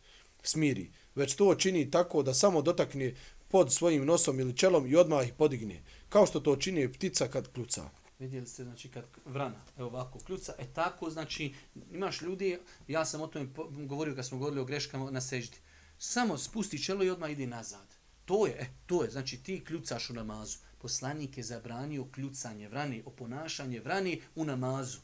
smiri, 0.43 0.91
već 1.14 1.34
to 1.34 1.55
čini 1.55 1.91
tako 1.91 2.22
da 2.22 2.34
samo 2.34 2.62
dotakne 2.62 3.14
pod 3.49 3.72
svojim 3.72 4.05
nosom 4.05 4.41
ili 4.41 4.57
čelom 4.57 4.86
i 4.86 4.97
odmah 4.97 5.26
ih 5.26 5.34
podigne, 5.34 5.82
kao 6.09 6.26
što 6.26 6.41
to 6.41 6.57
čini 6.57 6.93
ptica 6.93 7.28
kad 7.28 7.53
kluca. 7.53 7.91
Vidjeli 8.18 8.47
ste, 8.47 8.64
znači, 8.64 8.88
kad 8.88 9.05
vrana, 9.24 9.61
evo 9.78 9.88
ovako, 9.88 10.18
kljuca, 10.18 10.55
e 10.59 10.66
tako, 10.74 11.11
znači, 11.11 11.55
imaš 11.93 12.22
ljudi, 12.22 12.59
ja 12.88 13.05
sam 13.05 13.20
o 13.20 13.26
tome 13.26 13.49
govorio 13.70 14.14
kad 14.14 14.26
smo 14.26 14.38
govorili 14.38 14.61
o 14.61 14.64
greškama 14.64 15.11
na 15.11 15.20
seždi, 15.20 15.57
samo 15.99 16.38
spusti 16.38 16.82
čelo 16.82 17.05
i 17.05 17.11
odmah 17.11 17.30
ide 17.30 17.47
nazad. 17.47 17.99
To 18.31 18.47
je, 18.47 18.53
e, 18.53 18.66
to 18.87 19.03
je, 19.03 19.11
znači 19.11 19.43
ti 19.43 19.64
kljucaš 19.64 20.11
u 20.11 20.14
namazu. 20.14 20.59
Poslanik 20.78 21.39
je 21.39 21.45
zabranio 21.45 22.05
kljucanje 22.12 22.68
vrani, 22.68 23.03
oponašanje 23.07 23.81
vrani 23.81 24.22
u 24.35 24.45
namazu. 24.45 24.99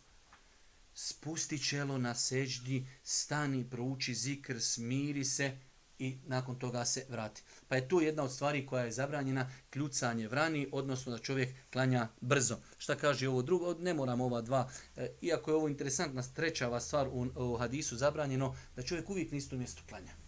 Spusti 0.94 1.62
čelo 1.64 1.98
na 1.98 2.14
seđdi, 2.14 2.86
stani, 3.02 3.70
prouči 3.70 4.14
zikr, 4.14 4.60
smiri 4.60 5.24
se 5.24 5.58
i 5.98 6.18
nakon 6.26 6.58
toga 6.58 6.84
se 6.84 7.06
vrati. 7.08 7.42
Pa 7.68 7.76
je 7.76 7.88
to 7.88 8.00
jedna 8.00 8.22
od 8.22 8.32
stvari 8.32 8.66
koja 8.66 8.84
je 8.84 8.92
zabranjena, 8.92 9.50
kljucanje 9.70 10.28
vrani, 10.28 10.68
odnosno 10.72 11.12
da 11.12 11.18
čovjek 11.18 11.54
klanja 11.72 12.08
brzo. 12.20 12.58
Šta 12.78 12.94
kaže 12.94 13.28
ovo 13.28 13.42
drugo? 13.42 13.74
Ne 13.74 13.94
moram 13.94 14.20
ova 14.20 14.42
dva. 14.42 14.70
E, 14.96 15.08
iako 15.20 15.50
je 15.50 15.54
ovo 15.54 15.68
interesantna 15.68 16.22
trećava 16.22 16.80
stvar 16.80 17.08
u, 17.08 17.26
u 17.36 17.56
hadisu 17.56 17.96
zabranjeno, 17.96 18.56
da 18.76 18.82
čovjek 18.82 19.10
uvijek 19.10 19.30
na 19.30 19.36
isto 19.36 19.56
mjesto 19.56 19.82
klanja 19.88 20.25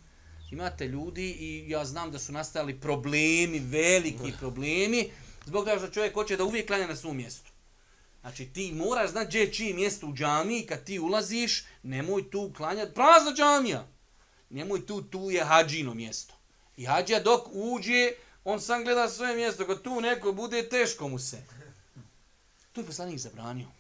imate 0.51 0.87
ljudi 0.87 1.31
i 1.31 1.71
ja 1.71 1.85
znam 1.85 2.11
da 2.11 2.19
su 2.19 2.33
nastali 2.33 2.81
problemi, 2.81 3.59
veliki 3.59 4.33
problemi, 4.41 5.11
zbog 5.47 5.65
toga 5.65 5.79
što 5.79 5.89
čovjek 5.89 6.15
hoće 6.15 6.37
da 6.37 6.45
uvijek 6.45 6.67
klanja 6.67 6.87
na 6.87 6.97
svom 6.97 7.17
mjestu. 7.17 7.51
Znači 8.21 8.47
ti 8.47 8.73
moraš 8.73 9.11
znati 9.11 9.29
gdje 9.29 9.41
je 9.41 9.53
čiji 9.53 9.75
mjesto 9.75 10.07
u 10.07 10.15
džamiji, 10.15 10.67
kad 10.67 10.85
ti 10.85 10.99
ulaziš, 10.99 11.65
nemoj 11.83 12.31
tu 12.31 12.53
klanjati, 12.57 12.95
prazna 12.95 13.33
džamija. 13.37 13.89
Nemoj 14.51 14.87
tu, 14.87 15.03
tu 15.03 15.31
je 15.31 15.45
hađino 15.45 15.95
mjesto. 15.95 16.35
I 16.77 16.85
hađija 16.85 17.21
dok 17.21 17.49
uđe, 17.53 18.13
on 18.45 18.61
sam 18.61 18.85
gleda 18.85 19.09
svoje 19.09 19.37
mjesto, 19.37 19.67
kad 19.67 19.83
tu 19.83 20.01
neko 20.01 20.33
bude, 20.33 20.69
teško 20.69 21.09
mu 21.09 21.19
se. 21.19 21.43
To 22.73 22.81
je 22.81 22.87
poslanik 22.87 23.19
zabranio. 23.19 23.78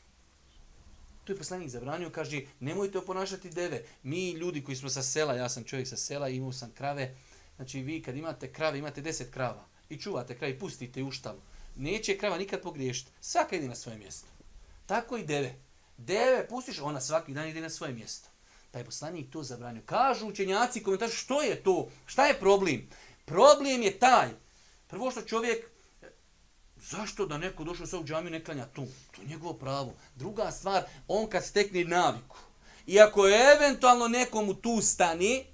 To 1.28 1.32
je 1.32 1.38
poslanik 1.38 1.68
zabranio, 1.68 2.10
kaže, 2.10 2.40
nemojte 2.60 2.98
oponašati 2.98 3.50
deve. 3.50 3.84
Mi 4.02 4.30
ljudi 4.30 4.64
koji 4.64 4.76
smo 4.76 4.88
sa 4.88 5.02
sela, 5.02 5.34
ja 5.34 5.48
sam 5.48 5.64
čovjek 5.64 5.88
sa 5.88 5.96
sela, 5.96 6.28
imao 6.28 6.52
sam 6.52 6.72
krave, 6.74 7.14
znači 7.56 7.82
vi 7.82 8.02
kad 8.02 8.16
imate 8.16 8.52
krave, 8.52 8.78
imate 8.78 9.00
deset 9.00 9.32
krava 9.32 9.64
i 9.88 9.98
čuvate 9.98 10.38
krave 10.38 10.58
pustite 10.58 11.02
u 11.02 11.10
štalu, 11.10 11.40
neće 11.76 12.18
krava 12.18 12.38
nikad 12.38 12.62
pogriješiti. 12.62 13.10
Svaka 13.20 13.56
ide 13.56 13.68
na 13.68 13.74
svoje 13.74 13.98
mjesto. 13.98 14.28
Tako 14.86 15.16
i 15.16 15.24
deve. 15.24 15.54
Deve 15.96 16.48
pustiš, 16.48 16.80
ona 16.80 17.00
svaki 17.00 17.34
dan 17.34 17.48
ide 17.48 17.60
na 17.60 17.70
svoje 17.70 17.92
mjesto. 17.92 18.28
Pa 18.70 18.78
je 18.78 18.84
poslanik 18.84 19.30
to 19.30 19.42
zabranio. 19.42 19.82
Kažu 19.86 20.26
učenjaci, 20.26 20.82
komentar, 20.82 21.10
što 21.10 21.42
je 21.42 21.62
to? 21.62 21.90
Šta 22.06 22.26
je 22.26 22.40
problem? 22.40 22.88
Problem 23.24 23.82
je 23.82 23.98
taj. 23.98 24.28
Prvo 24.86 25.10
što 25.10 25.22
čovjek 25.22 25.70
Zašto 26.80 27.26
da 27.26 27.38
neko 27.38 27.64
došao 27.64 27.86
sa 27.86 27.98
u 27.98 28.04
džamiju 28.04 28.30
ne 28.30 28.44
klanja 28.44 28.66
tu? 28.66 28.86
To 29.10 29.22
je 29.22 29.28
njegovo 29.28 29.54
pravo. 29.54 29.94
Druga 30.16 30.50
stvar, 30.50 30.82
on 31.08 31.26
kad 31.26 31.44
stekne 31.44 31.84
naviku, 31.84 32.36
i 32.86 33.00
ako 33.00 33.26
je 33.26 33.52
eventualno 33.52 34.08
nekomu 34.08 34.54
tu 34.54 34.80
stani, 34.80 35.44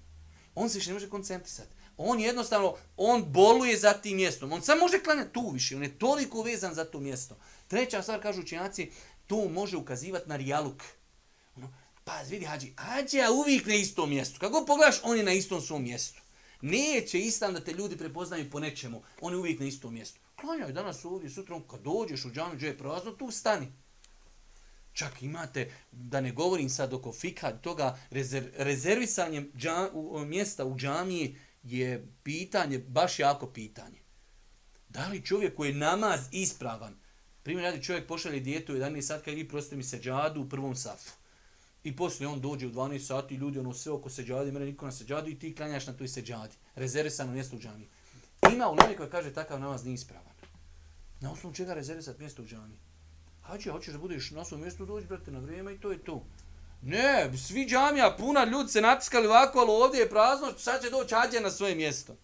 on 0.55 0.69
se 0.69 0.79
više 0.79 0.91
ne 0.91 0.95
može 0.95 1.09
koncentrisati. 1.09 1.75
On 1.97 2.21
jednostavno, 2.21 2.75
on 2.97 3.25
boluje 3.33 3.77
za 3.77 3.93
tim 3.93 4.17
mjestom. 4.17 4.53
On 4.53 4.63
samo 4.63 4.81
može 4.81 5.03
klanjati 5.03 5.33
tu 5.33 5.51
više. 5.51 5.77
On 5.77 5.83
je 5.83 5.99
toliko 5.99 6.43
vezan 6.43 6.75
za 6.75 6.85
to 6.85 7.01
mjesto. 7.01 7.37
Treća 7.69 8.03
stvar, 8.03 8.23
kažu 8.23 8.41
učenjaci, 8.41 8.91
to 9.27 9.49
može 9.49 9.77
ukazivati 9.77 10.29
na 10.29 10.37
rijaluk. 10.37 10.83
Ono, 11.57 11.73
pa 12.05 12.21
vidi, 12.23 12.45
hađi, 12.45 12.73
hađi 12.77 13.19
uvijek 13.33 13.67
na 13.67 13.75
istom 13.75 14.11
mjestu. 14.11 14.41
Kako 14.41 14.65
pogledaš, 14.67 14.97
on 15.03 15.17
je 15.17 15.23
na 15.23 15.33
istom 15.33 15.61
svom 15.61 15.83
mjestu. 15.83 16.21
Neće 16.61 17.21
istam 17.21 17.55
da 17.55 17.61
te 17.61 17.73
ljudi 17.73 17.97
prepoznaju 17.97 18.51
po 18.51 18.61
nečemu. 18.61 19.03
On 19.21 19.33
je 19.33 19.39
uvijek 19.39 19.61
na 19.61 19.67
istom 19.67 19.95
mjestu 19.95 20.24
klanjaj 20.45 20.73
danas 20.73 21.05
ovdje, 21.05 21.31
sutra, 21.31 21.61
kad 21.71 21.81
dođeš 21.81 22.25
u 22.25 22.31
džanu 22.31 22.55
gdje 22.55 22.67
je 22.67 22.79
prazno, 22.79 23.11
tu 23.11 23.31
stani. 23.31 23.73
Čak 24.93 25.23
imate, 25.23 25.71
da 25.93 26.21
ne 26.21 26.33
govorim 26.33 26.69
sad 26.69 26.93
oko 26.93 27.13
fika, 27.13 27.51
toga 27.51 27.99
rezer, 28.11 28.51
rezervisanje 28.57 29.47
džam, 29.57 29.89
u, 29.93 30.25
mjesta 30.25 30.65
u 30.65 30.77
džamiji 30.77 31.37
je 31.63 32.07
pitanje, 32.23 32.79
baš 32.79 33.19
jako 33.19 33.47
pitanje. 33.47 33.99
Da 34.89 35.09
li 35.09 35.25
čovjek 35.25 35.57
koji 35.57 35.69
je 35.69 35.75
namaz 35.75 36.21
ispravan, 36.33 36.95
primjer 37.43 37.65
radi 37.65 37.85
čovjek 37.85 38.07
pošalje 38.07 38.41
djetu 38.41 38.73
u 38.73 38.77
11 38.77 39.03
sat, 39.03 39.25
kad 39.25 39.35
vi 39.35 39.49
prostite 39.49 39.77
mi 39.77 39.83
seđadu 39.83 40.41
u 40.41 40.49
prvom 40.49 40.77
safu. 40.77 41.13
I 41.85 41.97
poslije 41.97 42.29
on 42.29 42.41
dođe 42.41 42.67
u 42.67 42.71
12 42.71 42.99
sati, 42.99 43.35
ljudi 43.35 43.59
ono 43.59 43.73
sve 43.73 43.93
oko 43.93 44.11
seđade, 44.11 44.53
mene 44.53 44.67
niko 44.67 44.87
na 44.87 44.93
seđadu 44.93 45.31
i 45.31 45.39
ti 45.39 45.55
klanjaš 45.55 45.87
na 45.87 45.93
toj 45.93 46.09
seđadi. 46.09 46.57
Rezervisano 46.75 47.33
mjesto 47.33 47.57
u 47.57 47.59
džamiji. 47.59 47.89
Ima 48.53 48.71
u 48.71 48.77
koji 48.97 49.11
kaže 49.11 49.33
takav 49.33 49.61
namaz 49.61 49.85
nije 49.85 49.95
ispravan. 49.95 50.34
Na 51.25 51.33
osnovu 51.33 51.55
čega 51.55 51.75
rezervisati 51.75 52.21
mjesto 52.21 52.43
u 52.43 52.47
džami? 52.47 52.77
Hađi, 53.43 53.71
hoćeš 53.71 53.93
da 53.93 53.99
budeš 53.99 54.31
na 54.31 54.45
svom 54.45 54.61
mjestu, 54.61 54.87
dođi, 54.87 55.07
brate, 55.07 55.31
na 55.31 55.39
vrijeme 55.39 55.75
i 55.75 55.79
to 55.81 55.93
je 55.93 55.99
to. 55.99 56.25
Ne, 56.83 57.31
svi 57.37 57.67
džamija, 57.67 58.17
puna 58.19 58.45
ljudi 58.45 58.69
se 58.69 58.81
natiskali 58.81 59.27
ovako, 59.27 59.59
ali 59.59 59.71
ovdje 59.71 60.01
je 60.01 60.11
prazno, 60.11 60.53
sad 60.59 60.83
će 60.83 60.91
doći 60.91 61.15
hađa 61.15 61.41
na 61.41 61.51
svoje 61.51 61.75
mjesto. 61.75 62.17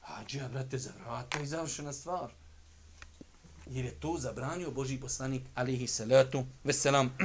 Hađi, 0.00 0.40
brate, 0.52 0.78
za 0.78 0.90
vrata 1.00 1.40
i 1.40 1.46
završena 1.46 1.92
stvar. 1.92 2.32
Jer 3.66 3.84
je 3.84 4.00
to 4.00 4.16
zabranio 4.18 4.70
Boži 4.70 5.00
poslanik, 5.00 5.42
alihi 5.54 5.86
salatu, 5.86 6.44
veselam. 6.64 7.16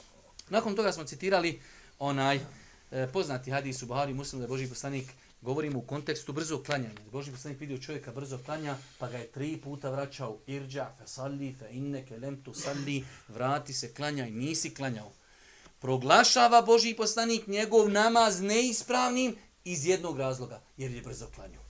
Nakon 0.54 0.76
toga 0.76 0.92
smo 0.92 1.04
citirali 1.04 1.60
onaj 1.98 2.36
eh, 2.36 3.08
poznati 3.12 3.50
hadis 3.50 3.82
u 3.82 3.86
Buhari, 3.86 4.14
muslim 4.14 4.40
da 4.40 4.44
je 4.44 4.48
Boži 4.48 4.68
poslanik 4.68 5.12
govorimo 5.40 5.78
u 5.78 5.82
kontekstu 5.82 6.32
brzo 6.32 6.62
klanjanja. 6.62 7.00
Boži 7.12 7.30
poslanik 7.30 7.60
vidio 7.60 7.78
čovjeka 7.78 8.12
brzo 8.12 8.38
klanja, 8.44 8.76
pa 8.98 9.08
ga 9.08 9.18
je 9.18 9.26
tri 9.26 9.56
puta 9.56 9.90
vraćao. 9.90 10.38
Irđa, 10.46 10.90
fe 10.98 11.06
salli, 11.06 11.54
fe 11.58 11.66
inneke, 11.70 12.16
lem 12.16 12.42
tu 12.42 12.54
salli, 12.54 13.04
vrati 13.28 13.72
se, 13.72 13.94
klanjaj, 13.94 14.30
nisi 14.30 14.74
klanjao. 14.74 15.12
Proglašava 15.80 16.62
Boži 16.62 16.94
poslanik 16.94 17.46
njegov 17.46 17.90
namaz 17.90 18.40
neispravnim 18.40 19.36
iz 19.64 19.86
jednog 19.86 20.18
razloga, 20.18 20.60
jer 20.76 20.90
je 20.90 21.02
brzo 21.02 21.26
klanjao. 21.34 21.62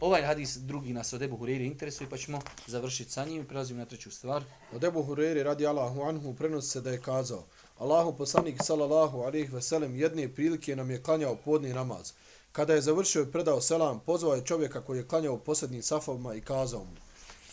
Ovaj 0.00 0.22
hadis 0.22 0.56
drugi 0.56 0.92
nas 0.92 1.12
od 1.12 1.22
Ebu 1.22 1.36
Hureyri 1.36 1.66
interesuje, 1.66 2.10
pa 2.10 2.16
ćemo 2.16 2.40
završiti 2.66 3.10
sa 3.10 3.24
njim 3.24 3.42
i 3.42 3.44
prelazimo 3.44 3.78
na 3.78 3.86
treću 3.86 4.10
stvar. 4.10 4.44
Od 4.72 4.84
Ebu 4.84 5.02
Hureyri 5.02 5.42
radi 5.42 5.66
Allahu 5.66 6.02
anhu 6.02 6.34
prenosi 6.34 6.68
se 6.68 6.80
da 6.80 6.90
je 6.90 7.00
kazao 7.00 7.44
Allahu 7.78 8.16
poslanik 8.16 8.56
sallallahu 8.62 9.18
alaihi 9.18 9.52
veselem 9.52 9.96
jedne 9.96 10.28
prilike 10.28 10.76
nam 10.76 10.90
je 10.90 11.02
klanjao 11.02 11.36
podni 11.36 11.72
namaz. 11.72 12.12
Kada 12.52 12.74
je 12.74 12.80
završio 12.80 13.22
i 13.22 13.32
predao 13.32 13.60
selam, 13.60 14.00
pozvao 14.06 14.34
je 14.34 14.44
čovjeka 14.44 14.80
koji 14.80 14.98
je 14.98 15.08
klanjao 15.08 15.38
posljednjim 15.38 15.82
safovima 15.82 16.34
i 16.34 16.40
kazao 16.40 16.84
mu, 16.84 16.96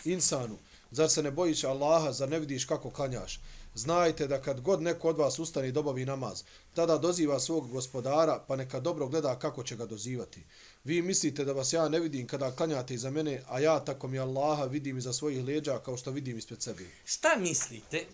Insanu, 0.05 0.57
Zar 0.91 1.09
se 1.09 1.23
ne 1.23 1.31
bojiš 1.31 1.63
Allaha, 1.63 2.11
zar 2.11 2.29
ne 2.29 2.39
vidiš 2.39 2.65
kako 2.65 2.89
klanjaš? 2.89 3.39
Znajte 3.75 4.27
da 4.27 4.41
kad 4.41 4.61
god 4.61 4.81
neko 4.81 5.09
od 5.09 5.17
vas 5.17 5.39
ustane 5.39 5.67
i 5.67 5.71
dobavi 5.71 6.05
namaz, 6.05 6.43
tada 6.73 6.97
doziva 6.97 7.39
svog 7.39 7.69
gospodara, 7.69 8.43
pa 8.47 8.55
neka 8.55 8.79
dobro 8.79 9.07
gleda 9.07 9.39
kako 9.39 9.63
će 9.63 9.75
ga 9.75 9.85
dozivati. 9.85 10.43
Vi 10.83 11.01
mislite 11.01 11.45
da 11.45 11.53
vas 11.53 11.73
ja 11.73 11.89
ne 11.89 11.99
vidim 11.99 12.27
kada 12.27 12.51
klanjate 12.51 12.93
iza 12.93 13.09
mene, 13.09 13.43
a 13.47 13.59
ja 13.59 13.79
tako 13.79 14.07
mi 14.07 14.19
Allaha 14.19 14.65
vidim 14.65 14.97
iza 14.97 15.13
svojih 15.13 15.45
leđa 15.45 15.79
kao 15.79 15.97
što 15.97 16.11
vidim 16.11 16.37
ispred 16.37 16.61
sebe. 16.61 16.83
Šta 17.05 17.29
mislite? 17.39 18.05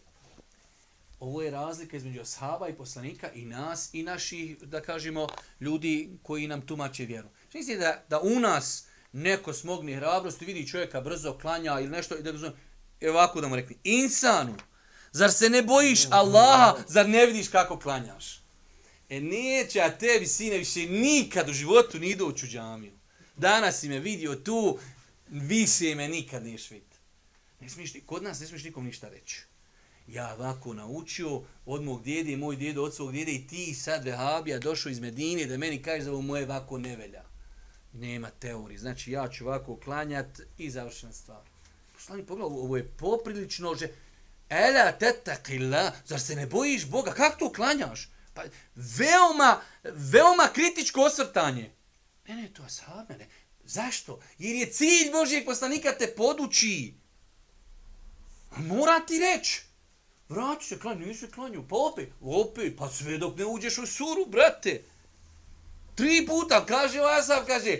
Ovo 1.20 1.42
je 1.42 1.52
razlika 1.52 1.98
između 1.98 2.22
ashaba 2.22 2.70
i 2.70 2.74
poslanika 2.74 3.32
i 3.32 3.46
nas 3.46 3.90
i 3.94 4.04
naših, 4.04 4.58
da 4.60 4.82
kažemo, 4.82 5.28
ljudi 5.60 6.10
koji 6.24 6.48
nam 6.48 6.68
tumače 6.68 7.06
vjeru. 7.06 7.28
Šta 7.50 7.58
mislite 7.58 7.80
da, 7.80 8.04
da 8.10 8.20
u 8.20 8.40
nas 8.40 8.88
neko 9.12 9.54
smogne 9.54 9.96
hrabrost 9.96 10.42
vidi 10.42 10.68
čovjeka 10.68 11.02
brzo 11.02 11.38
klanja 11.38 11.80
ili 11.80 11.90
nešto 11.90 12.16
i 12.16 12.24
da 12.24 12.32
ga 12.32 12.54
evo 13.02 13.18
ovako 13.18 13.42
da 13.42 13.48
mu 13.48 13.56
rekli, 13.56 13.78
insanu, 13.84 14.56
zar 15.12 15.32
se 15.32 15.50
ne 15.50 15.62
bojiš 15.62 16.06
Allaha, 16.10 16.76
zar 16.88 17.10
ne 17.10 17.26
vidiš 17.26 17.48
kako 17.48 17.80
klanjaš? 17.80 18.42
E 19.10 19.20
neće, 19.20 19.82
a 19.82 19.98
tebi 19.98 20.28
sine 20.28 20.58
više 20.58 20.80
nikad 20.80 21.50
u 21.50 21.54
životu 21.54 22.00
ni 22.00 22.16
doći 22.16 22.46
u 22.46 22.50
džamiju. 22.50 22.94
Danas 23.36 23.80
si 23.80 23.90
me 23.90 24.00
vidio 24.00 24.36
tu, 24.36 24.80
više 25.28 25.96
me 25.96 26.08
nikad 26.08 26.46
neš 26.46 26.72
vidjeti. 26.72 26.98
Ne 27.60 27.70
smiješ, 27.70 27.92
kod 28.06 28.24
nas 28.24 28.40
ne 28.40 28.48
smiješ 28.48 28.64
nikom 28.64 28.86
ništa 28.86 29.10
reći. 29.10 29.42
Ja 30.08 30.34
ovako 30.34 30.74
naučio 30.74 31.42
od 31.66 31.84
mog 31.84 32.04
djede, 32.04 32.38
moj 32.38 32.56
djedo 32.56 32.84
od 32.84 32.96
svog 32.96 33.12
djede 33.12 33.32
i 33.32 33.48
ti 33.48 33.74
sad 33.74 34.06
vehabija 34.06 34.60
došao 34.60 34.90
iz 34.90 35.00
Medine 35.00 35.46
da 35.46 35.58
meni 35.58 35.82
kažeš 35.82 36.06
da 36.06 36.12
ovo 36.12 36.22
moje 36.22 36.44
ovako 36.44 36.78
ne 36.78 36.96
velja. 36.96 37.24
Nema 37.94 38.30
teorije. 38.30 38.78
Znači 38.78 39.12
ja 39.12 39.28
ću 39.30 39.48
ovako 39.48 39.80
klanjat 39.80 40.42
i 40.58 40.70
završena 40.70 41.14
stvar. 41.14 41.42
Poslani 41.94 42.26
pogled, 42.26 42.46
ovo 42.46 42.78
je 42.78 42.88
poprilično 42.88 43.76
že... 43.76 43.88
Ela 44.50 44.92
tetakila, 44.92 45.92
zar 46.06 46.22
se 46.22 46.36
ne 46.36 46.48
bojiš 46.48 46.86
Boga? 46.90 47.12
Kako 47.12 47.40
to 47.40 47.54
klanjaš? 47.54 48.10
Pa, 48.34 48.44
veoma, 48.76 49.62
veoma 49.84 50.50
kritičko 50.54 51.02
osvrtanje. 51.02 51.72
Ne, 52.28 52.36
ne, 52.36 52.54
to 52.54 52.64
je 52.64 52.70
sad 52.70 53.10
mene. 53.10 53.28
Zašto? 53.64 54.20
Jer 54.38 54.56
je 54.56 54.72
cilj 54.72 55.12
Božijeg 55.12 55.46
poslanika 55.46 55.98
te 55.98 56.14
poduči. 56.18 56.94
Mora 58.58 59.00
ti 59.00 59.20
reći. 59.20 59.62
Vrati 60.30 60.66
se, 60.66 60.80
klanju, 60.80 61.06
nisi 61.06 61.28
klanju. 61.28 61.64
Pa 61.70 61.76
opet, 61.76 62.10
opet, 62.22 62.78
pa 62.78 62.90
sve 62.90 63.18
dok 63.18 63.38
ne 63.38 63.46
uđeš 63.46 63.78
u 63.78 63.88
suru, 63.88 64.26
brate. 64.28 64.82
Tri 65.96 66.26
puta, 66.28 66.66
kaže 66.66 67.02
ovaj 67.02 67.20
Asaf, 67.20 67.46
kaže, 67.48 67.78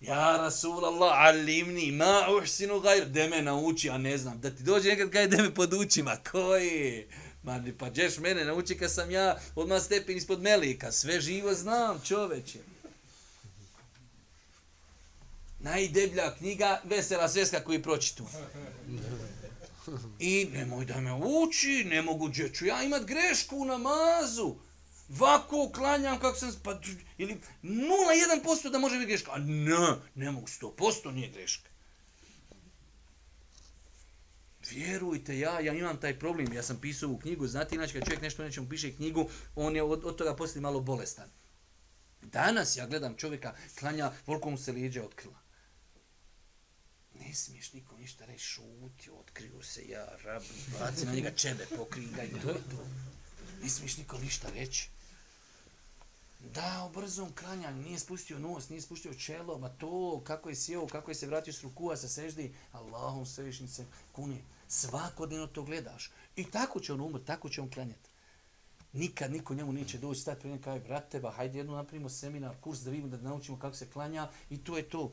Ja 0.00 0.36
Rasulallah, 0.36 1.12
alimni, 1.18 1.92
ma 1.92 2.28
uhsinu 2.30 2.80
gajr, 2.80 3.06
de 3.08 3.28
me 3.28 3.42
nauči, 3.42 3.90
a 3.90 3.98
ne 3.98 4.18
znam, 4.18 4.40
da 4.40 4.50
ti 4.50 4.62
dođe 4.62 4.88
nekad 4.88 5.10
kaj 5.10 5.28
de 5.28 5.36
me 5.36 5.54
poduči, 5.54 6.02
ma 6.02 6.16
koji? 6.30 7.06
Ma 7.42 7.60
pa 7.78 7.90
džeš 7.90 8.18
mene 8.18 8.44
nauči 8.44 8.78
kad 8.78 8.92
sam 8.92 9.10
ja 9.10 9.38
odmah 9.54 9.82
stepen 9.82 10.16
ispod 10.16 10.42
melika, 10.42 10.92
sve 10.92 11.20
živo 11.20 11.54
znam, 11.54 12.00
čoveče. 12.04 12.58
Najdeblja 15.60 16.34
knjiga, 16.38 16.80
vesela 16.84 17.28
sveska 17.28 17.64
koju 17.64 17.82
pročitu. 17.82 18.26
I 20.18 20.48
nemoj 20.52 20.84
da 20.84 21.00
me 21.00 21.12
uči, 21.12 21.84
ne 21.84 22.02
mogu 22.02 22.30
džeču 22.30 22.66
ja 22.66 22.82
imat 22.82 23.04
grešku 23.04 23.56
u 23.56 23.64
namazu. 23.64 24.54
Vako 25.08 25.70
klanjam 25.74 26.18
kako 26.20 26.38
sam... 26.38 26.52
Pa, 26.62 26.80
ili 27.18 27.40
0,1% 27.62 28.70
da 28.70 28.78
može 28.78 28.98
biti 28.98 29.08
greška. 29.08 29.32
A 29.32 29.38
ne, 29.38 29.96
ne 30.14 30.30
mogu 30.30 30.46
100%, 30.46 31.12
nije 31.12 31.28
greška. 31.28 31.70
Vjerujte, 34.70 35.38
ja, 35.38 35.60
ja 35.60 35.72
imam 35.72 36.00
taj 36.00 36.18
problem. 36.18 36.52
Ja 36.52 36.62
sam 36.62 36.78
pisao 36.80 37.10
u 37.10 37.18
knjigu, 37.18 37.46
znate, 37.46 37.74
inače 37.74 37.92
kad 37.92 38.04
čovjek 38.04 38.22
nešto 38.22 38.42
nečemu 38.42 38.68
piše 38.68 38.92
knjigu, 38.92 39.28
on 39.54 39.76
je 39.76 39.82
od, 39.82 40.04
od 40.04 40.16
toga 40.16 40.36
poslije 40.36 40.62
malo 40.62 40.80
bolestan. 40.80 41.28
Danas 42.22 42.76
ja 42.76 42.86
gledam 42.86 43.16
čovjeka, 43.16 43.54
klanja, 43.78 44.12
volko 44.26 44.50
mu 44.50 44.58
se 44.58 44.72
liđe 44.72 45.02
otkrila. 45.02 45.45
Ne 47.26 47.34
smiješ 47.34 47.72
nikom 47.72 48.00
ništa 48.00 48.24
reći, 48.24 48.44
šuti, 48.44 49.10
otkriju 49.20 49.62
se, 49.62 49.88
ja, 49.88 50.06
rab, 50.24 50.42
baci 50.80 51.06
na 51.06 51.12
njega 51.12 51.30
čebe, 51.30 51.66
pokrigaj, 51.76 52.30
to 52.42 52.48
je 52.48 52.54
to. 52.54 52.86
Ne 53.62 53.68
smiješ 53.68 53.96
nikom 53.96 54.20
ništa 54.20 54.50
reći. 54.50 54.88
Da, 56.54 56.88
u 56.90 57.00
brzom 57.00 57.32
klanjanju, 57.32 57.82
nije 57.82 57.98
spustio 57.98 58.38
nos, 58.38 58.68
nije 58.68 58.80
spustio 58.80 59.14
čelo, 59.14 59.58
ma 59.58 59.68
to, 59.68 60.22
kako 60.24 60.48
je 60.48 60.56
sjeo, 60.56 60.86
kako 60.86 61.10
je 61.10 61.14
se 61.14 61.26
vratio 61.26 61.52
s 61.52 61.62
rukua, 61.62 61.96
sa 61.96 62.08
seždi, 62.08 62.54
Allahom 62.72 63.26
svevišnji 63.26 63.68
se 63.68 63.86
kuni. 64.12 64.44
Svakodnevno 64.68 65.46
to 65.46 65.62
gledaš. 65.62 66.10
I 66.36 66.50
tako 66.50 66.80
će 66.80 66.92
on 66.92 67.00
umr, 67.00 67.24
tako 67.24 67.48
će 67.48 67.60
on 67.60 67.70
klanjati. 67.70 68.10
Nikad 68.92 69.32
niko 69.32 69.54
njemu 69.54 69.72
neće 69.72 69.98
doći, 69.98 70.20
stati 70.20 70.40
prije 70.40 70.60
kaj, 70.60 70.80
brate, 70.80 71.20
hajde 71.36 71.58
jednu 71.58 71.74
napravimo 71.74 72.08
seminar, 72.08 72.56
kurs 72.60 72.80
da 72.80 72.90
vidimo, 72.90 73.08
da 73.08 73.28
naučimo 73.28 73.58
kako 73.58 73.76
se 73.76 73.90
klanja 73.90 74.28
i 74.50 74.64
to 74.64 74.76
je 74.76 74.88
to. 74.88 75.12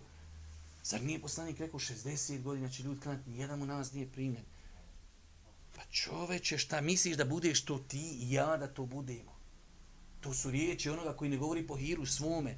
Zar 0.83 1.01
nije 1.01 1.21
poslanik 1.21 1.59
rekao 1.59 1.79
60 1.79 2.41
godina 2.41 2.69
će 2.69 2.83
ljudi 2.83 2.99
klanjati, 2.99 3.29
nijedan 3.29 3.59
mu 3.59 3.65
nas 3.65 3.93
nije 3.93 4.11
primljen. 4.11 4.43
Pa 5.75 5.81
čoveče, 5.91 6.57
šta 6.57 6.81
misliš 6.81 7.17
da 7.17 7.25
budeš 7.25 7.65
to 7.65 7.77
ti 7.77 8.17
i 8.21 8.31
ja 8.31 8.57
da 8.57 8.67
to 8.67 8.85
budemo? 8.85 9.33
To 10.21 10.33
su 10.33 10.51
riječi 10.51 10.89
onoga 10.89 11.13
koji 11.17 11.29
ne 11.31 11.37
govori 11.37 11.67
po 11.67 11.75
hiru 11.75 12.05
svome. 12.05 12.57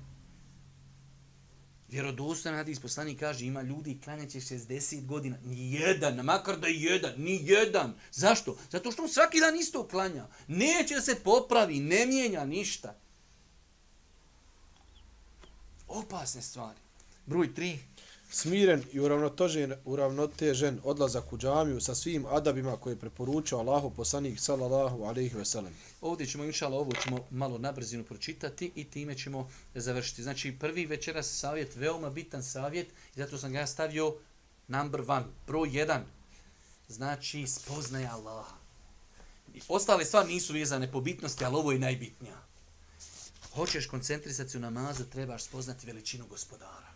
Vjerodostan 1.89 2.55
hadis 2.55 2.80
poslanik 2.80 3.19
kaže 3.19 3.45
ima 3.45 3.61
ljudi 3.61 3.99
klanjaće 4.03 4.39
60 4.39 5.05
godina. 5.05 5.38
Ni 5.43 5.71
jedan, 5.73 6.15
makar 6.15 6.59
da 6.59 6.67
je 6.67 6.82
jedan, 6.82 7.13
ni 7.17 7.39
jedan. 7.43 7.93
Zašto? 8.11 8.57
Zato 8.71 8.91
što 8.91 9.03
on 9.03 9.09
svaki 9.09 9.39
dan 9.39 9.55
isto 9.55 9.88
klanja. 9.88 10.28
Neće 10.47 11.01
se 11.01 11.15
popravi, 11.23 11.80
ne 11.80 12.05
mijenja 12.05 12.45
ništa. 12.45 12.99
Opasne 15.88 16.41
stvari. 16.41 16.80
Broj 17.26 17.53
3 17.53 17.78
smiren 18.36 18.83
i 18.91 18.99
uravnotežen, 18.99 19.73
uravnotežen 19.86 20.79
odlazak 20.83 21.33
u 21.33 21.38
džamiju 21.38 21.81
sa 21.81 21.95
svim 21.95 22.25
adabima 22.25 22.77
koje 22.77 22.93
je 22.93 22.99
preporučio 22.99 23.57
Allahu 23.57 23.89
poslanik 23.89 24.39
sallallahu 24.39 25.03
alejhi 25.03 25.38
ve 25.38 25.45
sellem. 25.45 25.73
Ovdje 26.01 26.27
ćemo 26.27 26.43
inshallah 26.43 26.79
ovo 26.79 26.91
ćemo 27.03 27.27
malo 27.31 27.57
na 27.57 27.71
brzinu 27.71 28.03
pročitati 28.03 28.71
i 28.75 28.83
time 28.83 29.17
ćemo 29.17 29.49
završiti. 29.75 30.23
Znači 30.23 30.55
prvi 30.59 30.86
večeras 30.86 31.27
savjet, 31.27 31.75
veoma 31.75 32.09
bitan 32.09 32.43
savjet 32.43 32.88
i 32.88 33.19
zato 33.19 33.38
sam 33.38 33.51
ga 33.51 33.65
stavio 33.65 34.15
number 34.67 35.01
one, 35.07 35.25
broj 35.47 35.69
jedan. 35.71 36.03
Znači 36.88 37.47
spoznaj 37.47 38.07
Allaha. 38.07 38.55
I 39.53 39.61
ostale 39.67 40.05
stvari 40.05 40.33
nisu 40.33 40.53
vezane 40.53 40.91
po 40.91 41.01
bitnosti, 41.01 41.45
ali 41.45 41.55
ovo 41.55 41.71
je 41.71 41.79
najbitnija. 41.79 42.38
Hoćeš 43.53 43.88
koncentrisati 43.88 44.49
se 44.49 44.57
u 44.57 44.61
namazu, 44.61 45.03
trebaš 45.03 45.43
spoznati 45.43 45.88
veličinu 45.88 46.27
gospodara. 46.27 46.95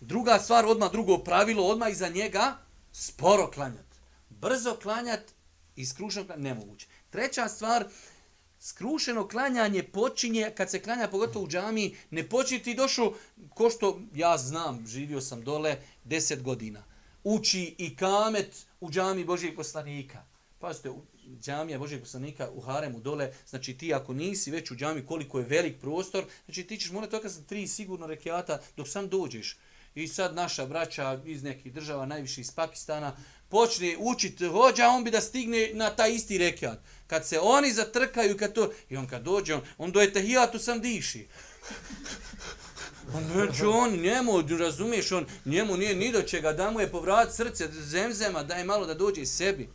Druga 0.00 0.38
stvar, 0.38 0.66
odma 0.66 0.88
drugo 0.88 1.18
pravilo, 1.18 1.66
odma 1.66 1.88
iza 1.88 2.08
njega, 2.08 2.56
sporo 2.92 3.50
klanjat. 3.50 3.86
Brzo 4.30 4.76
klanjat 4.82 5.20
i 5.76 5.86
skrušeno 5.86 6.26
klanjat, 6.26 6.42
nemoguće. 6.42 6.86
Treća 7.10 7.48
stvar, 7.48 7.84
skrušeno 8.60 9.28
klanjanje 9.28 9.82
počinje, 9.82 10.50
kad 10.56 10.70
se 10.70 10.82
klanja 10.82 11.08
pogotovo 11.08 11.44
u 11.44 11.48
džami, 11.48 11.96
ne 12.10 12.28
počinje 12.28 12.62
ti 12.62 12.74
došao, 12.74 13.14
ko 13.54 13.70
što 13.70 14.00
ja 14.14 14.38
znam, 14.38 14.86
živio 14.86 15.20
sam 15.20 15.42
dole 15.42 15.76
10 16.04 16.42
godina, 16.42 16.84
uči 17.24 17.74
i 17.78 17.96
kamet 17.96 18.66
u 18.80 18.90
džami 18.90 19.24
Božijeg 19.24 19.56
poslanika. 19.56 20.24
Pazite, 20.58 20.90
džamija 21.40 21.78
Božijeg 21.78 22.00
poslanika 22.00 22.50
u 22.54 22.60
Haremu 22.60 23.00
dole, 23.00 23.32
znači 23.46 23.78
ti 23.78 23.94
ako 23.94 24.12
nisi 24.12 24.50
već 24.50 24.70
u 24.70 24.76
džami 24.76 25.06
koliko 25.06 25.38
je 25.38 25.44
velik 25.44 25.80
prostor, 25.80 26.24
znači 26.44 26.64
ti 26.64 26.76
ćeš 26.76 26.90
morati 26.90 27.16
okazati 27.16 27.48
tri 27.48 27.66
sigurno 27.66 28.06
rekiata 28.06 28.60
dok 28.76 28.88
sam 28.88 29.08
dođeš. 29.08 29.56
I 29.98 30.08
sad 30.08 30.34
naša 30.34 30.66
braća 30.66 31.20
iz 31.24 31.42
nekih 31.42 31.72
država, 31.72 32.06
najviše 32.06 32.40
iz 32.40 32.50
Pakistana, 32.50 33.16
počne 33.48 33.96
učiti 33.98 34.46
hođa, 34.46 34.88
on 34.88 35.04
bi 35.04 35.10
da 35.10 35.20
stigne 35.20 35.70
na 35.74 35.90
taj 35.90 36.14
isti 36.14 36.38
rekiat. 36.38 36.78
Kad 37.06 37.26
se 37.26 37.40
oni 37.40 37.72
zatrkaju, 37.72 38.36
kad 38.36 38.52
to, 38.52 38.72
i 38.88 38.96
on 38.96 39.06
kad 39.06 39.22
dođe, 39.22 39.54
on, 39.54 39.62
on 39.78 39.92
do 39.92 40.00
etahijatu 40.00 40.58
sam 40.58 40.80
diši. 40.80 41.26
On 43.14 43.24
neće 43.36 43.66
on, 43.66 43.90
njemu, 43.90 44.42
razumiješ, 44.58 45.12
on, 45.12 45.26
njemu 45.44 45.76
nije 45.76 45.94
ni 45.94 46.12
do 46.12 46.22
čega, 46.22 46.52
da 46.52 46.70
mu 46.70 46.80
je 46.80 46.90
povrat 46.90 47.34
srce 47.34 47.68
zemzema, 47.72 48.42
daj 48.42 48.64
malo 48.64 48.86
da 48.86 48.94
dođe 48.94 49.20
iz 49.20 49.30
sebi. 49.30 49.68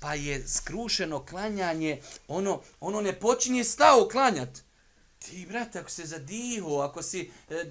Pa 0.00 0.14
je 0.14 0.48
skrušeno 0.48 1.24
klanjanje, 1.26 2.00
ono, 2.28 2.62
ono 2.80 3.00
ne 3.00 3.20
počinje 3.20 3.64
stao 3.64 4.08
klanjat. 4.12 4.62
Ti, 5.18 5.46
brate, 5.46 5.78
ako 5.78 5.90
se 5.90 6.06
zadiho, 6.06 6.78
ako 6.78 7.02
si, 7.02 7.30
e, 7.50 7.64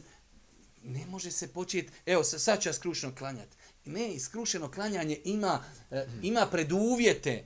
ne 0.83 1.05
može 1.05 1.31
se 1.31 1.47
početi, 1.47 1.91
evo, 2.05 2.23
sad 2.23 2.61
ću 2.61 2.69
ja 2.69 2.73
skrušeno 2.73 3.15
klanjati. 3.15 3.57
Ne, 3.85 4.19
skrušeno 4.19 4.71
klanjanje 4.71 5.19
ima, 5.23 5.63
e, 5.91 6.07
ima 6.21 6.47
preduvjete, 6.51 7.45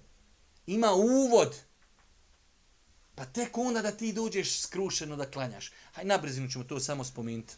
ima 0.68 0.94
uvod. 0.94 1.56
Pa 3.16 3.26
tek 3.26 3.58
onda 3.58 3.82
da 3.82 3.92
ti 3.92 4.14
dođeš 4.14 4.60
skrušeno 4.60 5.16
da 5.16 5.32
klanjaš. 5.32 5.72
Hajde, 5.94 6.08
na 6.08 6.18
brzinu 6.18 6.50
ćemo 6.50 6.64
to 6.64 6.80
samo 6.80 7.04
spomenuti. 7.04 7.54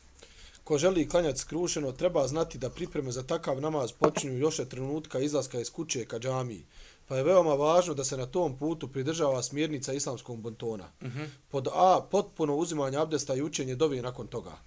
Ko 0.63 0.77
želi 0.77 1.09
klanjati 1.09 1.39
skrušeno, 1.39 1.91
treba 1.91 2.27
znati 2.27 2.57
da 2.57 2.69
pripreme 2.69 3.11
za 3.11 3.23
takav 3.23 3.61
namaz 3.61 3.91
počinju 3.91 4.37
još 4.37 4.59
od 4.59 4.67
trenutka 4.67 5.19
izlaska 5.19 5.59
iz 5.59 5.71
kuće 5.71 6.05
ka 6.05 6.19
džamiji. 6.19 6.65
Pa 7.07 7.17
je 7.17 7.23
veoma 7.23 7.53
važno 7.53 7.93
da 7.93 8.03
se 8.03 8.17
na 8.17 8.25
tom 8.25 8.57
putu 8.57 8.87
pridržava 8.87 9.43
smjernica 9.43 9.93
islamskog 9.93 10.41
bontona. 10.41 10.91
Uh 11.01 11.07
-huh. 11.07 11.27
Pod 11.49 11.67
A, 11.73 12.07
potpuno 12.11 12.55
uzimanje 12.55 12.97
abdesta 12.97 13.35
i 13.35 13.41
učenje 13.41 13.75
dovi 13.75 14.01
nakon 14.01 14.27
toga. 14.27 14.57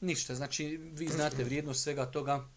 Ništa, 0.00 0.34
znači 0.34 0.76
vi 0.76 1.08
znate 1.08 1.44
vrijednost 1.44 1.82
svega 1.82 2.10
toga 2.10 2.48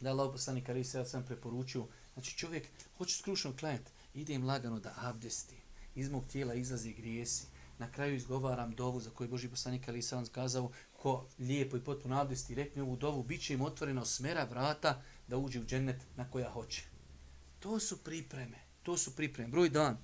da 0.00 0.08
je 0.08 0.12
Allah 0.12 0.32
poslanik 0.32 0.68
Ali 0.68 0.84
se 0.84 1.04
sam 1.04 1.24
preporučio. 1.26 1.86
Znači 2.14 2.38
čovjek 2.38 2.68
hoće 2.98 3.16
skrušno 3.16 3.56
klanjati, 3.56 3.90
ide 4.14 4.34
im 4.34 4.44
lagano 4.44 4.80
da 4.80 4.94
abdesti, 4.96 5.56
iz 5.94 6.10
mog 6.10 6.24
tijela 6.26 6.54
izlazi 6.54 6.92
grijesi. 6.92 7.46
Na 7.78 7.92
kraju 7.92 8.14
izgovaram 8.14 8.74
dovu 8.74 9.00
za 9.00 9.10
koju 9.10 9.30
Boži 9.30 9.48
poslanik 9.48 9.88
Ali 9.88 10.02
sam 10.02 10.26
kazao 10.26 10.70
ko 10.92 11.26
lijepo 11.38 11.76
i 11.76 11.84
potpuno 11.84 12.20
abdesti 12.20 12.54
rekne 12.54 12.82
ovu 12.82 12.96
dovu, 12.96 13.22
bit 13.22 13.42
će 13.42 13.54
im 13.54 13.60
otvoreno 13.60 14.04
smera 14.04 14.44
vrata 14.44 15.02
da 15.28 15.36
uđe 15.36 15.60
u 15.60 15.64
džennet 15.64 15.96
na 16.16 16.30
koja 16.30 16.50
hoće. 16.50 16.82
To 17.60 17.80
su 17.80 18.04
pripreme. 18.04 18.58
To 18.82 18.96
su 18.96 19.16
pripreme. 19.16 19.50
Broj 19.50 19.68
dan. 19.68 19.98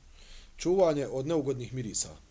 Čuvanje 0.57 1.07
od 1.07 1.27
neugodnih 1.27 1.75
mirisa. 1.75 2.30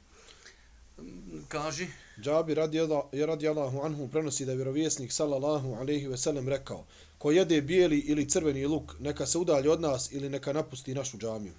Kaži. 1.47 1.87
Džabi 2.21 2.53
radi, 2.53 2.79
radi 3.25 3.47
Allahu 3.47 3.81
anhu 3.81 4.07
prenosi 4.07 4.45
da 4.45 4.51
je 4.51 4.55
vjerovjesnik 4.55 5.11
sallallahu 5.11 5.73
alaihi 5.73 6.07
ve 6.07 6.17
sellem 6.17 6.49
rekao 6.49 6.85
ko 7.17 7.31
jede 7.31 7.61
bijeli 7.61 7.99
ili 7.99 8.29
crveni 8.29 8.65
luk 8.65 8.95
neka 8.99 9.25
se 9.25 9.37
udalje 9.37 9.69
od 9.69 9.81
nas 9.81 10.11
ili 10.11 10.29
neka 10.29 10.53
napusti 10.53 10.93
našu 10.93 11.17
džamiju. 11.17 11.53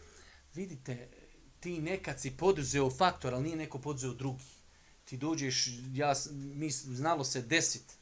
Vidite, 0.54 1.08
ti 1.60 1.80
nekad 1.80 2.20
si 2.20 2.30
poduzeo 2.30 2.90
faktor, 2.90 3.34
ali 3.34 3.42
nije 3.42 3.56
neko 3.56 3.78
poduzeo 3.78 4.14
drugi. 4.14 4.44
Ti 5.04 5.16
dođeš, 5.16 5.68
ja, 5.94 6.14
mi, 6.30 6.70
znalo 6.70 7.24
se 7.24 7.42
desit, 7.42 7.92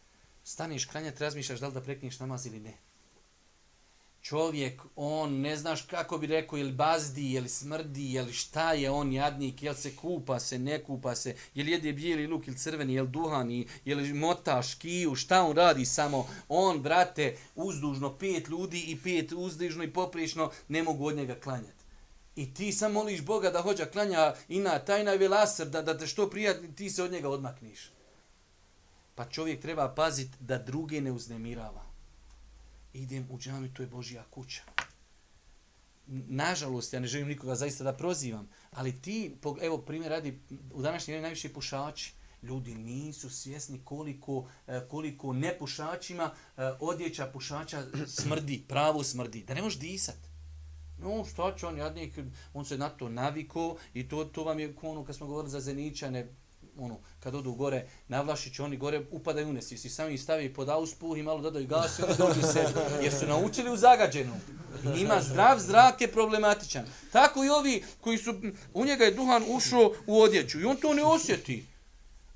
staneš 0.45 0.85
kranjati, 0.85 1.21
razmišljaš 1.21 1.61
da 1.61 1.69
li 1.69 1.75
da 1.75 1.81
prekneš 1.81 2.21
namaz 2.21 2.47
ili 2.47 2.61
ne 2.61 2.88
čovjek, 4.23 4.83
on 4.97 5.41
ne 5.41 5.57
znaš 5.57 5.83
kako 5.83 6.19
bi 6.19 6.27
rekao, 6.27 6.57
jel 6.57 6.73
bazdi, 6.73 7.33
jel 7.33 7.49
smrdi, 7.49 8.13
jel 8.13 8.33
šta 8.33 8.73
je 8.73 8.91
on 8.91 9.13
jadnik, 9.13 9.63
jel 9.63 9.75
se 9.75 9.97
kupa 9.97 10.41
se, 10.41 10.59
ne 10.59 10.83
kupa 10.85 11.15
se, 11.15 11.37
jel 11.55 11.69
jede 11.69 11.93
bijeli 11.93 12.27
luk 12.27 12.49
ili 12.49 12.57
crveni, 12.57 12.95
jel 12.95 13.07
duhani, 13.07 13.67
jel 13.85 14.15
mota 14.15 14.63
škiju, 14.63 15.15
šta 15.15 15.43
on 15.43 15.57
radi 15.57 15.85
samo, 15.85 16.27
on, 16.49 16.83
brate, 16.83 17.37
uzdužno 17.55 18.19
pet 18.19 18.49
ljudi 18.49 18.81
i 18.81 18.99
pet 19.03 19.33
uzdužno 19.33 19.85
i 19.85 19.93
poprično 19.93 20.51
ne 20.69 20.83
mogu 20.83 21.07
od 21.07 21.17
njega 21.17 21.35
klanjati. 21.35 21.85
I 22.37 22.55
ti 22.55 22.73
sam 22.73 22.93
moliš 22.93 23.23
Boga 23.23 23.51
da 23.51 23.63
hođa 23.63 23.87
klanja 23.87 24.35
i 24.49 24.61
na 24.61 24.79
tajna 24.79 25.13
velasr, 25.13 25.67
da, 25.67 25.83
da 25.83 25.99
te 25.99 26.07
što 26.07 26.31
prijatni, 26.31 26.75
ti 26.75 26.91
se 26.91 27.03
od 27.03 27.13
njega 27.13 27.29
odmakniš. 27.29 27.91
Pa 29.15 29.25
čovjek 29.25 29.61
treba 29.63 29.89
paziti 29.89 30.37
da 30.41 30.59
druge 30.59 31.01
ne 31.01 31.13
uznemirava 31.13 31.88
idem 33.03 33.27
u 33.31 33.39
džami, 33.39 33.75
to 33.75 33.83
je 33.83 33.89
Božja 33.89 34.25
kuća. 34.31 34.63
Nažalost, 36.07 36.93
ja 36.93 37.01
ne 37.01 37.07
želim 37.07 37.29
nikoga 37.29 37.55
zaista 37.55 37.85
da 37.85 37.93
prozivam, 37.93 38.49
ali 38.71 39.01
ti, 39.03 39.37
evo 39.63 39.79
primjer 39.79 40.11
radi, 40.11 40.41
u 40.73 40.83
današnji 40.83 41.13
vremenu 41.13 41.23
najviše 41.23 41.53
pušači, 41.53 42.13
ljudi 42.43 42.75
nisu 42.75 43.31
svjesni 43.31 43.81
koliko, 43.85 44.49
e, 44.67 44.81
koliko 44.89 45.33
nepušačima 45.33 46.31
e, 46.57 46.63
odjeća 46.81 47.27
pušača 47.27 47.83
smrdi, 48.07 48.65
pravo 48.69 49.05
smrdi, 49.05 49.45
da 49.45 49.55
ne 49.55 49.63
možeš 49.63 49.79
disat. 49.79 50.19
No, 50.99 51.25
šta 51.25 51.57
će 51.57 51.67
on, 51.67 51.79
jadnik, 51.79 52.19
on 52.55 52.65
se 52.65 52.79
na 52.79 52.89
to 52.89 53.09
naviko 53.09 53.77
i 53.95 54.09
to, 54.09 54.25
to 54.25 54.45
vam 54.45 54.61
je 54.61 54.75
ono 54.83 55.05
kad 55.05 55.17
smo 55.17 55.27
govorili 55.27 55.51
za 55.51 55.61
Zeničane, 55.61 56.35
ono, 56.79 56.99
kad 57.21 57.35
odu 57.35 57.53
gore 57.53 57.87
na 58.09 58.21
Vlašić, 58.21 58.59
oni 58.59 58.77
gore 58.77 59.03
upadaju 59.11 59.49
u 59.49 59.53
nes. 59.53 59.73
Jesi 59.73 59.89
sami 59.89 60.19
stavi 60.19 60.55
pod 60.55 60.69
auspuh 60.69 61.19
i 61.19 61.23
malo 61.23 61.41
dodaju 61.41 61.67
gas 61.67 61.99
i 61.99 62.03
dođu 62.19 62.43
se, 62.53 62.65
jer 63.03 63.13
su 63.13 63.27
naučili 63.27 63.71
u 63.71 63.77
zagađenu. 63.77 64.35
I 64.85 64.99
njima 64.99 65.23
zdrav 65.23 65.59
zrak 65.59 66.01
je 66.01 66.13
problematičan. 66.13 66.87
Tako 67.13 67.45
i 67.45 67.49
ovi 67.49 67.85
koji 68.01 68.19
su, 68.19 68.35
u 68.75 68.85
njega 68.85 69.05
je 69.05 69.15
duhan 69.15 69.45
ušao 69.49 69.93
u 70.07 70.21
odjeću 70.21 70.61
i 70.61 70.65
on 70.65 70.77
to 70.77 70.95
ne 70.95 71.05
osjeti. 71.05 71.65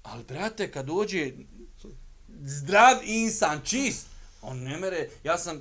Ali, 0.03 0.24
brate, 0.24 0.70
kad 0.70 0.86
dođe 0.86 1.32
zdrav 2.45 2.97
insan, 3.05 3.61
čist, 3.64 4.07
on 4.43 4.59
ne 4.59 4.78
mere, 4.78 5.09
ja 5.24 5.38
sam 5.38 5.61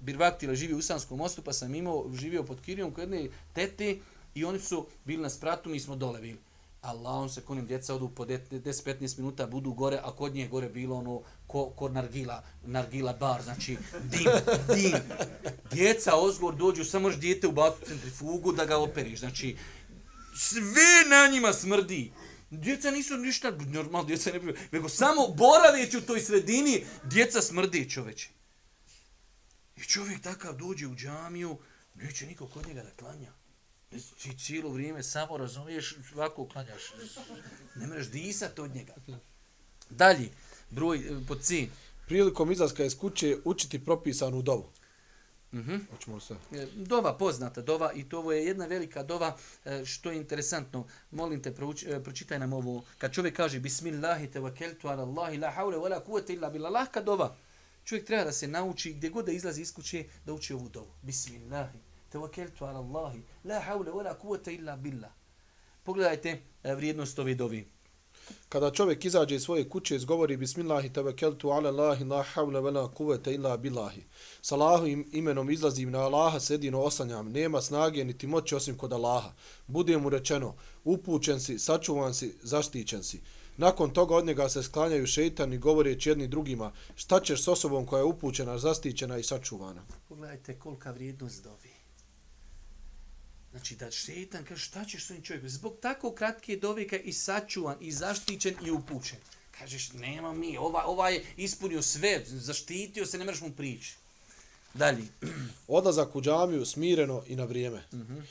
Birvaktila 0.00 0.54
živio 0.54 0.76
u 0.76 0.78
Usanskom 0.78 1.18
mostu, 1.18 1.42
pa 1.42 1.52
sam 1.52 1.74
imao, 1.74 2.10
živio 2.14 2.42
pod 2.42 2.60
Kirijom 2.60 2.90
kod 2.90 3.02
jedne 3.02 3.28
tete 3.52 3.96
i 4.34 4.44
oni 4.44 4.60
su 4.60 4.86
bili 5.04 5.22
na 5.22 5.30
spratu, 5.30 5.70
mi 5.70 5.80
smo 5.80 5.96
dole 5.96 6.20
bili. 6.20 6.38
Allahom 6.84 7.28
se 7.28 7.40
kunim, 7.40 7.66
djeca 7.66 7.94
odu 7.94 8.08
po 8.08 8.24
10-15 8.24 9.18
minuta, 9.18 9.46
budu 9.46 9.72
gore, 9.72 10.00
a 10.02 10.12
kod 10.12 10.34
nje 10.34 10.48
gore 10.48 10.68
bilo 10.68 10.96
ono, 10.96 11.22
ko, 11.46 11.70
ko 11.70 11.88
nargila, 11.88 12.44
nargila 12.62 13.12
bar, 13.12 13.42
znači 13.42 13.76
dim, 14.02 14.28
dim. 14.74 14.94
Djeca 15.72 16.16
ozgor 16.16 16.56
dođu, 16.56 16.84
samo 16.84 17.08
još 17.08 17.18
djete 17.18 17.46
u 17.46 17.54
centrifugu 17.86 18.52
da 18.52 18.64
ga 18.64 18.78
operiš, 18.78 19.20
znači 19.20 19.56
sve 20.36 21.10
na 21.10 21.32
njima 21.32 21.52
smrdi. 21.52 22.12
Djeca 22.50 22.90
nisu 22.90 23.16
ništa, 23.16 23.50
normalno 23.50 24.04
djeca 24.04 24.32
ne 24.32 24.38
bi, 24.38 24.54
nego 24.72 24.88
samo 24.88 25.28
boraveći 25.28 25.98
u 25.98 26.00
toj 26.00 26.20
sredini, 26.20 26.84
djeca 27.04 27.42
smrdi 27.42 27.90
čoveče. 27.90 28.28
I 29.76 29.80
čovjek 29.80 30.22
takav 30.22 30.56
dođe 30.56 30.86
u 30.86 30.94
džamiju, 30.94 31.58
neće 31.94 32.26
niko 32.26 32.46
kod 32.46 32.66
njega 32.66 32.82
da 32.82 32.90
klanja. 32.90 33.32
Ti 34.22 34.38
cijelo 34.38 34.70
vrijeme 34.70 35.02
samo 35.02 35.36
razumiješ, 35.36 35.96
ovako 36.14 36.48
klanjaš. 36.48 36.82
Ne 37.74 37.86
možeš 37.86 38.10
disati 38.10 38.60
od 38.60 38.74
njega. 38.74 38.94
Dalje, 39.90 40.28
broj 40.70 40.98
eh, 40.98 41.26
pod 41.28 41.42
C. 41.42 41.66
Prilikom 42.06 42.52
izlaska 42.52 42.84
iz 42.84 42.98
kuće 42.98 43.36
učiti 43.44 43.84
propisanu 43.84 44.42
dovu. 44.42 44.70
Mhm. 45.52 45.76
Se. 46.20 46.34
Eh, 46.52 46.66
dova 46.74 47.18
poznata, 47.18 47.62
dova 47.62 47.92
i 47.92 48.08
to 48.08 48.32
je 48.32 48.44
jedna 48.44 48.66
velika 48.66 49.02
dova 49.02 49.36
eh, 49.64 49.84
što 49.84 50.10
je 50.10 50.16
interesantno. 50.16 50.86
Molim 51.10 51.42
te 51.42 51.54
prouči, 51.54 51.86
pročitaj 52.04 52.38
nam 52.38 52.52
ovo. 52.52 52.84
Kad 52.98 53.12
čovjek 53.12 53.36
kaže 53.36 53.60
bismillahi 53.60 54.30
tawakkaltu 54.30 54.88
ala 54.88 55.02
Allahi 55.02 55.38
la 55.38 55.52
hawla 55.56 55.78
wala 55.78 56.04
quwwata 56.06 56.32
illa 56.32 56.50
billah, 56.50 56.72
lahka 56.72 57.02
dova. 57.02 57.36
Čovjek 57.84 58.06
treba 58.06 58.24
da 58.24 58.32
se 58.32 58.48
nauči 58.48 58.92
gdje 58.92 59.10
god 59.10 59.26
da 59.26 59.32
izlazi 59.32 59.62
iz 59.62 59.74
kuće 59.74 60.04
da 60.26 60.32
uči 60.32 60.54
ovu 60.54 60.68
dovu. 60.68 60.90
Bismillahi 61.02 61.83
tawakkaltu 62.14 62.64
ala 62.64 62.78
Allahi, 62.78 63.22
la 63.44 63.60
hawla 63.60 63.90
wala 63.92 64.14
quwwata 64.14 64.52
illa 64.52 64.76
billah. 64.76 65.10
Pogledajte 65.84 66.42
e, 66.62 66.74
vrijednost 66.74 67.18
ove 67.18 67.34
dovi. 67.34 67.66
Kada 68.48 68.70
čovjek 68.70 69.04
izađe 69.04 69.34
iz 69.34 69.42
svoje 69.42 69.68
kuće, 69.68 69.96
izgovori 69.96 70.36
Bismillahi 70.36 70.92
tawakkaltu 70.92 71.50
ala 71.50 71.68
Allahi, 71.68 72.04
la 72.04 72.24
hawla 72.34 72.60
wala 72.60 72.88
quwwata 72.94 73.34
illa 73.34 73.56
billahi. 73.56 74.04
S 74.42 74.52
Allahovim 74.52 75.08
imenom 75.12 75.50
izlazim 75.50 75.90
na 75.90 75.98
Allaha, 75.98 76.40
se 76.40 76.54
jedino 76.54 76.80
osanjam, 76.80 77.32
nema 77.32 77.60
snage 77.60 78.04
niti 78.04 78.26
moći 78.26 78.54
osim 78.54 78.76
kod 78.76 78.92
Allaha. 78.92 79.32
Bude 79.66 79.98
mu 79.98 80.08
rečeno, 80.08 80.54
upućen 80.84 81.40
si, 81.40 81.58
sačuvan 81.58 82.14
si, 82.14 82.34
zaštićen 82.42 83.02
si. 83.02 83.20
Nakon 83.56 83.90
toga 83.90 84.16
od 84.16 84.26
njega 84.26 84.48
se 84.48 84.62
sklanjaju 84.62 85.06
šeitan 85.06 85.52
i 85.52 85.58
govoreći 85.58 86.08
jedni 86.08 86.28
drugima, 86.28 86.72
šta 86.94 87.20
ćeš 87.20 87.42
s 87.42 87.48
osobom 87.48 87.86
koja 87.86 87.98
je 87.98 88.04
upućena, 88.04 88.58
zaštićena 88.58 89.18
i 89.18 89.22
sačuvana? 89.22 89.82
Pogledajte 90.08 90.58
kolika 90.58 90.90
vrijednost 90.90 91.44
dovi. 91.44 91.73
Znači 93.54 93.76
da 93.76 93.90
šetan 93.90 94.44
kaže 94.44 94.64
šta 94.64 94.84
ćeš 94.84 95.06
s 95.06 95.10
ovim 95.10 95.22
čovjekom? 95.22 95.48
Zbog 95.48 95.76
tako 95.80 96.12
kratke 96.12 96.56
dovika 96.56 96.96
i 96.96 97.12
sačuvan, 97.12 97.76
i 97.80 97.92
zaštićen, 97.92 98.54
i 98.66 98.70
upućen. 98.70 99.18
Kažeš, 99.58 99.92
nema 99.92 100.32
mi, 100.32 100.58
ova, 100.58 100.84
ova 100.86 101.08
je 101.08 101.24
ispunio 101.36 101.82
sve, 101.82 102.22
zaštitio 102.26 103.06
se, 103.06 103.18
ne 103.18 103.24
mreš 103.24 103.40
mu 103.40 103.50
prići. 103.50 103.96
Dalje. 104.74 105.04
Odlazak 105.68 106.16
u 106.16 106.22
džamiju 106.22 106.64
smireno 106.64 107.22
i 107.26 107.36
na 107.36 107.44
vrijeme. 107.44 107.82
Uh 107.92 107.98
mhm. 107.98 108.14
-huh. 108.14 108.22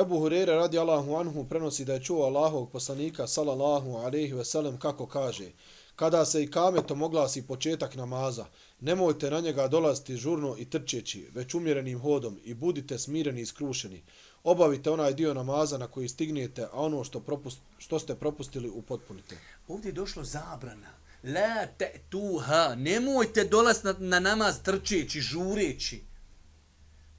Ebu 0.00 0.18
Hurere 0.18 0.52
radi 0.52 0.78
Allahu 0.78 1.16
anhu 1.16 1.44
prenosi 1.48 1.84
da 1.84 1.94
je 1.94 2.04
čuo 2.04 2.24
Allahovog 2.24 2.72
poslanika 2.72 3.26
sallallahu 3.26 3.96
alaihi 3.96 4.32
ve 4.32 4.44
sellem 4.44 4.78
kako 4.78 5.06
kaže 5.06 5.50
kada 5.96 6.24
se 6.24 6.42
i 6.42 6.50
kametom 6.50 7.02
oglasi 7.02 7.46
početak 7.46 7.94
namaza, 7.94 8.46
nemojte 8.80 9.30
na 9.30 9.40
njega 9.40 9.68
dolaziti 9.68 10.16
žurno 10.16 10.56
i 10.58 10.64
trčeći, 10.64 11.28
već 11.34 11.54
umjerenim 11.54 12.00
hodom 12.00 12.38
i 12.44 12.54
budite 12.54 12.98
smireni 12.98 13.40
i 13.40 13.46
skrušeni 13.46 14.02
obavite 14.46 14.90
onaj 14.90 15.14
dio 15.14 15.34
namaza 15.34 15.78
na 15.78 15.86
koji 15.86 16.08
stignete, 16.08 16.62
a 16.62 16.70
ono 16.72 17.04
što, 17.04 17.20
propust, 17.20 17.58
što 17.78 17.98
ste 17.98 18.14
propustili 18.14 18.68
upotpunite. 18.68 19.38
Ovdje 19.68 19.88
je 19.88 19.92
došlo 19.92 20.24
zabrana. 20.24 20.90
La 21.24 21.66
te 21.78 21.92
tuha, 22.10 22.74
nemojte 22.74 23.44
dolaz 23.44 23.84
na, 23.84 23.94
na 23.98 24.20
namaz 24.20 24.62
trčeći, 24.62 25.20
žureći. 25.20 26.02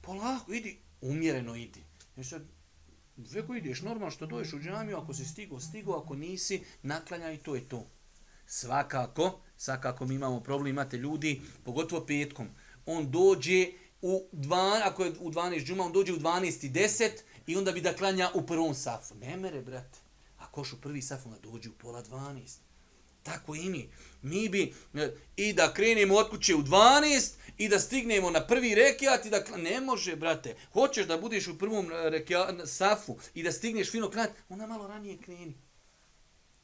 Polako, 0.00 0.52
idi, 0.52 0.78
umjereno 1.00 1.56
idi. 1.56 1.80
Jer 2.16 2.26
sad, 2.26 2.42
veko 3.16 3.54
ideš, 3.54 3.82
normalno 3.82 4.10
što 4.10 4.26
doješ 4.26 4.52
u 4.52 4.60
džamiju, 4.60 4.96
ako 4.96 5.14
si 5.14 5.24
stigo, 5.24 5.60
stigo, 5.60 5.92
ako 5.92 6.14
nisi, 6.14 6.62
naklanjaj 6.82 7.34
i 7.34 7.38
to 7.38 7.54
je 7.54 7.68
to. 7.68 7.86
Svakako, 8.46 9.40
svakako 9.56 10.06
mi 10.06 10.14
imamo 10.14 10.40
problem, 10.40 10.66
imate 10.66 10.96
ljudi, 10.96 11.40
pogotovo 11.64 12.06
petkom, 12.06 12.48
on 12.86 13.10
dođe, 13.10 13.66
u 14.02 14.28
2, 14.32 14.80
ako 14.84 15.04
je 15.04 15.12
u 15.20 15.30
12 15.30 15.64
džuma, 15.64 15.84
on 15.84 15.92
dođe 15.92 16.12
u 16.12 16.18
12 16.18 16.66
i 16.66 16.70
10 16.70 17.10
i 17.46 17.56
onda 17.56 17.72
bi 17.72 17.80
da 17.80 17.96
klanja 17.96 18.30
u 18.34 18.46
prvom 18.46 18.74
safu. 18.74 19.14
Ne 19.14 19.36
mere, 19.36 19.60
brate. 19.62 19.98
A 20.38 20.50
koš 20.50 20.72
u 20.72 20.80
prvi 20.80 21.02
saf, 21.02 21.26
onda 21.26 21.38
dođe 21.38 21.68
u 21.68 21.72
pola 21.72 22.02
12. 22.02 22.56
Tako 23.22 23.54
i 23.54 23.68
mi. 23.68 23.90
Mi 24.22 24.48
bi 24.48 24.74
e, 24.94 25.14
i 25.36 25.52
da 25.52 25.74
krenemo 25.74 26.14
od 26.14 26.30
kuće 26.30 26.54
u 26.54 26.62
12 26.62 27.32
i 27.58 27.68
da 27.68 27.78
stignemo 27.78 28.30
na 28.30 28.46
prvi 28.46 28.74
rekiat 28.74 29.26
i 29.26 29.30
da 29.30 29.44
kla- 29.44 29.62
ne 29.62 29.80
može, 29.80 30.16
brate. 30.16 30.56
Hoćeš 30.72 31.06
da 31.06 31.18
budeš 31.18 31.48
u 31.48 31.58
prvom 31.58 31.92
e, 31.92 32.10
rekiat, 32.10 32.54
safu 32.66 33.16
i 33.34 33.42
da 33.42 33.52
stigneš 33.52 33.90
fino 33.90 34.10
klanjati, 34.10 34.40
onda 34.48 34.66
malo 34.66 34.86
ranije 34.86 35.18
kreni. 35.18 35.54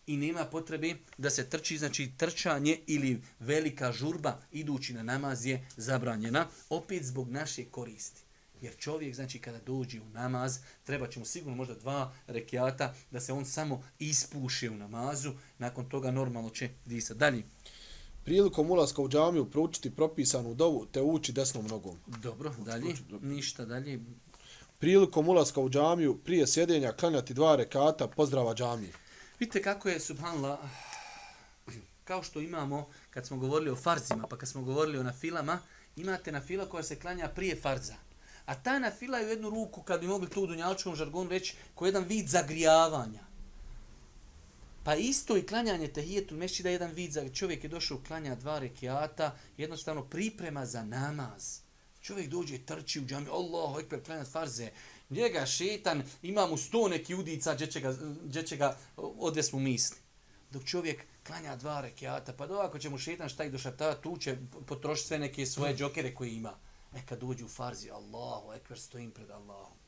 I 0.07 0.17
nema 0.17 0.45
potrebe 0.45 0.95
da 1.19 1.31
se 1.31 1.51
trči, 1.51 1.79
znači 1.79 2.13
trčanje 2.17 2.79
ili 2.87 3.23
velika 3.41 3.93
žurba 3.93 4.39
idući 4.53 4.95
na 4.95 5.03
namaz 5.03 5.47
je 5.47 5.67
zabranjena, 5.77 6.47
opet 6.71 7.05
zbog 7.05 7.31
naše 7.31 7.65
koristi. 7.65 8.23
Jer 8.61 8.77
čovjek, 8.77 9.15
znači, 9.15 9.39
kada 9.39 9.59
dođe 9.59 10.01
u 10.01 10.09
namaz, 10.09 10.59
treba 10.85 11.09
će 11.09 11.19
mu 11.19 11.25
sigurno 11.25 11.57
možda 11.57 11.75
dva 11.75 12.13
rekiata 12.27 12.95
da 13.11 13.21
se 13.21 13.33
on 13.33 13.45
samo 13.45 13.83
ispuše 13.99 14.71
u 14.71 14.75
namazu, 14.75 15.33
nakon 15.59 15.89
toga 15.89 16.11
normalno 16.11 16.51
će 16.51 16.69
disati. 16.85 17.19
Dalje. 17.19 17.43
Prilikom 18.25 18.71
ulaska 18.71 19.03
u 19.03 19.09
džamiju 19.09 19.51
proučiti 19.51 19.91
propisanu 19.91 20.55
dovu 20.55 20.87
te 20.93 21.03
ući 21.03 21.33
desnom 21.33 21.67
nogom. 21.67 21.97
Dobro, 22.07 22.55
dalje. 22.59 22.95
Ništa 23.21 23.65
dalje. 23.65 24.01
Prilikom 24.79 25.29
ulaska 25.29 25.61
u 25.61 25.71
džamiju 25.71 26.19
prije 26.25 26.47
sjedenja 26.47 26.93
klanjati 26.93 27.35
dva 27.35 27.57
rekata 27.57 28.09
pozdrava 28.09 28.55
džamije. 28.55 28.93
Vidite 29.45 29.63
kako 29.63 29.89
je, 29.89 30.01
subhanallah, 30.01 30.59
kao 32.05 32.23
što 32.23 32.41
imamo, 32.41 32.89
kad 33.11 33.27
smo 33.27 33.37
govorili 33.37 33.71
o 33.71 33.77
farzima, 33.77 34.27
pa 34.27 34.39
kad 34.39 34.49
smo 34.49 34.63
govorili 34.63 34.99
o 34.99 35.03
nafilama, 35.03 35.59
imate 35.97 36.33
nafila 36.33 36.69
koja 36.69 36.83
se 36.83 37.01
klanja 37.01 37.29
prije 37.29 37.57
farza. 37.57 37.95
A 38.47 38.55
ta 38.55 38.79
nafila 38.79 39.19
je 39.19 39.27
u 39.27 39.29
jednu 39.29 39.51
ruku, 39.51 39.83
kad 39.83 40.01
bi 40.01 40.07
mogli 40.07 40.31
tu 40.31 40.43
u 40.43 40.47
dunjalčkom 40.47 40.97
žargonu 40.97 41.31
reći, 41.31 41.57
ko 41.75 41.87
jedan 41.87 42.05
vid 42.05 42.29
zagrijavanja. 42.29 43.21
Pa 44.85 44.95
isto 44.95 45.37
i 45.37 45.47
klanjanje 45.47 45.89
tehijetu 45.89 46.35
meši 46.35 46.63
da 46.63 46.69
je 46.69 46.73
jedan 46.73 46.93
vid 46.93 47.13
za 47.13 47.29
čovjek 47.29 47.65
je 47.65 47.69
došao 47.69 48.01
klanja 48.07 48.35
dva 48.35 48.59
rekiata, 48.59 49.37
jednostavno 49.57 50.05
priprema 50.05 50.67
za 50.67 50.85
namaz. 50.85 51.59
Čovjek 52.01 52.29
dođe, 52.29 52.59
trči 52.59 53.01
u 53.01 53.05
džami, 53.05 53.29
Allahu 53.29 53.81
ekber, 53.81 54.05
klanjat 54.05 54.29
farze. 54.29 54.71
Njega 55.23 55.47
šetan, 55.47 56.03
ima 56.23 56.47
mu 56.47 56.57
sto 56.57 56.89
neki 56.89 57.15
udica, 57.15 57.55
gdje 57.55 57.67
će 57.67 57.81
ga, 57.81 57.95
gdje 58.23 58.43
će 58.43 58.57
ga 58.57 58.77
odves 58.97 59.53
mu 59.53 59.61
misli. 59.61 59.97
Dok 60.51 60.65
čovjek 60.65 61.05
klanja 61.27 61.57
dva 61.57 61.81
rekiata, 61.81 62.33
pa 62.33 62.47
do 62.47 62.55
ako 62.55 62.79
će 62.79 62.91
mu 62.91 62.99
šetan 62.99 63.29
šta 63.29 63.45
i 63.45 63.51
došaptava, 63.51 63.95
tu 63.95 64.17
će 64.17 64.37
potrošiti 64.67 65.09
sve 65.09 65.19
neke 65.19 65.47
svoje 65.47 65.77
džokere 65.77 66.15
koje 66.15 66.35
ima. 66.35 66.55
E 66.97 67.01
kad 67.09 67.21
dođe 67.21 67.45
u 67.45 67.49
farzi, 67.49 67.91
Allahu 67.91 68.53
ekber, 68.53 68.79
stojim 68.79 69.11
pred 69.11 69.31
Allahom 69.31 69.85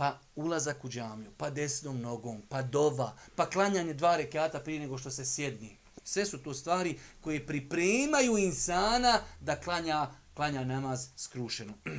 pa 0.00 0.18
ulazak 0.34 0.84
u 0.84 0.88
džamiju, 0.88 1.30
pa 1.36 1.50
desnom 1.50 2.00
nogom, 2.00 2.42
pa 2.48 2.62
dova, 2.62 3.16
pa 3.36 3.50
klanjanje 3.50 3.94
dva 3.94 4.16
rekata 4.16 4.60
prije 4.60 4.80
nego 4.80 4.98
što 4.98 5.10
se 5.10 5.24
sjedni. 5.24 5.76
Sve 6.04 6.26
su 6.26 6.38
to 6.38 6.54
stvari 6.54 6.98
koje 7.20 7.46
pripremaju 7.46 8.38
insana 8.38 9.20
da 9.40 9.60
klanja, 9.60 10.10
klanja 10.34 10.64
namaz 10.64 11.08
skrušeno. 11.16 11.72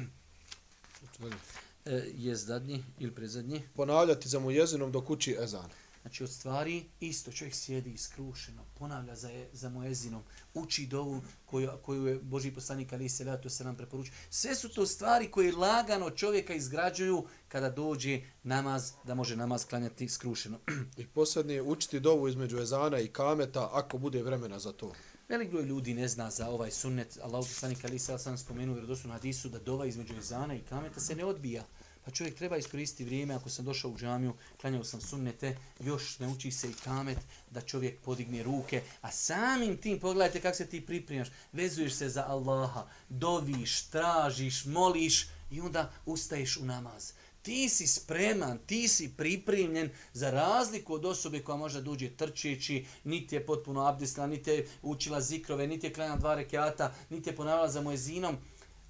e, 1.86 2.04
je 2.16 2.36
zadnji 2.36 2.84
ili 3.00 3.16
prezadnji? 3.16 3.62
Ponavljati 3.76 4.30
za 4.30 4.40
mu 4.40 4.52
jezinom 4.52 4.92
dok 4.92 5.10
uči 5.10 5.38
ezan. 5.40 5.70
Znači 6.02 6.24
od 6.24 6.30
stvari 6.30 6.84
isto 7.00 7.32
čovjek 7.32 7.56
sjedi 7.56 7.92
iskrušeno, 7.92 8.66
ponavlja 8.80 9.16
za, 9.16 9.30
je, 9.30 9.50
za 9.54 9.70
mojezinom, 9.70 10.24
uči 10.54 10.88
dovu 10.88 11.22
koju, 11.46 11.70
koju 11.82 12.08
je 12.08 12.20
Boži 12.22 12.52
poslanik 12.52 12.94
Ali 12.94 13.10
se 13.10 13.38
to 13.44 13.50
se 13.50 13.64
nam 13.64 13.76
preporučuje. 13.76 14.16
Sve 14.30 14.56
su 14.56 14.70
to 14.70 14.86
stvari 14.86 15.32
koje 15.32 15.56
lagano 15.56 16.10
čovjeka 16.10 16.54
izgrađuju 16.54 17.26
kada 17.48 17.70
dođe 17.70 18.22
namaz, 18.44 18.92
da 19.04 19.14
može 19.14 19.36
namaz 19.36 19.66
klanjati 19.66 20.10
skrušeno. 20.10 20.60
I 20.98 21.08
posljednije, 21.08 21.62
učiti 21.62 22.00
dovu 22.00 22.28
između 22.28 22.58
ezana 22.58 23.00
i 23.00 23.08
kameta 23.08 23.70
ako 23.74 23.98
bude 23.98 24.24
vremena 24.24 24.60
za 24.60 24.72
to. 24.72 24.94
Velik 25.32 25.50
broj 25.50 25.64
ljudi 25.64 25.94
ne 25.94 26.08
zna 26.08 26.30
za 26.30 26.50
ovaj 26.50 26.72
sunnet. 26.72 27.18
Allah 27.24 27.46
poslanik 27.48 27.86
Ali 27.86 28.00
se 28.00 28.18
sam 28.18 28.38
spomenuo 28.38 28.76
u 28.76 29.08
na 29.08 29.14
hadisu 29.14 29.50
da 29.50 29.60
dova 29.60 29.86
između 29.86 30.18
ezana 30.18 30.56
i 30.56 30.62
kameta 30.70 31.00
se 31.00 31.16
ne 31.16 31.26
odbija. 31.26 31.64
Pa 32.06 32.12
čovjek 32.12 32.36
treba 32.36 32.58
iskoristiti 32.58 33.06
vrijeme, 33.06 33.34
ako 33.34 33.50
sam 33.50 33.66
došao 33.66 33.92
u 33.92 33.98
džamiju, 33.98 34.34
klanjao 34.62 34.84
sam 34.84 35.02
sunnete, 35.02 35.58
još 35.80 36.20
ne 36.20 36.28
uči 36.28 36.52
se 36.52 36.70
i 36.70 36.74
kamet, 36.84 37.18
da 37.52 37.62
čovjek 37.62 38.00
podigne 38.00 38.44
ruke, 38.44 38.82
a 39.02 39.12
samim 39.12 39.78
tim, 39.78 40.00
pogledajte 40.00 40.42
kako 40.42 40.58
se 40.58 40.66
ti 40.66 40.86
pripremaš, 40.86 41.28
vezuješ 41.54 41.94
se 41.94 42.10
za 42.10 42.26
Allaha, 42.28 42.88
doviš, 43.10 43.84
tražiš, 43.84 44.66
moliš 44.66 45.28
i 45.52 45.62
onda 45.62 45.92
ustaješ 46.06 46.58
u 46.58 46.66
namaz. 46.66 47.14
Ti 47.42 47.70
si 47.70 47.88
spreman, 47.88 48.60
ti 48.66 48.88
si 48.88 49.14
pripremljen 49.18 49.90
za 50.14 50.32
razliku 50.32 50.94
od 50.94 51.06
osobe 51.06 51.40
koja 51.40 51.58
možda 51.58 51.82
dođe 51.82 52.10
trčeći, 52.10 52.86
niti 53.04 53.36
je 53.36 53.46
potpuno 53.46 53.82
abdestila, 53.82 54.28
niti 54.28 54.50
je 54.50 54.68
učila 54.82 55.22
zikrove, 55.22 55.68
niti 55.68 55.88
je 55.88 55.94
klanjala 55.94 56.20
dva 56.20 56.36
rekiata, 56.36 56.94
niti 57.10 57.30
je 57.30 57.36
ponavljala 57.36 57.70
za 57.70 57.82
mojezinom 57.82 58.38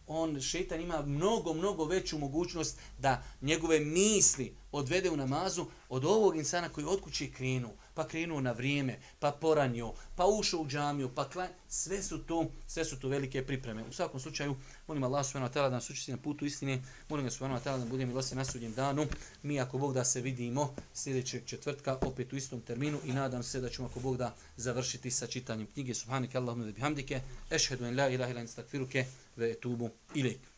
on 0.08 0.41
šetan 0.41 0.82
ima 0.82 1.02
mnogo, 1.02 1.54
mnogo 1.54 1.86
veću 1.86 2.18
mogućnost 2.18 2.80
da 2.99 3.24
njegove 3.41 3.80
misli 3.80 4.56
odvede 4.72 5.10
u 5.10 5.18
namazu 5.18 5.66
od 5.89 6.06
ovog 6.06 6.36
insana 6.36 6.70
koji 6.70 6.86
od 6.86 7.02
kuće 7.02 7.32
krenu, 7.32 7.70
pa 7.94 8.08
krenuo 8.08 8.42
na 8.42 8.52
vrijeme, 8.52 9.00
pa 9.20 9.32
poranio, 9.32 9.94
pa 10.16 10.26
ušao 10.26 10.60
u 10.60 10.68
džamiju, 10.68 11.10
pa 11.16 11.30
klan... 11.30 11.50
sve 11.70 12.04
su 12.04 12.18
to, 12.18 12.46
sve 12.68 12.86
su 12.86 13.00
to 13.00 13.08
velike 13.08 13.46
pripreme. 13.46 13.84
U 13.84 13.94
svakom 13.94 14.20
slučaju, 14.20 14.56
molim 14.88 15.04
Allah 15.04 15.26
subhanahu 15.26 15.54
wa 15.54 15.58
ta'ala 15.58 15.70
da 15.70 15.76
nas 15.76 15.89
učiti 15.89 16.12
na 16.12 16.18
putu 16.18 16.46
istine, 16.46 16.84
molim 17.10 17.26
ga 17.26 17.32
subhanahu 17.32 17.60
wa 17.62 17.64
ta'ala 17.64 17.80
da 17.80 17.86
budemo 17.86 18.22
i 18.32 18.36
na 18.36 18.46
sudnjem 18.46 18.74
danu. 18.74 19.08
Mi 19.44 19.60
ako 19.60 19.78
Bog 19.78 19.94
da 19.94 20.04
se 20.04 20.22
vidimo 20.22 20.76
sljedećeg 20.94 21.46
četvrtka 21.46 21.98
opet 22.02 22.34
u 22.34 22.36
istom 22.36 22.62
terminu 22.62 23.00
i 23.06 23.14
nadam 23.14 23.44
se 23.44 23.62
da 23.62 23.70
ćemo 23.70 23.88
ako 23.88 24.00
Bog 24.00 24.18
da 24.18 24.36
završiti 24.58 25.12
sa 25.12 25.28
čitanjem 25.28 25.68
knjige 25.68 25.94
Subhanike 25.94 26.38
Allahumma 26.38 26.66
wa 26.66 26.74
bihamdike, 26.74 27.22
ešhedu 27.52 27.86
en 27.86 27.98
la 27.98 28.10
ilaha 28.10 28.32
illa 28.32 28.42
instakfiruke 28.42 29.06
ve 29.36 29.52
etubu 29.52 29.89
ilaik. 30.16 30.51